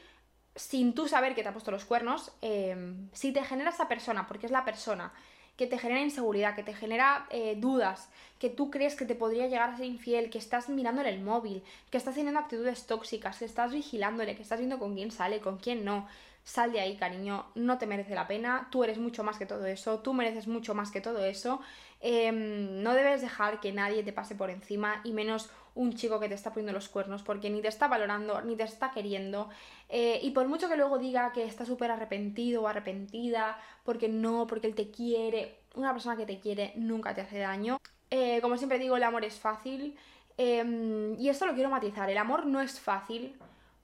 sin 0.55 0.95
tú 0.95 1.09
saber 1.09 1.35
que 1.35 1.43
te 1.43 1.49
ha 1.49 1.53
puesto 1.53 1.71
los 1.71 1.87
cuernos, 1.87 2.33
em, 2.43 3.09
si 3.13 3.33
te 3.33 3.43
genera 3.43 3.71
esa 3.71 3.89
persona, 3.89 4.27
porque 4.27 4.47
es 4.47 4.53
la 4.53 4.65
persona 4.65 5.13
que 5.57 5.67
te 5.67 5.79
genera 5.79 6.01
inseguridad, 6.01 6.55
que 6.55 6.63
te 6.63 6.75
genera 6.75 7.27
eh, 7.31 7.55
dudas, 7.57 8.09
que 8.39 8.49
tú 8.49 8.71
crees 8.71 8.97
que 8.97 9.05
te 9.05 9.15
podría 9.15 9.47
llegar 9.47 9.71
a 9.71 9.77
ser 9.77 9.87
infiel, 9.87 10.31
que 10.31 10.39
estás 10.39 10.71
mirándole 10.71 11.11
el 11.11 11.21
móvil, 11.21 11.63
que 11.91 11.99
estás 11.99 12.15
teniendo 12.15 12.41
actitudes 12.41 12.87
tóxicas, 12.87 13.39
que 13.39 13.45
estás 13.45 13.73
vigilándole, 13.73 14.37
que 14.37 14.43
estás 14.43 14.59
viendo 14.59 14.79
con 14.79 14.95
quién 14.95 15.11
sale, 15.11 15.41
con 15.41 15.59
quién 15.59 15.85
no, 15.85 16.09
sal 16.45 16.73
de 16.73 16.81
ahí, 16.81 16.97
cariño, 16.97 17.47
no 17.55 17.79
te 17.79 17.87
merece 17.87 18.15
la 18.15 18.27
pena, 18.27 18.69
tú 18.71 18.85
eres 18.85 18.99
mucho 18.99 19.23
más 19.23 19.39
que 19.39 19.47
todo 19.47 19.67
eso, 19.67 20.01
tú 20.01 20.15
mereces 20.15 20.47
mucho 20.47 20.75
más 20.75 20.91
que 20.91 21.01
todo 21.01 21.25
eso, 21.25 21.61
em, 22.01 22.83
no 22.83 22.95
debes 22.95 23.21
dejar 23.21 23.61
que 23.61 23.73
nadie 23.73 24.03
te 24.03 24.13
pase 24.13 24.35
por 24.35 24.51
encima 24.51 25.01
y 25.05 25.13
menos 25.13 25.51
un 25.75 25.95
chico 25.95 26.19
que 26.19 26.29
te 26.29 26.35
está 26.35 26.51
poniendo 26.51 26.73
los 26.73 26.89
cuernos 26.89 27.23
porque 27.23 27.51
ni 27.51 27.61
te 27.63 27.69
está 27.69 27.89
valorando, 27.89 28.41
ni 28.43 28.57
te 28.57 28.65
está 28.65 28.91
queriendo. 28.91 29.49
Eh, 29.89 30.19
y 30.23 30.31
por 30.33 30.49
mucho 30.49 30.69
que 30.69 30.77
luego 30.77 30.99
diga 30.99 31.33
que 31.33 31.45
está 31.45 31.65
súper 31.65 31.91
arrepentido 31.91 32.63
o 32.63 32.69
arrepentida 32.69 33.59
porque 33.85 34.09
no, 34.09 34.47
porque 34.47 34.67
él 34.67 34.75
te 34.75 34.91
quiere, 34.91 35.61
una 35.75 35.93
persona 35.93 36.17
que 36.17 36.27
te 36.27 36.41
quiere 36.41 36.73
nunca 36.77 37.15
te 37.15 37.21
hace 37.21 37.39
daño. 37.39 37.79
Eh, 38.11 38.41
como 38.43 38.57
siempre 38.57 38.79
digo, 38.79 38.97
el 38.97 39.05
amor 39.05 39.25
es 39.25 39.39
fácil. 39.39 39.97
Em, 40.37 41.19
y 41.21 41.29
esto 41.29 41.47
lo 41.47 41.55
quiero 41.55 41.71
matizar, 41.71 42.09
el 42.11 42.19
amor 42.19 42.47
no 42.47 42.61
es 42.61 42.81
fácil 42.81 43.39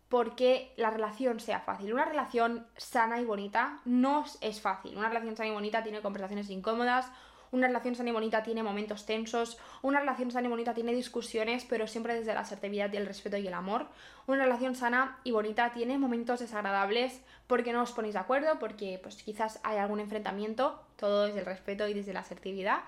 porque 0.08 0.72
la 0.76 0.90
relación 0.90 1.40
sea 1.40 1.60
fácil. 1.60 1.92
Una 1.92 2.04
relación 2.04 2.66
sana 2.76 3.20
y 3.20 3.24
bonita 3.24 3.80
no 3.84 4.24
es 4.40 4.60
fácil. 4.60 4.96
Una 4.96 5.08
relación 5.08 5.36
sana 5.36 5.48
y 5.48 5.52
bonita 5.52 5.82
tiene 5.82 6.00
conversaciones 6.00 6.50
incómodas, 6.50 7.10
una 7.52 7.68
relación 7.68 7.94
sana 7.94 8.10
y 8.10 8.12
bonita 8.12 8.42
tiene 8.42 8.62
momentos 8.62 9.06
tensos, 9.06 9.58
una 9.82 10.00
relación 10.00 10.30
sana 10.30 10.46
y 10.46 10.50
bonita 10.50 10.74
tiene 10.74 10.92
discusiones, 10.92 11.64
pero 11.64 11.86
siempre 11.86 12.14
desde 12.14 12.34
la 12.34 12.40
asertividad 12.40 12.92
y 12.92 12.96
el 12.96 13.06
respeto 13.06 13.36
y 13.36 13.46
el 13.46 13.54
amor. 13.54 13.86
Una 14.26 14.42
relación 14.42 14.74
sana 14.74 15.18
y 15.24 15.30
bonita 15.30 15.72
tiene 15.72 15.98
momentos 15.98 16.40
desagradables 16.40 17.20
porque 17.46 17.72
no 17.72 17.82
os 17.82 17.92
ponéis 17.92 18.14
de 18.14 18.20
acuerdo, 18.20 18.58
porque 18.58 18.98
pues 19.02 19.22
quizás 19.22 19.60
hay 19.62 19.78
algún 19.78 20.00
enfrentamiento, 20.00 20.82
todo 20.96 21.26
desde 21.26 21.40
el 21.40 21.46
respeto 21.46 21.86
y 21.88 21.94
desde 21.94 22.12
la 22.12 22.20
asertividad, 22.20 22.80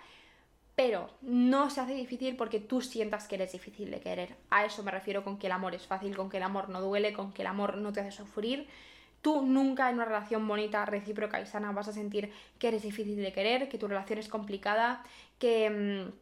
pero 0.79 1.11
no 1.23 1.71
se 1.71 1.81
hace 1.81 1.93
difícil 1.93 2.37
porque 2.37 2.61
tú 2.61 2.81
sientas 2.81 3.27
que 3.27 3.35
eres 3.35 3.51
difícil 3.51 3.91
de 3.91 3.99
querer. 3.99 4.37
A 4.49 4.65
eso 4.65 4.85
me 4.85 4.93
refiero 4.93 5.25
con 5.25 5.37
que 5.37 5.49
el 5.49 5.53
amor 5.53 5.75
es 5.75 5.89
fácil, 5.89 6.17
con 6.17 6.31
que 6.31 6.37
el 6.37 6.45
amor 6.45 6.69
no 6.69 6.81
duele, 6.81 7.13
con 7.13 7.33
que 7.33 7.43
el 7.43 7.49
amor 7.49 7.79
no 7.79 7.93
te 7.93 7.99
hace 7.99 8.13
sufrir. 8.13 8.69
Tú 9.21 9.43
nunca 9.43 9.89
en 9.89 9.97
una 9.97 10.05
relación 10.05 10.47
bonita, 10.47 10.85
recíproca 10.85 11.41
y 11.41 11.47
sana 11.47 11.73
vas 11.73 11.89
a 11.89 11.93
sentir 11.93 12.33
que 12.61 12.69
eres 12.69 12.83
difícil 12.83 13.17
de 13.17 13.33
querer, 13.33 13.69
que 13.69 13.77
tu 13.77 13.89
relación 13.89 14.21
es 14.21 14.29
complicada, 14.29 15.03
que, 15.41 15.69
mm, 15.69 16.13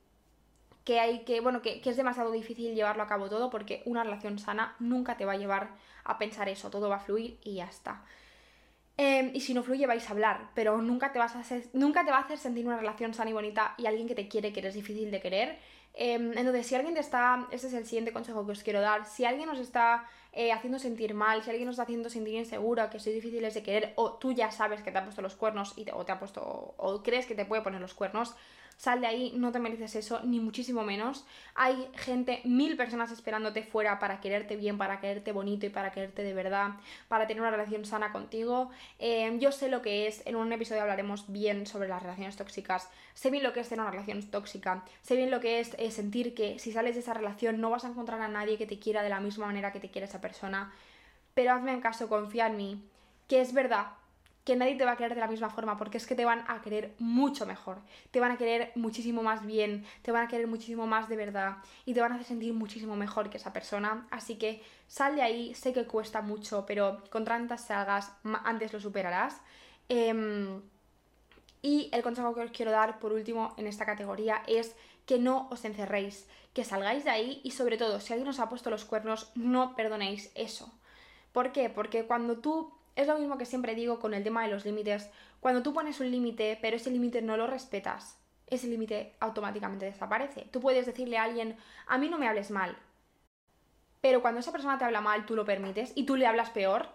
que 0.86 1.00
hay 1.00 1.18
que, 1.26 1.42
bueno, 1.42 1.60
que, 1.60 1.82
que 1.82 1.90
es 1.90 1.98
demasiado 1.98 2.30
difícil 2.30 2.74
llevarlo 2.74 3.02
a 3.02 3.08
cabo 3.08 3.28
todo 3.28 3.50
porque 3.50 3.82
una 3.84 4.04
relación 4.04 4.38
sana 4.38 4.74
nunca 4.78 5.18
te 5.18 5.26
va 5.26 5.32
a 5.32 5.36
llevar 5.36 5.68
a 6.02 6.16
pensar 6.16 6.48
eso, 6.48 6.70
todo 6.70 6.88
va 6.88 6.96
a 6.96 7.00
fluir 7.00 7.38
y 7.44 7.56
ya 7.56 7.66
está. 7.66 8.06
Em, 8.98 9.30
y 9.34 9.40
si 9.40 9.52
no 9.52 9.62
fluye 9.62 9.86
vais 9.86 10.08
a 10.08 10.12
hablar, 10.12 10.50
pero 10.54 10.80
nunca 10.80 11.12
te, 11.12 11.18
vas 11.18 11.36
a 11.36 11.40
hacer, 11.40 11.68
nunca 11.74 12.04
te 12.04 12.10
va 12.10 12.16
a 12.18 12.20
hacer 12.20 12.38
sentir 12.38 12.66
una 12.66 12.78
relación 12.78 13.12
sana 13.12 13.28
y 13.28 13.34
bonita 13.34 13.74
y 13.76 13.86
alguien 13.86 14.08
que 14.08 14.14
te 14.14 14.26
quiere, 14.26 14.52
que 14.54 14.60
eres 14.60 14.74
difícil 14.74 15.10
de 15.10 15.20
querer. 15.20 15.58
Em, 15.92 16.32
entonces, 16.36 16.66
si 16.66 16.74
alguien 16.74 16.94
te 16.94 17.00
está, 17.00 17.46
este 17.50 17.66
es 17.66 17.74
el 17.74 17.84
siguiente 17.84 18.12
consejo 18.12 18.44
que 18.46 18.52
os 18.52 18.62
quiero 18.62 18.80
dar, 18.80 19.06
si 19.06 19.24
alguien 19.24 19.48
os 19.50 19.58
está 19.58 20.08
eh, 20.32 20.52
haciendo 20.52 20.78
sentir 20.78 21.12
mal, 21.14 21.42
si 21.42 21.50
alguien 21.50 21.68
os 21.68 21.74
está 21.74 21.82
haciendo 21.82 22.08
sentir 22.08 22.34
insegura, 22.34 22.88
que 22.88 22.98
sois 22.98 23.14
difíciles 23.14 23.52
de 23.54 23.62
querer, 23.62 23.92
o 23.96 24.14
tú 24.14 24.32
ya 24.32 24.50
sabes 24.50 24.82
que 24.82 24.92
te 24.92 24.98
ha 24.98 25.04
puesto 25.04 25.22
los 25.22 25.36
cuernos 25.36 25.74
y 25.76 25.86
o 25.92 26.04
te 26.04 26.12
ha 26.12 26.18
puesto, 26.18 26.42
o 26.76 27.02
crees 27.02 27.26
que 27.26 27.34
te 27.34 27.44
puede 27.44 27.62
poner 27.62 27.80
los 27.80 27.94
cuernos, 27.94 28.34
sal 28.76 29.00
de 29.00 29.06
ahí, 29.06 29.32
no 29.36 29.52
te 29.52 29.58
mereces 29.58 29.96
eso, 29.96 30.20
ni 30.22 30.38
muchísimo 30.38 30.82
menos. 30.82 31.24
Hay 31.54 31.88
gente, 31.94 32.40
mil 32.44 32.76
personas 32.76 33.10
esperándote 33.10 33.62
fuera 33.62 33.98
para 33.98 34.20
quererte 34.20 34.56
bien, 34.56 34.76
para 34.76 35.00
quererte 35.00 35.32
bonito 35.32 35.66
y 35.66 35.70
para 35.70 35.92
quererte 35.92 36.22
de 36.22 36.34
verdad, 36.34 36.74
para 37.08 37.26
tener 37.26 37.40
una 37.40 37.50
relación 37.50 37.84
sana 37.84 38.12
contigo. 38.12 38.70
Em, 38.98 39.38
yo 39.38 39.50
sé 39.52 39.68
lo 39.68 39.82
que 39.82 40.06
es, 40.06 40.22
en 40.26 40.36
un 40.36 40.52
episodio 40.52 40.82
hablaremos 40.82 41.30
bien 41.32 41.66
sobre 41.66 41.88
las 41.88 42.02
relaciones 42.02 42.36
tóxicas, 42.36 42.88
sé 43.14 43.30
bien 43.30 43.42
lo 43.42 43.52
que 43.52 43.60
es 43.60 43.68
tener 43.68 43.80
una 43.80 43.90
relación 43.90 44.22
tóxica, 44.30 44.84
sé 45.02 45.16
bien 45.16 45.30
lo 45.30 45.40
que 45.40 45.60
es 45.60 45.74
eh, 45.78 45.90
sentir 45.90 46.34
que 46.34 46.58
si 46.58 46.72
sales 46.72 46.94
de 46.94 47.00
esa 47.00 47.14
relación 47.14 47.60
no 47.60 47.70
vas 47.70 47.84
a 47.84 47.88
encontrar 47.88 48.20
a 48.20 48.28
nadie 48.28 48.58
que 48.58 48.66
te 48.66 48.78
quiera 48.78 49.02
de 49.02 49.08
la 49.08 49.20
misma 49.20 49.46
manera 49.46 49.72
que 49.72 49.80
te 49.80 49.90
quiere 49.90 50.06
esa 50.06 50.20
persona, 50.20 50.72
pero 51.34 51.52
hazme 51.52 51.80
caso, 51.80 52.08
confía 52.08 52.46
en 52.46 52.56
mí, 52.56 52.82
que 53.28 53.40
es 53.40 53.52
verdad 53.52 53.88
que 54.46 54.54
nadie 54.54 54.76
te 54.76 54.84
va 54.84 54.92
a 54.92 54.96
querer 54.96 55.16
de 55.16 55.20
la 55.20 55.26
misma 55.26 55.50
forma, 55.50 55.76
porque 55.76 55.98
es 55.98 56.06
que 56.06 56.14
te 56.14 56.24
van 56.24 56.44
a 56.46 56.62
querer 56.62 56.94
mucho 57.00 57.46
mejor, 57.46 57.80
te 58.12 58.20
van 58.20 58.30
a 58.30 58.38
querer 58.38 58.70
muchísimo 58.76 59.24
más 59.24 59.44
bien, 59.44 59.84
te 60.02 60.12
van 60.12 60.24
a 60.24 60.28
querer 60.28 60.46
muchísimo 60.46 60.86
más 60.86 61.08
de 61.08 61.16
verdad 61.16 61.56
y 61.84 61.94
te 61.94 62.00
van 62.00 62.12
a 62.12 62.14
hacer 62.14 62.28
sentir 62.28 62.54
muchísimo 62.54 62.94
mejor 62.94 63.28
que 63.28 63.38
esa 63.38 63.52
persona. 63.52 64.06
Así 64.12 64.36
que 64.36 64.62
sal 64.86 65.16
de 65.16 65.22
ahí, 65.22 65.52
sé 65.56 65.72
que 65.72 65.84
cuesta 65.84 66.22
mucho, 66.22 66.64
pero 66.64 67.02
con 67.10 67.24
tantas 67.24 67.66
salgas 67.66 68.12
antes 68.44 68.72
lo 68.72 68.78
superarás. 68.78 69.40
Em, 69.88 70.62
y 71.60 71.90
el 71.92 72.04
consejo 72.04 72.32
que 72.32 72.42
os 72.42 72.52
quiero 72.52 72.70
dar 72.70 73.00
por 73.00 73.12
último 73.12 73.52
en 73.56 73.66
esta 73.66 73.84
categoría 73.84 74.44
es 74.46 74.76
que 75.06 75.18
no 75.18 75.48
os 75.50 75.64
encerréis, 75.64 76.28
que 76.54 76.62
salgáis 76.62 77.02
de 77.02 77.10
ahí 77.10 77.40
y 77.42 77.50
sobre 77.50 77.78
todo 77.78 77.98
si 77.98 78.12
alguien 78.12 78.28
os 78.28 78.38
ha 78.38 78.48
puesto 78.48 78.70
los 78.70 78.84
cuernos, 78.84 79.32
no 79.34 79.74
perdonéis 79.74 80.30
eso. 80.36 80.72
¿Por 81.32 81.50
qué? 81.50 81.68
Porque 81.68 82.06
cuando 82.06 82.38
tú 82.38 82.76
es 82.96 83.06
lo 83.06 83.18
mismo 83.18 83.38
que 83.38 83.44
siempre 83.44 83.74
digo 83.74 84.00
con 84.00 84.14
el 84.14 84.24
tema 84.24 84.42
de 84.42 84.48
los 84.48 84.64
límites. 84.64 85.10
Cuando 85.40 85.62
tú 85.62 85.72
pones 85.72 86.00
un 86.00 86.10
límite, 86.10 86.58
pero 86.60 86.76
ese 86.76 86.90
límite 86.90 87.22
no 87.22 87.36
lo 87.36 87.46
respetas, 87.46 88.18
ese 88.46 88.66
límite 88.66 89.14
automáticamente 89.20 89.84
desaparece. 89.84 90.48
Tú 90.50 90.60
puedes 90.60 90.86
decirle 90.86 91.18
a 91.18 91.24
alguien, 91.24 91.56
a 91.86 91.98
mí 91.98 92.08
no 92.08 92.18
me 92.18 92.26
hables 92.26 92.50
mal. 92.50 92.76
Pero 94.00 94.22
cuando 94.22 94.40
esa 94.40 94.52
persona 94.52 94.78
te 94.78 94.84
habla 94.84 95.00
mal, 95.00 95.26
tú 95.26 95.36
lo 95.36 95.44
permites 95.44 95.92
y 95.94 96.04
tú 96.04 96.16
le 96.16 96.26
hablas 96.26 96.50
peor, 96.50 96.88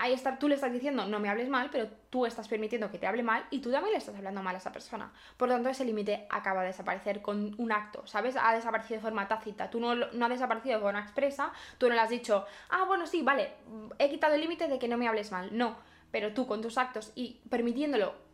ahí 0.00 0.14
está, 0.14 0.38
tú 0.38 0.48
le 0.48 0.54
estás 0.54 0.72
diciendo 0.72 1.06
no 1.06 1.20
me 1.20 1.28
hables 1.28 1.48
mal, 1.48 1.68
pero 1.70 1.88
tú 2.08 2.26
estás 2.26 2.48
permitiendo 2.48 2.90
que 2.90 2.98
te 2.98 3.06
hable 3.06 3.22
mal 3.22 3.44
y 3.50 3.60
tú 3.60 3.70
también 3.70 3.92
le 3.92 3.98
estás 3.98 4.16
hablando 4.16 4.42
mal 4.42 4.54
a 4.54 4.58
esa 4.58 4.72
persona. 4.72 5.12
Por 5.36 5.48
lo 5.48 5.54
tanto, 5.54 5.68
ese 5.68 5.84
límite 5.84 6.26
acaba 6.30 6.62
de 6.62 6.68
desaparecer 6.68 7.20
con 7.20 7.54
un 7.58 7.70
acto, 7.70 8.06
¿sabes? 8.06 8.36
Ha 8.40 8.54
desaparecido 8.54 8.98
de 8.98 9.02
forma 9.02 9.28
tácita. 9.28 9.70
Tú 9.70 9.78
no, 9.78 9.94
no 9.94 10.26
ha 10.26 10.28
desaparecido 10.28 10.76
de 10.76 10.82
forma 10.82 11.00
expresa, 11.00 11.52
tú 11.78 11.88
no 11.88 11.94
le 11.94 12.00
has 12.00 12.10
dicho, 12.10 12.46
ah, 12.70 12.84
bueno, 12.86 13.06
sí, 13.06 13.22
vale, 13.22 13.52
he 13.98 14.08
quitado 14.08 14.34
el 14.34 14.40
límite 14.40 14.68
de 14.68 14.78
que 14.78 14.88
no 14.88 14.96
me 14.96 15.06
hables 15.06 15.30
mal. 15.30 15.50
No, 15.52 15.76
pero 16.10 16.32
tú 16.32 16.46
con 16.46 16.62
tus 16.62 16.78
actos 16.78 17.12
y 17.14 17.40
permitiéndolo 17.50 18.29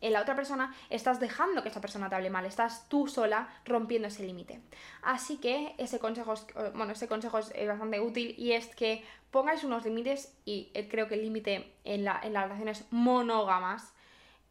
en 0.00 0.12
la 0.12 0.20
otra 0.20 0.34
persona, 0.34 0.74
estás 0.90 1.20
dejando 1.20 1.62
que 1.62 1.68
esa 1.68 1.80
persona 1.80 2.08
te 2.08 2.16
hable 2.16 2.28
mal, 2.28 2.44
estás 2.44 2.88
tú 2.88 3.06
sola 3.06 3.48
rompiendo 3.64 4.08
ese 4.08 4.24
límite. 4.24 4.60
Así 5.02 5.38
que 5.38 5.74
ese 5.78 6.00
consejo, 6.00 6.32
es, 6.32 6.46
eh, 6.56 6.72
bueno, 6.74 6.92
ese 6.92 7.08
consejo 7.08 7.38
es 7.38 7.68
bastante 7.68 8.00
útil 8.00 8.34
y 8.36 8.52
es 8.52 8.66
que 8.74 9.04
pongáis 9.30 9.64
unos 9.64 9.84
límites 9.84 10.36
y 10.44 10.70
eh, 10.74 10.88
creo 10.88 11.06
que 11.06 11.14
el 11.14 11.22
límite 11.22 11.72
en, 11.84 12.04
la, 12.04 12.20
en 12.22 12.32
las 12.32 12.44
relaciones 12.44 12.84
monógamas 12.90 13.92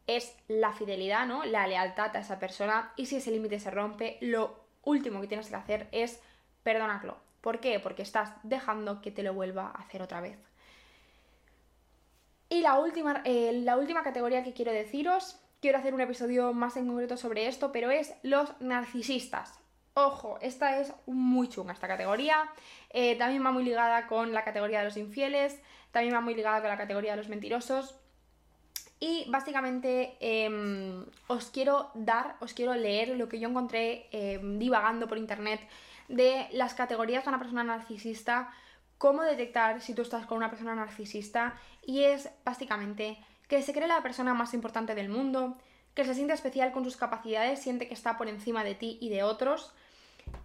es 0.06 0.34
la 0.48 0.72
fidelidad, 0.72 1.26
¿no? 1.26 1.44
La 1.44 1.66
lealtad 1.66 2.16
a 2.16 2.20
esa 2.20 2.38
persona 2.38 2.92
y 2.96 3.06
si 3.06 3.16
ese 3.16 3.30
límite 3.30 3.60
se 3.60 3.70
rompe, 3.70 4.18
lo 4.20 4.58
último 4.82 5.20
que 5.20 5.28
tienes 5.28 5.48
que 5.48 5.56
hacer 5.56 5.88
es 5.92 6.20
perdonarlo. 6.62 7.18
¿Por 7.40 7.60
qué? 7.60 7.78
Porque 7.78 8.02
estás 8.02 8.32
dejando 8.42 9.02
que 9.02 9.10
te 9.10 9.22
lo 9.22 9.34
vuelva 9.34 9.66
a 9.66 9.82
hacer 9.82 10.02
otra 10.02 10.20
vez. 10.20 10.38
Y 12.52 12.60
la 12.60 12.78
última, 12.78 13.22
eh, 13.24 13.62
la 13.64 13.78
última 13.78 14.02
categoría 14.02 14.44
que 14.44 14.52
quiero 14.52 14.72
deciros, 14.72 15.40
quiero 15.62 15.78
hacer 15.78 15.94
un 15.94 16.02
episodio 16.02 16.52
más 16.52 16.76
en 16.76 16.86
concreto 16.86 17.16
sobre 17.16 17.46
esto, 17.46 17.72
pero 17.72 17.90
es 17.90 18.12
los 18.22 18.52
narcisistas. 18.60 19.58
Ojo, 19.94 20.38
esta 20.42 20.78
es 20.78 20.92
muy 21.06 21.48
chunga 21.48 21.72
esta 21.72 21.88
categoría. 21.88 22.36
Eh, 22.90 23.16
también 23.16 23.42
va 23.42 23.52
muy 23.52 23.64
ligada 23.64 24.06
con 24.06 24.34
la 24.34 24.44
categoría 24.44 24.80
de 24.80 24.84
los 24.84 24.98
infieles, 24.98 25.62
también 25.92 26.14
va 26.14 26.20
muy 26.20 26.34
ligada 26.34 26.60
con 26.60 26.68
la 26.68 26.76
categoría 26.76 27.12
de 27.12 27.16
los 27.16 27.30
mentirosos. 27.30 27.94
Y 29.00 29.24
básicamente 29.30 30.18
em, 30.20 31.06
os 31.28 31.48
quiero 31.48 31.90
dar, 31.94 32.36
os 32.40 32.52
quiero 32.52 32.74
leer 32.74 33.16
lo 33.16 33.30
que 33.30 33.40
yo 33.40 33.48
encontré 33.48 34.08
em, 34.12 34.58
divagando 34.58 35.08
por 35.08 35.16
internet 35.16 35.66
de 36.08 36.48
las 36.52 36.74
categorías 36.74 37.24
de 37.24 37.30
una 37.30 37.38
persona 37.38 37.64
narcisista 37.64 38.52
cómo 39.02 39.24
detectar 39.24 39.80
si 39.80 39.94
tú 39.94 40.02
estás 40.02 40.26
con 40.26 40.38
una 40.38 40.48
persona 40.48 40.76
narcisista 40.76 41.56
y 41.84 42.04
es 42.04 42.30
básicamente 42.44 43.18
que 43.48 43.60
se 43.60 43.72
cree 43.72 43.88
la 43.88 44.00
persona 44.00 44.32
más 44.32 44.54
importante 44.54 44.94
del 44.94 45.08
mundo, 45.08 45.58
que 45.92 46.04
se 46.04 46.14
siente 46.14 46.34
especial 46.34 46.70
con 46.70 46.84
sus 46.84 46.96
capacidades, 46.96 47.58
siente 47.58 47.88
que 47.88 47.94
está 47.94 48.16
por 48.16 48.28
encima 48.28 48.62
de 48.62 48.76
ti 48.76 48.98
y 49.00 49.08
de 49.08 49.24
otros, 49.24 49.72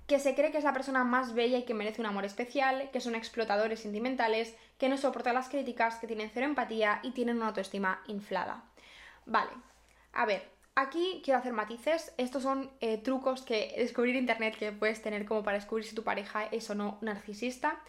que 0.07 0.17
se 0.17 0.33
cree 0.33 0.51
que 0.51 0.57
es 0.57 0.63
la 0.63 0.73
persona 0.73 1.03
más 1.03 1.35
bella 1.35 1.59
y 1.59 1.65
que 1.65 1.75
merece 1.75 2.01
un 2.01 2.07
amor 2.07 2.25
especial, 2.25 2.89
que 2.91 2.99
son 2.99 3.13
explotadores 3.13 3.79
sentimentales, 3.79 4.55
que 4.79 4.89
no 4.89 4.97
soportan 4.97 5.35
las 5.35 5.49
críticas, 5.49 5.97
que 5.97 6.07
tienen 6.07 6.31
cero 6.33 6.47
empatía 6.47 6.99
y 7.03 7.11
tienen 7.11 7.37
una 7.37 7.49
autoestima 7.49 8.01
inflada. 8.07 8.63
Vale, 9.27 9.51
a 10.13 10.25
ver, 10.25 10.49
aquí 10.73 11.21
quiero 11.23 11.39
hacer 11.39 11.53
matices. 11.53 12.11
Estos 12.17 12.41
son 12.41 12.71
eh, 12.81 12.97
trucos 12.97 13.43
que 13.43 13.75
descubrir 13.77 14.15
internet 14.15 14.57
que 14.57 14.71
puedes 14.71 15.03
tener 15.03 15.25
como 15.25 15.43
para 15.43 15.59
descubrir 15.59 15.85
si 15.85 15.93
tu 15.93 16.03
pareja 16.03 16.45
es 16.45 16.67
o 16.71 16.73
no 16.73 16.97
narcisista. 17.01 17.79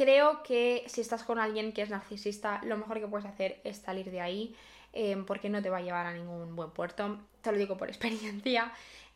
Creo 0.00 0.42
que 0.42 0.82
si 0.86 1.02
estás 1.02 1.24
con 1.24 1.38
alguien 1.38 1.72
que 1.72 1.82
es 1.82 1.90
narcisista, 1.90 2.62
lo 2.64 2.78
mejor 2.78 3.00
que 3.00 3.06
puedes 3.06 3.26
hacer 3.26 3.60
es 3.64 3.76
salir 3.76 4.10
de 4.10 4.22
ahí, 4.22 4.56
eh, 4.94 5.22
porque 5.26 5.50
no 5.50 5.60
te 5.60 5.68
va 5.68 5.76
a 5.76 5.82
llevar 5.82 6.06
a 6.06 6.14
ningún 6.14 6.56
buen 6.56 6.70
puerto. 6.70 7.18
Te 7.42 7.52
lo 7.52 7.58
digo 7.58 7.76
por 7.76 7.88
experiencia. 7.90 8.72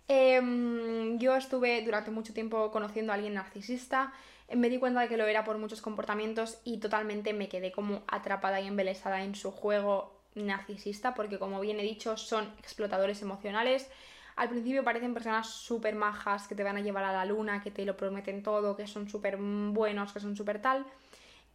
Em, 0.08 1.18
yo 1.18 1.36
estuve 1.36 1.80
durante 1.86 2.10
mucho 2.10 2.34
tiempo 2.34 2.70
conociendo 2.70 3.12
a 3.12 3.14
alguien 3.14 3.32
narcisista, 3.32 4.12
me 4.52 4.68
di 4.68 4.76
cuenta 4.76 5.00
de 5.00 5.08
que 5.08 5.16
lo 5.16 5.24
era 5.24 5.42
por 5.42 5.56
muchos 5.56 5.80
comportamientos 5.80 6.58
y 6.64 6.76
totalmente 6.76 7.32
me 7.32 7.48
quedé 7.48 7.72
como 7.72 8.02
atrapada 8.06 8.60
y 8.60 8.66
embelesada 8.66 9.24
en 9.24 9.34
su 9.34 9.52
juego 9.52 10.12
narcisista, 10.34 11.14
porque 11.14 11.38
como 11.38 11.60
bien 11.60 11.80
he 11.80 11.82
dicho, 11.82 12.18
son 12.18 12.52
explotadores 12.58 13.22
emocionales. 13.22 13.88
Al 14.36 14.48
principio 14.48 14.82
parecen 14.84 15.14
personas 15.14 15.48
súper 15.48 15.94
majas 15.94 16.48
que 16.48 16.54
te 16.54 16.64
van 16.64 16.76
a 16.76 16.80
llevar 16.80 17.04
a 17.04 17.12
la 17.12 17.24
luna, 17.24 17.62
que 17.62 17.70
te 17.70 17.84
lo 17.84 17.96
prometen 17.96 18.42
todo, 18.42 18.76
que 18.76 18.86
son 18.86 19.08
súper 19.08 19.36
buenos, 19.36 20.12
que 20.12 20.20
son 20.20 20.36
súper 20.36 20.60
tal 20.60 20.86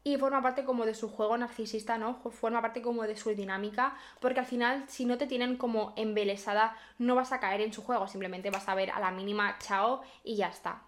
y 0.04 0.18
forma 0.18 0.42
parte 0.42 0.64
como 0.64 0.86
de 0.86 0.96
su 0.96 1.10
juego 1.10 1.38
narcisista, 1.38 1.98
¿no? 1.98 2.22
Forma 2.32 2.62
parte 2.62 2.82
como 2.82 3.04
de 3.04 3.18
su 3.18 3.32
dinámica, 3.36 3.98
porque 4.20 4.40
al 4.40 4.46
final 4.46 4.86
si 4.88 5.06
no 5.06 5.18
te 5.18 5.28
tienen 5.28 5.58
como 5.58 5.94
embelesada 5.98 6.76
no 6.98 7.16
vas 7.16 7.32
a 7.32 7.40
caer 7.40 7.62
en 7.62 7.74
su 7.74 7.84
juego, 7.84 8.08
simplemente 8.08 8.50
vas 8.50 8.70
a 8.70 8.76
ver 8.76 8.92
a 8.92 9.00
la 9.00 9.12
mínima 9.12 9.58
chao 9.60 10.02
y 10.24 10.36
ya 10.38 10.48
está. 10.48 10.82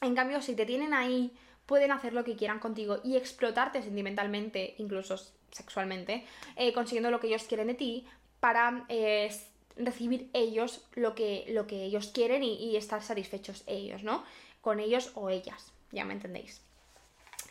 En 0.00 0.14
cambio, 0.14 0.42
si 0.42 0.54
te 0.56 0.66
tienen 0.66 0.94
ahí, 0.94 1.32
pueden 1.66 1.92
hacer 1.92 2.12
lo 2.12 2.24
que 2.24 2.36
quieran 2.36 2.58
contigo 2.58 2.98
y 3.04 3.16
explotarte 3.16 3.82
sentimentalmente, 3.82 4.74
incluso 4.78 5.16
sexualmente, 5.50 6.26
eh, 6.56 6.72
consiguiendo 6.72 7.10
lo 7.10 7.20
que 7.20 7.28
ellos 7.28 7.44
quieren 7.44 7.68
de 7.68 7.74
ti 7.74 8.06
para 8.40 8.84
eh, 8.88 9.30
recibir 9.76 10.30
ellos 10.32 10.84
lo 10.94 11.14
que, 11.14 11.44
lo 11.48 11.66
que 11.66 11.84
ellos 11.84 12.08
quieren 12.08 12.42
y, 12.42 12.76
estar 12.76 13.02
satisfechos 13.02 13.64
ellos, 13.66 14.02
¿no? 14.02 14.24
Con 14.60 14.80
ellos 14.80 15.10
o 15.14 15.30
ellas, 15.30 15.72
ya 15.92 16.04
me 16.04 16.14
entendéis. 16.14 16.62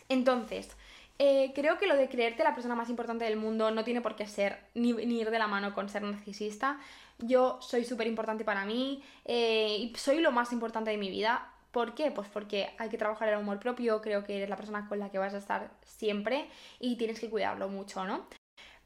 Entonces, 0.08 0.70
eh, 1.18 1.52
creo 1.54 1.78
que 1.78 1.86
lo 1.86 1.96
de 1.96 2.08
creerte 2.08 2.42
la 2.42 2.54
persona 2.54 2.74
más 2.74 2.90
importante 2.90 3.24
del 3.24 3.36
mundo 3.36 3.70
no 3.70 3.84
tiene 3.84 4.00
por 4.00 4.16
qué 4.16 4.26
ser 4.26 4.58
ni, 4.74 4.90
ir 4.90 5.30
de 5.30 5.38
la 5.38 5.46
mano 5.46 5.74
con 5.74 5.88
ser 5.88 6.02
narcisista. 6.02 6.80
Yo 7.18 7.58
soy 7.60 7.84
súper 7.84 8.06
importante 8.06 8.44
para 8.44 8.64
mí 8.64 9.02
eh, 9.24 9.76
y 9.78 9.94
soy 9.96 10.20
lo 10.20 10.32
más 10.32 10.52
importante 10.52 10.90
de 10.90 10.98
mi 10.98 11.10
vida. 11.10 11.50
¿Por 11.70 11.94
qué? 11.94 12.10
Pues 12.10 12.28
porque 12.28 12.70
hay 12.78 12.88
que 12.88 12.98
trabajar 12.98 13.28
el 13.28 13.34
amor 13.34 13.58
propio, 13.58 14.00
creo 14.00 14.24
que 14.24 14.36
eres 14.36 14.48
la 14.48 14.56
persona 14.56 14.88
con 14.88 14.98
la 14.98 15.10
que 15.10 15.18
vas 15.18 15.34
a 15.34 15.38
estar 15.38 15.70
siempre 15.84 16.48
y 16.78 16.96
tienes 16.96 17.18
que 17.20 17.30
cuidarlo 17.30 17.68
mucho, 17.68 18.04
¿no? 18.04 18.26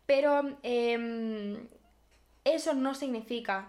Pero 0.07 0.57
em, 0.63 1.69
eso 2.45 2.75
no 2.75 2.95
significa 2.95 3.67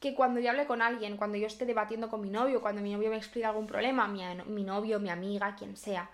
que 0.00 0.14
cuando 0.14 0.40
yo 0.40 0.50
hable 0.50 0.66
con 0.66 0.82
alguien, 0.82 1.16
cuando 1.16 1.38
yo 1.38 1.46
esté 1.46 1.64
debatiendo 1.66 2.08
con 2.10 2.20
mi 2.20 2.30
novio, 2.30 2.60
cuando 2.60 2.82
mi 2.82 2.92
novio 2.92 3.10
me 3.10 3.16
explica 3.16 3.48
algún 3.48 3.66
problema, 3.66 4.06
mi 4.06 4.64
novio, 4.64 5.00
mi 5.00 5.08
amiga, 5.08 5.56
quien 5.56 5.76
sea, 5.76 6.10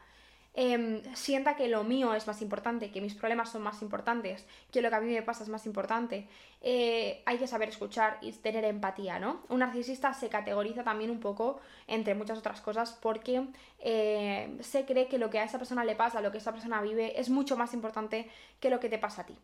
Em, 0.53 1.01
sienta 1.14 1.55
que 1.55 1.68
lo 1.68 1.84
mío 1.84 2.12
es 2.14 2.26
más 2.26 2.42
importante, 2.42 2.90
que 2.90 3.01
mis 3.01 3.14
problemas 3.14 3.51
son 3.51 3.62
más 3.62 3.82
importantes, 3.82 4.44
que 4.72 4.82
lo 4.82 4.90
que 4.90 4.96
a 4.96 5.01
mí 5.01 5.12
me 5.12 5.22
pasa 5.22 5.44
es 5.44 5.48
más 5.48 5.64
importante. 5.64 6.26
Eh, 6.61 7.22
hay 7.24 7.38
que 7.38 7.46
saber 7.46 7.68
escuchar 7.68 8.18
y 8.20 8.32
tener 8.32 8.64
empatía, 8.64 9.20
¿no? 9.20 9.42
Un 9.48 9.61
narcisista 9.61 10.12
se 10.12 10.28
categoriza 10.28 10.82
también 10.82 11.11
un 11.11 11.20
poco, 11.20 11.61
entre 11.86 12.14
muchas 12.16 12.38
otras 12.38 12.61
cosas, 12.61 12.92
porque 13.01 13.46
eh, 13.78 14.57
se 14.61 14.84
cree 14.84 15.07
que 15.07 15.18
lo 15.18 15.30
que 15.30 15.38
a 15.38 15.44
esa 15.44 15.59
persona 15.59 15.84
le 15.84 15.94
pasa, 15.94 16.20
lo 16.20 16.32
que 16.32 16.38
esa 16.38 16.53
persona 16.53 16.82
vive, 16.82 17.18
es 17.20 17.30
mucho 17.30 17.57
más 17.57 17.72
importante 17.72 18.28
que 18.59 18.70
lo 18.70 18.80
que 18.80 18.88
te 18.88 18.98
pasa 18.98 19.22
a 19.22 19.26
ti. 19.26 19.36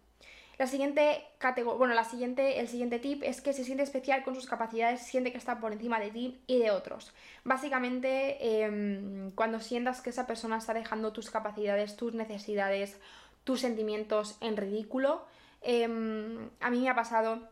La 0.59 0.67
siguiente 0.67 1.23
categoría, 1.37 1.79
bueno, 1.79 1.95
la 1.95 2.05
siguiente, 2.05 2.61
el 2.61 2.69
siguiente 2.69 2.99
tip 2.99 3.23
es 3.23 3.43
que 3.43 3.53
se 3.53 3.63
siente 3.63 3.83
especial 3.83 4.25
con 4.25 4.35
sus 4.35 4.47
capacidades, 4.47 5.03
siente 5.03 5.31
que 5.31 5.39
está 5.39 5.61
por 5.61 5.73
encima 5.73 6.01
de 6.01 6.11
ti 6.11 6.41
y 6.47 6.59
de 6.59 6.71
otros. 6.71 7.13
Básicamente, 7.45 8.65
em, 8.65 9.31
cuando 9.33 9.61
sientas 9.61 10.01
que 10.01 10.11
esa 10.11 10.27
persona 10.27 10.57
está 10.57 10.73
dejando 10.73 11.13
tus 11.13 11.31
capacidades, 11.31 11.97
tus 11.97 12.15
necesidades, 12.15 12.99
tus 13.45 13.61
sentimientos 13.61 14.39
en 14.41 14.57
ridículo, 14.57 15.27
em, 15.61 16.49
a 16.61 16.71
mí 16.71 16.81
me 16.81 16.89
ha 16.89 16.95
pasado 16.95 17.49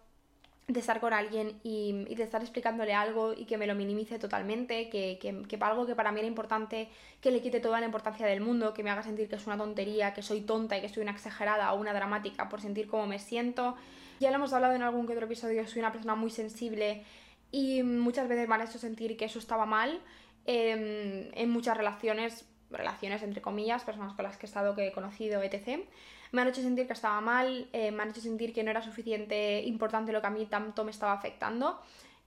de 0.66 0.80
estar 0.80 0.98
con 1.00 1.12
alguien 1.12 1.60
y, 1.62 1.92
de 2.14 2.22
estar 2.22 2.40
explicándole 2.40 2.94
algo 2.94 3.34
y 3.34 3.44
que 3.44 3.58
me 3.58 3.66
lo 3.66 3.74
minimice 3.74 4.18
totalmente, 4.18 4.88
que, 4.88 5.18
que, 5.20 5.58
algo 5.60 5.86
que 5.86 5.94
para 5.94 6.10
mí 6.10 6.20
era 6.20 6.26
importante, 6.26 6.88
que 7.20 7.30
le 7.30 7.42
quite 7.42 7.60
toda 7.60 7.80
la 7.80 7.86
importancia 7.86 8.26
del 8.26 8.40
mundo, 8.40 8.72
que 8.72 8.82
me 8.82 8.90
haga 8.90 9.02
sentir 9.02 9.28
que 9.28 9.36
es 9.36 9.46
una 9.46 9.58
tontería, 9.58 10.14
que 10.14 10.22
soy 10.22 10.40
tonta 10.40 10.78
y 10.78 10.80
que 10.80 10.88
soy 10.88 11.02
una 11.02 11.12
exagerada 11.12 11.72
o 11.72 11.80
una 11.80 11.92
dramática 11.92 12.48
por 12.48 12.62
sentir 12.62 12.88
cómo 12.88 13.06
me 13.06 13.18
siento. 13.18 13.76
Ya 14.20 14.30
lo 14.30 14.36
hemos 14.36 14.52
hablado 14.54 14.74
en 14.74 14.82
algún 14.82 15.06
que 15.06 15.12
otro 15.12 15.26
episodio, 15.26 15.66
soy 15.66 15.80
una 15.80 15.92
persona 15.92 16.14
muy 16.14 16.30
sensible 16.30 17.04
y 17.52 17.82
muchas 17.82 18.26
veces 18.26 18.48
me 18.48 18.54
han 18.54 18.62
hecho 18.62 18.78
sentir 18.78 19.18
que 19.18 19.26
eso 19.26 19.38
estaba 19.38 19.66
mal 19.66 20.00
em, 20.46 21.28
en 21.34 21.50
muchas 21.50 21.76
relaciones, 21.76 22.46
relaciones 22.70 23.22
entre 23.22 23.42
comillas, 23.42 23.84
personas 23.84 24.14
con 24.14 24.24
las 24.24 24.38
que 24.38 24.46
he 24.46 24.48
estado, 24.48 24.74
que 24.74 24.88
he 24.88 24.92
conocido, 24.92 25.42
etc 25.42 25.86
me 26.32 26.42
han 26.42 26.48
hecho 26.48 26.62
sentir 26.62 26.86
que 26.86 26.92
estaba 26.92 27.20
mal, 27.20 27.68
eh, 27.72 27.90
me 27.90 28.02
han 28.02 28.10
hecho 28.10 28.20
sentir 28.20 28.52
que 28.52 28.62
no 28.62 28.70
era 28.70 28.82
suficiente 28.82 29.62
importante 29.62 30.12
lo 30.12 30.20
que 30.20 30.26
a 30.26 30.30
mí 30.30 30.46
tanto 30.46 30.84
me 30.84 30.90
estaba 30.90 31.12
afectando. 31.12 31.80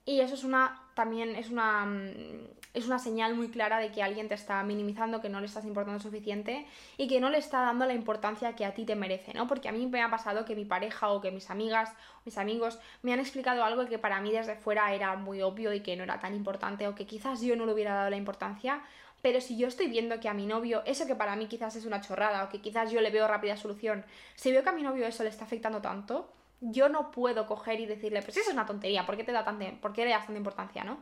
Y 0.08 0.20
eso 0.20 0.34
es 0.34 0.42
una, 0.42 0.80
también 0.94 1.36
es 1.36 1.50
una, 1.50 1.84
mm, 1.84 2.58
es 2.72 2.86
una 2.86 2.98
señal 2.98 3.34
muy 3.34 3.48
clara 3.48 3.78
de 3.78 3.92
que 3.92 4.02
alguien 4.02 4.26
te 4.26 4.34
está 4.34 4.62
minimizando, 4.62 5.20
que 5.20 5.28
no 5.28 5.38
le 5.40 5.44
estás 5.44 5.66
importando 5.66 6.00
suficiente 6.00 6.66
y 6.96 7.08
que 7.08 7.20
no 7.20 7.28
le 7.28 7.36
está 7.36 7.60
dando 7.60 7.84
la 7.84 7.92
importancia 7.92 8.56
que 8.56 8.64
a 8.64 8.72
ti 8.72 8.86
te 8.86 8.96
merece, 8.96 9.34
¿no? 9.34 9.46
Porque 9.46 9.68
a 9.68 9.72
mí 9.72 9.86
me 9.86 10.00
ha 10.00 10.10
pasado 10.10 10.46
que 10.46 10.56
mi 10.56 10.64
pareja 10.64 11.10
o 11.10 11.20
que 11.20 11.30
mis 11.30 11.50
amigas, 11.50 11.92
mis 12.24 12.38
amigos 12.38 12.78
me 13.02 13.12
han 13.12 13.20
explicado 13.20 13.64
algo 13.64 13.84
que 13.84 13.98
para 13.98 14.20
mí 14.22 14.32
desde 14.32 14.56
fuera 14.56 14.94
era 14.94 15.14
muy 15.16 15.42
obvio 15.42 15.74
y 15.74 15.80
que 15.80 15.94
no 15.94 16.04
era 16.04 16.20
tan 16.20 16.34
importante 16.34 16.88
o 16.88 16.94
que 16.94 17.06
quizás 17.06 17.42
yo 17.42 17.54
no 17.54 17.66
le 17.66 17.74
hubiera 17.74 17.94
dado 17.94 18.08
la 18.08 18.16
importancia 18.16 18.80
pero 19.22 19.40
si 19.40 19.56
yo 19.56 19.68
estoy 19.68 19.88
viendo 19.88 20.20
que 20.20 20.28
a 20.28 20.34
mi 20.34 20.46
novio, 20.46 20.82
eso 20.86 21.06
que 21.06 21.14
para 21.14 21.36
mí 21.36 21.46
quizás 21.46 21.76
es 21.76 21.84
una 21.84 22.00
chorrada 22.00 22.44
o 22.44 22.48
que 22.48 22.60
quizás 22.60 22.90
yo 22.90 23.00
le 23.00 23.10
veo 23.10 23.26
rápida 23.26 23.56
solución, 23.56 24.04
si 24.34 24.52
veo 24.52 24.62
que 24.62 24.68
a 24.68 24.72
mi 24.72 24.82
novio 24.82 25.06
eso 25.06 25.22
le 25.22 25.28
está 25.28 25.44
afectando 25.44 25.80
tanto, 25.80 26.32
yo 26.60 26.88
no 26.88 27.10
puedo 27.10 27.46
coger 27.46 27.80
y 27.80 27.86
decirle, 27.86 28.22
pues 28.22 28.36
eso 28.36 28.48
es 28.48 28.54
una 28.54 28.66
tontería, 28.66 29.06
¿por 29.06 29.16
qué 29.16 29.24
te 29.24 29.32
da 29.32 29.44
tanta, 29.44 29.66
por 29.80 29.92
qué 29.92 30.04
le 30.04 30.10
das 30.10 30.26
tanta 30.26 30.38
importancia, 30.38 30.84
no? 30.84 30.98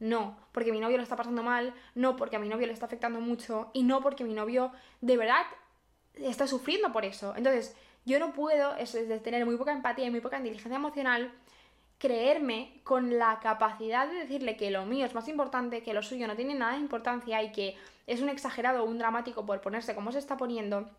No, 0.00 0.36
porque 0.52 0.72
mi 0.72 0.80
novio 0.80 0.96
lo 0.96 1.02
está 1.02 1.16
pasando 1.16 1.42
mal, 1.42 1.72
no 1.94 2.16
porque 2.16 2.36
a 2.36 2.38
mi 2.38 2.48
novio 2.48 2.66
le 2.66 2.72
está 2.72 2.86
afectando 2.86 3.20
mucho 3.20 3.70
y 3.72 3.84
no 3.84 4.02
porque 4.02 4.24
mi 4.24 4.34
novio 4.34 4.72
de 5.00 5.16
verdad 5.16 5.46
está 6.14 6.46
sufriendo 6.46 6.92
por 6.92 7.04
eso. 7.04 7.34
Entonces, 7.36 7.76
yo 8.04 8.18
no 8.18 8.32
puedo, 8.32 8.74
eso 8.76 8.98
es 8.98 9.08
de 9.08 9.18
tener 9.20 9.46
muy 9.46 9.56
poca 9.56 9.72
empatía 9.72 10.06
y 10.06 10.10
muy 10.10 10.20
poca 10.20 10.38
inteligencia 10.38 10.76
emocional, 10.76 11.32
creerme 12.04 12.82
con 12.84 13.18
la 13.18 13.40
capacidad 13.40 14.06
de 14.06 14.18
decirle 14.18 14.58
que 14.58 14.70
lo 14.70 14.84
mío 14.84 15.06
es 15.06 15.14
más 15.14 15.26
importante, 15.26 15.82
que 15.82 15.94
lo 15.94 16.02
suyo 16.02 16.26
no 16.26 16.36
tiene 16.36 16.54
nada 16.54 16.74
de 16.74 16.80
importancia 16.80 17.42
y 17.42 17.50
que 17.50 17.78
es 18.06 18.20
un 18.20 18.28
exagerado 18.28 18.82
o 18.82 18.86
un 18.86 18.98
dramático 18.98 19.46
por 19.46 19.62
ponerse 19.62 19.94
como 19.94 20.12
se 20.12 20.18
está 20.18 20.36
poniendo. 20.36 20.90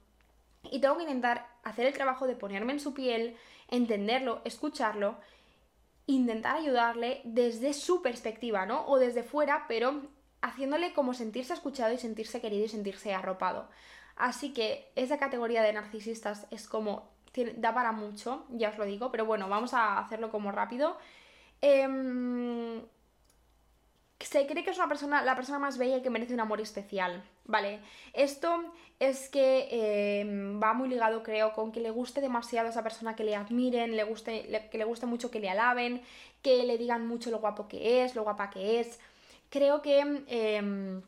Y 0.71 0.81
tengo 0.81 0.97
que 0.97 1.03
intentar 1.03 1.47
hacer 1.63 1.85
el 1.85 1.93
trabajo 1.93 2.25
de 2.25 2.35
ponerme 2.35 2.73
en 2.73 2.79
su 2.79 2.95
piel, 2.95 3.37
entenderlo, 3.67 4.41
escucharlo, 4.45 5.17
intentar 6.07 6.55
ayudarle 6.55 7.21
desde 7.23 7.75
su 7.75 8.01
perspectiva, 8.01 8.65
¿no? 8.65 8.87
O 8.87 8.97
desde 8.97 9.21
fuera, 9.21 9.65
pero 9.67 10.01
haciéndole 10.41 10.91
como 10.93 11.13
sentirse 11.13 11.53
escuchado 11.53 11.93
y 11.93 11.99
sentirse 11.99 12.41
querido 12.41 12.65
y 12.65 12.69
sentirse 12.69 13.13
arropado. 13.13 13.69
Así 14.15 14.53
que 14.55 14.91
esa 14.95 15.19
categoría 15.19 15.61
de 15.61 15.73
narcisistas 15.73 16.47
es 16.49 16.67
como 16.67 17.14
da 17.57 17.73
para 17.73 17.91
mucho, 17.91 18.45
ya 18.49 18.69
os 18.69 18.77
lo 18.77 18.85
digo, 18.85 19.11
pero 19.11 19.25
bueno, 19.25 19.49
vamos 19.49 19.73
a 19.73 19.99
hacerlo 19.99 20.29
como 20.31 20.51
rápido. 20.51 20.97
Em, 21.61 22.81
se 24.19 24.47
cree 24.47 24.63
que 24.63 24.71
es 24.71 24.77
una 24.77 24.87
persona, 24.87 25.23
la 25.23 25.35
persona 25.35 25.59
más 25.59 25.77
bella 25.77 25.97
y 25.97 26.01
que 26.01 26.09
merece 26.09 26.33
un 26.33 26.39
amor 26.39 26.61
especial, 26.61 27.23
¿vale? 27.43 27.79
Esto 28.13 28.73
es 28.99 29.29
que 29.29 30.21
em, 30.21 30.61
va 30.61 30.73
muy 30.73 30.87
ligado, 30.89 31.21
creo, 31.23 31.53
con 31.53 31.71
que 31.71 31.81
le 31.81 31.91
guste 31.91 32.21
demasiado 32.21 32.67
a 32.67 32.71
esa 32.71 32.83
persona 32.83 33.15
que 33.15 33.23
le 33.23 33.35
admiren, 33.35 33.95
le 33.95 34.03
guste, 34.03 34.69
que 34.71 34.77
le 34.77 34.85
guste 34.85 35.05
mucho 35.05 35.29
que 35.31 35.39
le 35.39 35.49
alaben, 35.49 36.01
que 36.41 36.63
le 36.63 36.77
digan 36.77 37.07
mucho 37.07 37.29
lo 37.31 37.39
guapo 37.39 37.67
que 37.67 38.03
es, 38.03 38.15
lo 38.15 38.23
guapa 38.23 38.49
que 38.49 38.79
es. 38.79 38.99
Creo 39.49 39.81
que... 39.81 40.23
Em, 40.27 41.01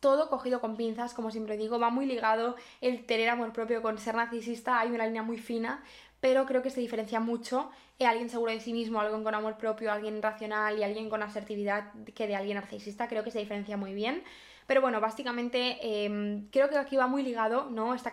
todo 0.00 0.28
cogido 0.28 0.60
con 0.60 0.76
pinzas, 0.76 1.14
como 1.14 1.30
siempre 1.30 1.56
digo, 1.56 1.78
va 1.78 1.90
muy 1.90 2.06
ligado 2.06 2.56
el 2.80 3.04
tener 3.06 3.28
amor 3.28 3.52
propio 3.52 3.82
con 3.82 3.98
ser 3.98 4.14
narcisista, 4.14 4.80
hay 4.80 4.90
una 4.90 5.06
línea 5.06 5.22
muy 5.22 5.38
fina, 5.38 5.82
pero 6.20 6.46
creo 6.46 6.62
que 6.62 6.70
se 6.70 6.80
diferencia 6.80 7.20
mucho 7.20 7.70
alguien 8.06 8.30
seguro 8.30 8.52
de 8.52 8.60
sí 8.60 8.72
mismo, 8.72 9.00
alguien 9.00 9.24
con 9.24 9.34
amor 9.34 9.56
propio, 9.56 9.90
alguien 9.90 10.22
racional 10.22 10.78
y 10.78 10.82
alguien 10.82 11.10
con 11.10 11.22
asertividad 11.22 11.92
que 12.14 12.26
de 12.26 12.36
alguien 12.36 12.56
narcisista, 12.56 13.08
creo 13.08 13.24
que 13.24 13.30
se 13.30 13.40
diferencia 13.40 13.76
muy 13.76 13.92
bien. 13.92 14.22
Pero 14.66 14.80
bueno, 14.82 15.00
básicamente 15.00 15.78
em, 16.04 16.48
creo 16.50 16.68
que 16.68 16.76
aquí 16.76 16.96
va 16.96 17.06
muy 17.06 17.22
ligado, 17.22 17.70
¿no? 17.70 17.94
Esta, 17.94 18.10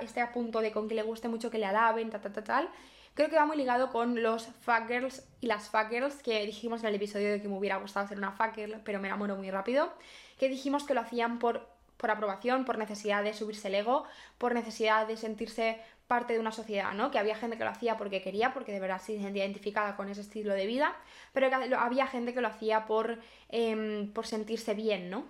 este 0.00 0.24
punto 0.32 0.60
de 0.60 0.70
con 0.72 0.88
que 0.88 0.94
le 0.94 1.02
guste 1.02 1.28
mucho 1.28 1.50
que 1.50 1.58
le 1.58 1.66
alaben, 1.66 2.10
tal, 2.10 2.20
tal, 2.20 2.32
tal, 2.32 2.44
tal. 2.44 2.68
creo 3.14 3.28
que 3.28 3.36
va 3.36 3.44
muy 3.44 3.56
ligado 3.56 3.90
con 3.90 4.22
los 4.22 4.46
fuckgirls 4.46 5.26
y 5.40 5.46
las 5.46 5.68
fuckgirls 5.68 6.22
que 6.22 6.46
dijimos 6.46 6.82
en 6.82 6.88
el 6.90 6.94
episodio 6.94 7.32
de 7.32 7.42
que 7.42 7.48
me 7.48 7.58
hubiera 7.58 7.76
gustado 7.78 8.06
ser 8.06 8.18
una 8.18 8.32
fuckgirl, 8.32 8.80
pero 8.84 9.00
me 9.00 9.08
enamoro 9.08 9.36
muy 9.36 9.50
rápido, 9.50 9.92
que 10.38 10.48
dijimos 10.48 10.84
que 10.84 10.94
lo 10.94 11.00
hacían 11.00 11.38
por, 11.38 11.66
por 11.96 12.10
aprobación, 12.10 12.64
por 12.64 12.78
necesidad 12.78 13.22
de 13.22 13.32
subirse 13.32 13.68
el 13.68 13.74
ego, 13.76 14.04
por 14.38 14.54
necesidad 14.54 15.06
de 15.06 15.16
sentirse 15.16 15.80
parte 16.06 16.34
de 16.34 16.38
una 16.38 16.52
sociedad, 16.52 16.92
¿no? 16.92 17.10
Que 17.10 17.18
había 17.18 17.34
gente 17.34 17.58
que 17.58 17.64
lo 17.64 17.70
hacía 17.70 17.96
porque 17.96 18.22
quería, 18.22 18.54
porque 18.54 18.72
de 18.72 18.80
verdad 18.80 19.00
se 19.00 19.18
sentía 19.18 19.44
identificada 19.44 19.96
con 19.96 20.08
ese 20.08 20.20
estilo 20.20 20.54
de 20.54 20.66
vida, 20.66 20.94
pero 21.32 21.50
que 21.50 21.74
había 21.74 22.06
gente 22.06 22.32
que 22.32 22.40
lo 22.40 22.48
hacía 22.48 22.86
por, 22.86 23.18
em, 23.48 24.12
por 24.12 24.26
sentirse 24.26 24.74
bien, 24.74 25.10
¿no? 25.10 25.24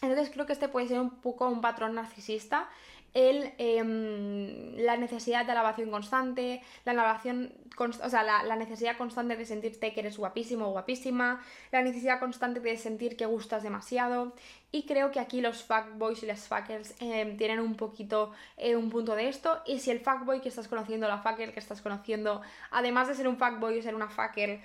Entonces 0.00 0.30
creo 0.30 0.46
que 0.46 0.52
este 0.52 0.68
puede 0.68 0.88
ser 0.88 0.98
un 0.98 1.10
poco 1.10 1.46
un 1.48 1.60
patrón 1.60 1.94
narcisista 1.94 2.68
el, 3.14 3.52
em, 3.58 4.74
la 4.76 4.96
necesidad 4.96 5.44
de 5.44 5.52
alabación 5.52 5.90
constante, 5.90 6.62
la 6.84 6.92
alabación, 6.92 7.52
o 7.78 8.08
sea, 8.08 8.22
la, 8.22 8.56
necesidad 8.56 8.96
constante 8.96 9.36
de 9.36 9.44
sentirte 9.44 9.92
que 9.92 10.00
eres 10.00 10.16
guapísimo 10.16 10.68
o 10.68 10.72
guapísima, 10.72 11.42
la 11.70 11.82
necesidad 11.82 12.20
constante 12.20 12.60
de 12.60 12.76
sentir 12.76 13.16
que 13.16 13.26
gustas 13.26 13.62
demasiado. 13.62 14.32
Y 14.70 14.84
creo 14.84 15.10
que 15.10 15.20
aquí 15.20 15.40
los 15.40 15.62
fuckboys 15.62 16.22
y 16.22 16.26
las 16.26 16.48
fuckers 16.48 16.94
em, 17.00 17.36
tienen 17.36 17.60
un 17.60 17.76
poquito 17.76 18.32
eh, 18.56 18.76
un 18.76 18.88
punto 18.90 19.14
de 19.14 19.28
esto. 19.28 19.62
Y 19.66 19.80
si 19.80 19.90
el 19.90 20.00
fuckboy 20.00 20.40
que 20.40 20.48
estás 20.48 20.68
conociendo, 20.68 21.08
la 21.08 21.18
fucker 21.18 21.52
que 21.52 21.60
estás 21.60 21.82
conociendo, 21.82 22.40
además 22.70 23.08
de 23.08 23.14
ser 23.14 23.28
un 23.28 23.36
fuckboy 23.36 23.78
o 23.78 23.82
ser 23.82 23.94
una 23.94 24.08
fucker, 24.08 24.60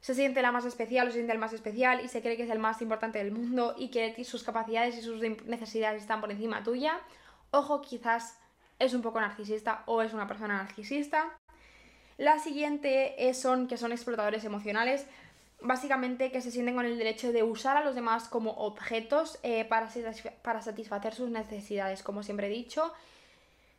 se 0.00 0.14
siente 0.14 0.42
la 0.42 0.52
más 0.52 0.64
especial 0.64 1.08
o 1.08 1.10
se 1.10 1.16
siente 1.16 1.32
el 1.32 1.38
más 1.38 1.52
especial 1.52 2.04
y 2.04 2.08
se 2.08 2.20
cree 2.20 2.36
que 2.36 2.44
es 2.44 2.50
el 2.50 2.58
más 2.58 2.80
importante 2.82 3.18
del 3.18 3.32
mundo 3.32 3.74
y 3.78 3.88
que 3.88 4.22
sus 4.24 4.44
capacidades 4.44 4.96
y 4.98 5.02
sus 5.02 5.20
necesidades 5.46 6.02
están 6.02 6.20
por 6.20 6.30
encima 6.30 6.62
tuya, 6.62 7.00
Ojo, 7.50 7.80
quizás 7.80 8.38
es 8.78 8.94
un 8.94 9.02
poco 9.02 9.20
narcisista 9.20 9.82
o 9.86 10.02
es 10.02 10.12
una 10.12 10.26
persona 10.26 10.58
narcisista. 10.58 11.38
La 12.18 12.38
siguiente 12.38 13.16
son 13.34 13.68
que 13.68 13.76
son 13.76 13.92
explotadores 13.92 14.44
emocionales, 14.44 15.06
básicamente 15.60 16.30
que 16.30 16.40
se 16.40 16.50
sienten 16.50 16.74
con 16.74 16.86
el 16.86 16.98
derecho 16.98 17.32
de 17.32 17.42
usar 17.42 17.76
a 17.76 17.84
los 17.84 17.94
demás 17.94 18.28
como 18.28 18.52
objetos 18.52 19.38
eh, 19.42 19.64
para, 19.64 19.88
para 20.42 20.62
satisfacer 20.62 21.14
sus 21.14 21.30
necesidades, 21.30 22.02
como 22.02 22.22
siempre 22.22 22.46
he 22.46 22.50
dicho. 22.50 22.92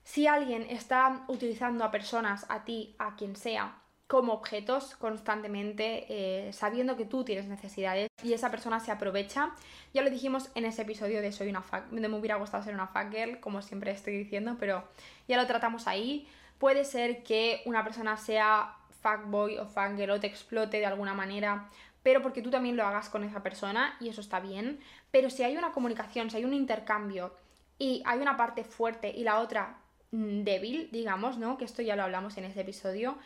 Si 0.04 0.28
alguien 0.28 0.64
está 0.70 1.26
utilizando 1.28 1.84
a 1.84 1.92
personas, 1.92 2.46
a 2.50 2.64
ti, 2.64 2.96
a 2.98 3.16
quien 3.16 3.36
sea, 3.36 3.82
como 4.08 4.34
objetos 4.34 4.96
constantemente, 4.96 6.06
eh, 6.10 6.54
sabiendo 6.54 6.96
que 6.96 7.06
tú 7.06 7.26
tienes 7.26 7.46
necesidades 7.48 8.07
y 8.24 8.34
esa 8.34 8.50
persona 8.50 8.80
se 8.80 8.92
aprovecha. 8.92 9.52
Ya 9.94 10.02
lo 10.02 10.10
dijimos 10.10 10.50
en 10.56 10.66
ese 10.66 10.82
episodio 10.82 11.22
de 11.22 11.32
Soy 11.32 11.50
una 11.50 11.62
fuck, 11.62 11.92
me 11.92 12.08
hubiera 12.10 12.36
gustado 12.36 12.64
ser 12.64 12.74
una 12.74 12.88
fuck 12.88 13.12
girl, 13.12 13.40
como 13.40 13.62
siempre 13.62 13.92
estoy 13.92 14.18
diciendo, 14.18 14.58
pero 14.60 14.84
ya 15.28 15.38
lo 15.38 15.46
tratamos 15.46 15.88
ahí. 15.88 16.28
Puede 16.58 16.84
ser 16.84 17.24
que 17.24 17.62
una 17.66 17.84
persona 17.84 18.18
sea 18.18 18.76
fuckboy 19.02 19.60
o 19.60 19.68
fuckgirl 19.68 20.12
o 20.12 20.20
te 20.20 20.28
explote 20.28 20.78
de 20.80 20.88
alguna 20.88 21.14
manera, 21.14 21.70
pero 22.02 22.24
porque 22.24 22.42
tú 22.42 22.50
también 22.50 22.76
lo 22.76 22.86
hagas 22.86 23.10
con 23.10 23.24
esa 23.24 23.44
persona 23.44 23.96
y 24.00 24.10
eso 24.10 24.22
está 24.22 24.40
bien. 24.40 24.80
Pero 25.12 25.30
si 25.30 25.44
hay 25.44 25.56
una 25.56 25.72
comunicación, 25.72 26.32
si 26.32 26.38
hay 26.38 26.46
un 26.46 26.56
intercambio 26.56 27.36
y 27.78 28.02
hay 28.06 28.20
una 28.20 28.36
parte 28.36 28.64
fuerte 28.64 29.12
y 29.16 29.24
la 29.24 29.40
otra 29.40 29.78
mm, 30.12 30.42
débil, 30.42 30.90
digamos, 30.92 31.38
¿no? 31.38 31.58
Que 31.58 31.66
esto 31.66 31.84
ya 31.84 31.96
lo 31.96 32.04
hablamos 32.04 32.36
en 32.38 32.46
ese 32.46 32.62
episodio, 32.62 33.20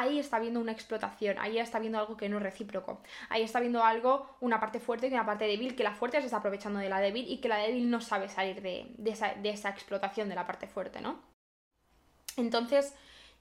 ahí 0.00 0.18
está 0.18 0.38
viendo 0.38 0.60
una 0.60 0.72
explotación, 0.72 1.38
ahí 1.38 1.58
está 1.58 1.78
viendo 1.78 1.98
algo 1.98 2.16
que 2.16 2.28
no 2.28 2.38
es 2.38 2.42
recíproco, 2.42 3.00
ahí 3.28 3.42
está 3.42 3.60
viendo 3.60 3.82
algo, 3.82 4.36
una 4.40 4.60
parte 4.60 4.80
fuerte 4.80 5.08
y 5.08 5.12
una 5.12 5.26
parte 5.26 5.46
débil, 5.46 5.74
que 5.74 5.84
la 5.84 5.94
fuerte 5.94 6.20
se 6.20 6.26
está 6.26 6.38
aprovechando 6.38 6.78
de 6.78 6.88
la 6.88 7.00
débil 7.00 7.26
y 7.28 7.38
que 7.38 7.48
la 7.48 7.58
débil 7.58 7.90
no 7.90 8.00
sabe 8.00 8.28
salir 8.28 8.62
de, 8.62 8.94
esa, 9.04 9.68
explotación 9.70 10.28
de 10.28 10.34
la 10.34 10.46
parte 10.46 10.66
fuerte, 10.66 11.00
¿no? 11.00 11.22
Entonces, 12.36 12.94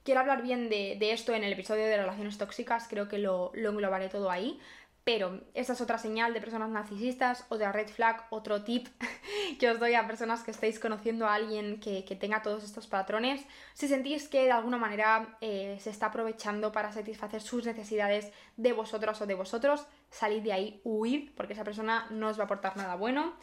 quiero 0.03 0.21
hablar 0.21 0.41
bien 0.41 0.69
de, 0.69 1.11
esto 1.11 1.33
en 1.33 1.43
el 1.43 1.53
episodio 1.53 1.85
de 1.85 1.97
relaciones 1.97 2.37
tóxicas, 2.37 2.87
creo 2.87 3.07
que 3.07 3.17
lo, 3.17 3.51
lo 3.53 3.69
englobaré 3.71 4.09
todo 4.09 4.31
ahí, 4.31 4.59
pero 5.05 5.39
esa 5.53 5.73
es 5.73 5.81
otra 5.81 5.99
señal 5.99 6.33
de 6.33 6.41
personas 6.41 6.69
narcisistas, 6.71 7.45
o 7.49 7.59
de 7.59 7.71
red 7.71 7.87
flag, 7.87 8.25
otro 8.31 8.63
tip 8.63 8.87
que 9.59 9.69
os 9.69 9.79
doy 9.79 9.93
a 9.93 10.07
personas 10.07 10.43
que 10.43 10.49
estéis 10.49 10.79
conociendo 10.79 11.27
a 11.27 11.35
alguien 11.35 11.79
que, 11.79 12.01
tenga 12.19 12.41
todos 12.41 12.63
estos 12.63 12.87
patrones. 12.87 13.45
Si 13.75 13.87
sentís 13.87 14.27
que 14.27 14.45
de 14.45 14.51
alguna 14.51 14.79
manera 14.79 15.37
eh, 15.41 15.77
se 15.79 15.91
está 15.91 16.07
aprovechando 16.07 16.71
para 16.71 16.91
satisfacer 16.91 17.43
sus 17.43 17.67
necesidades 17.67 18.31
de 18.57 18.73
vosotros 18.73 19.21
o 19.21 19.27
de 19.27 19.35
vosotros, 19.35 19.85
salid 20.09 20.41
de 20.41 20.53
ahí, 20.53 20.81
huir, 20.83 21.35
porque 21.35 21.53
esa 21.53 21.63
persona 21.63 22.07
no 22.09 22.29
os 22.29 22.39
va 22.39 22.43
a 22.43 22.45
aportar 22.45 22.75
nada 22.75 22.95
bueno. 22.95 23.35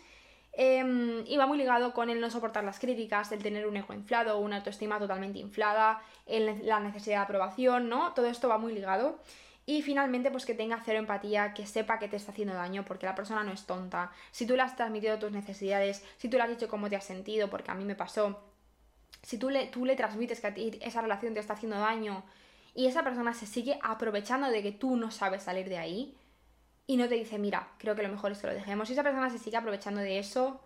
Em, 0.54 1.24
y 1.26 1.36
va 1.36 1.46
muy 1.46 1.58
ligado 1.58 1.94
con 1.94 2.10
el 2.10 2.20
no 2.20 2.28
soportar 2.28 2.64
las 2.64 2.80
críticas, 2.80 3.30
el 3.30 3.40
tener 3.40 3.68
un 3.68 3.76
ego 3.76 3.94
inflado, 3.94 4.38
una 4.40 4.56
autoestima 4.56 4.98
totalmente 4.98 5.38
inflada, 5.38 6.02
la 6.26 6.80
necesidad 6.80 7.18
de 7.18 7.22
aprobación, 7.22 7.88
¿no? 7.88 8.12
Todo 8.14 8.26
esto 8.26 8.48
va 8.48 8.58
muy 8.58 8.74
ligado. 8.74 9.20
Y 9.64 9.82
finalmente, 9.82 10.30
pues 10.30 10.44
que 10.44 10.54
tenga 10.54 10.80
cero 10.84 10.98
empatía, 10.98 11.54
que 11.54 11.66
sepa 11.66 11.98
que 11.98 12.08
te 12.08 12.16
está 12.16 12.32
haciendo 12.32 12.54
daño, 12.54 12.84
porque 12.84 13.06
la 13.06 13.14
persona 13.14 13.44
no 13.44 13.52
es 13.52 13.64
tonta. 13.64 14.10
Si 14.32 14.46
tú 14.46 14.56
le 14.56 14.62
has 14.62 14.74
transmitido 14.74 15.18
tus 15.18 15.30
necesidades, 15.30 16.04
si 16.16 16.28
tú 16.28 16.36
le 16.36 16.42
has 16.42 16.48
dicho 16.48 16.68
cómo 16.68 16.88
te 16.88 16.96
has 16.96 17.04
sentido, 17.04 17.48
porque 17.48 17.70
a 17.70 17.74
mí 17.74 17.84
me 17.84 17.94
pasó, 17.94 18.42
si 19.22 19.38
tú 19.38 19.50
le, 19.50 19.66
tú 19.68 19.84
le 19.84 19.94
transmites 19.94 20.40
que 20.40 20.46
a 20.48 20.54
ti 20.54 20.78
esa 20.82 21.00
relación 21.00 21.34
te 21.34 21.40
está 21.40 21.52
haciendo 21.52 21.78
daño 21.78 22.24
y 22.74 22.86
esa 22.86 23.04
persona 23.04 23.34
se 23.34 23.46
sigue 23.46 23.78
aprovechando 23.82 24.48
de 24.48 24.62
que 24.62 24.72
tú 24.72 24.96
no 24.96 25.10
sabes 25.10 25.44
salir 25.44 25.68
de 25.68 25.78
ahí 25.78 26.16
y 26.86 26.96
no 26.96 27.08
te 27.08 27.14
dice, 27.14 27.38
mira, 27.38 27.68
creo 27.78 27.94
que 27.94 28.02
lo 28.02 28.08
mejor 28.08 28.32
es 28.32 28.38
que 28.38 28.48
lo 28.48 28.54
dejemos. 28.54 28.88
Si 28.88 28.94
esa 28.94 29.04
persona 29.04 29.30
se 29.30 29.38
sigue 29.38 29.56
aprovechando 29.56 30.00
de 30.00 30.18
eso, 30.18 30.60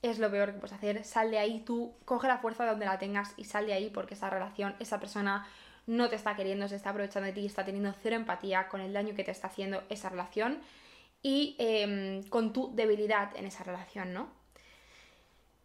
es 0.00 0.18
lo 0.18 0.30
peor 0.30 0.52
que 0.52 0.60
puedes 0.60 0.72
hacer. 0.72 1.04
Sal 1.04 1.30
de 1.30 1.38
ahí, 1.38 1.60
tú 1.60 1.94
coge 2.04 2.28
la 2.28 2.38
fuerza 2.38 2.64
donde 2.64 2.86
la 2.86 2.98
tengas 2.98 3.34
y 3.36 3.44
sal 3.44 3.66
de 3.66 3.74
ahí 3.74 3.90
porque 3.90 4.14
esa 4.14 4.30
relación, 4.30 4.74
esa 4.78 4.98
persona 4.98 5.46
no 5.88 6.08
te 6.08 6.16
está 6.16 6.36
queriendo, 6.36 6.68
se 6.68 6.76
está 6.76 6.90
aprovechando 6.90 7.26
de 7.26 7.32
ti, 7.32 7.46
está 7.46 7.64
teniendo 7.64 7.92
cero 8.02 8.14
empatía 8.14 8.68
con 8.68 8.80
el 8.80 8.92
daño 8.92 9.14
que 9.14 9.24
te 9.24 9.30
está 9.30 9.48
haciendo 9.48 9.82
esa 9.88 10.10
relación 10.10 10.60
y 11.22 11.56
em, 11.58 12.22
con 12.24 12.52
tu 12.52 12.74
debilidad 12.76 13.34
en 13.36 13.46
esa 13.46 13.64
relación, 13.64 14.12
¿no? 14.12 14.28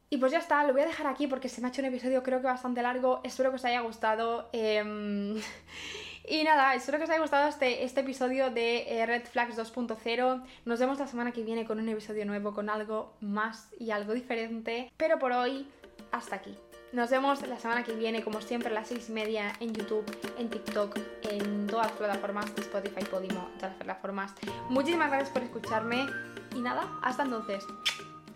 Y 0.09 0.17
pues 0.17 0.31
ya 0.31 0.37
está, 0.37 0.63
lo 0.63 0.73
voy 0.73 0.83
a 0.83 0.85
dejar 0.85 1.07
aquí 1.07 1.27
porque 1.27 1.49
se 1.49 1.59
me 1.59 1.67
ha 1.67 1.69
hecho 1.71 1.81
un 1.81 1.87
episodio 1.87 2.23
creo 2.23 2.39
que 2.39 2.47
bastante 2.47 2.81
largo, 2.81 3.19
espero 3.23 3.49
que 3.49 3.57
os 3.57 3.65
haya 3.65 3.81
gustado. 3.81 4.49
Em, 4.53 5.35
y 6.27 6.43
nada, 6.43 6.73
espero 6.73 6.99
que 6.99 7.03
os 7.03 7.09
haya 7.09 7.19
gustado 7.19 7.49
este, 7.49 7.83
este 7.83 8.01
episodio 8.01 8.49
de 8.49 8.85
eh, 8.87 9.05
Red 9.05 9.25
Flags 9.25 9.57
2.0. 9.57 10.43
Nos 10.63 10.79
vemos 10.79 10.99
la 10.99 11.07
semana 11.07 11.33
que 11.33 11.43
viene 11.43 11.65
con 11.65 11.79
un 11.79 11.89
episodio 11.89 12.25
nuevo, 12.25 12.53
con 12.53 12.69
algo 12.69 13.13
más 13.19 13.69
y 13.77 13.91
algo 13.91 14.13
diferente. 14.13 14.89
Pero 14.95 15.19
por 15.19 15.33
hoy, 15.33 15.67
hasta 16.11 16.37
aquí. 16.37 16.55
Nos 16.93 17.09
vemos 17.09 17.41
la 17.47 17.57
semana 17.57 17.83
que 17.83 17.93
viene, 17.93 18.23
como 18.23 18.39
siempre, 18.39 18.69
a 18.69 18.73
las 18.73 18.87
6 18.87 19.09
y 19.09 19.11
media 19.13 19.53
en 19.59 19.73
YouTube, 19.73 20.05
en 20.37 20.47
TikTok, 20.47 20.95
en 21.23 21.65
todas 21.65 21.87
las 21.87 21.95
plataformas 21.97 22.45
Spotify, 22.55 23.03
Podimo, 23.03 23.49
todas 23.57 23.71
las 23.71 23.75
plataformas. 23.77 24.33
Muchísimas 24.69 25.09
gracias 25.09 25.31
por 25.31 25.41
escucharme 25.41 26.05
y 26.55 26.59
nada, 26.59 26.87
hasta 27.01 27.23
entonces. 27.23 27.65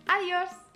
Adiós. 0.08 0.67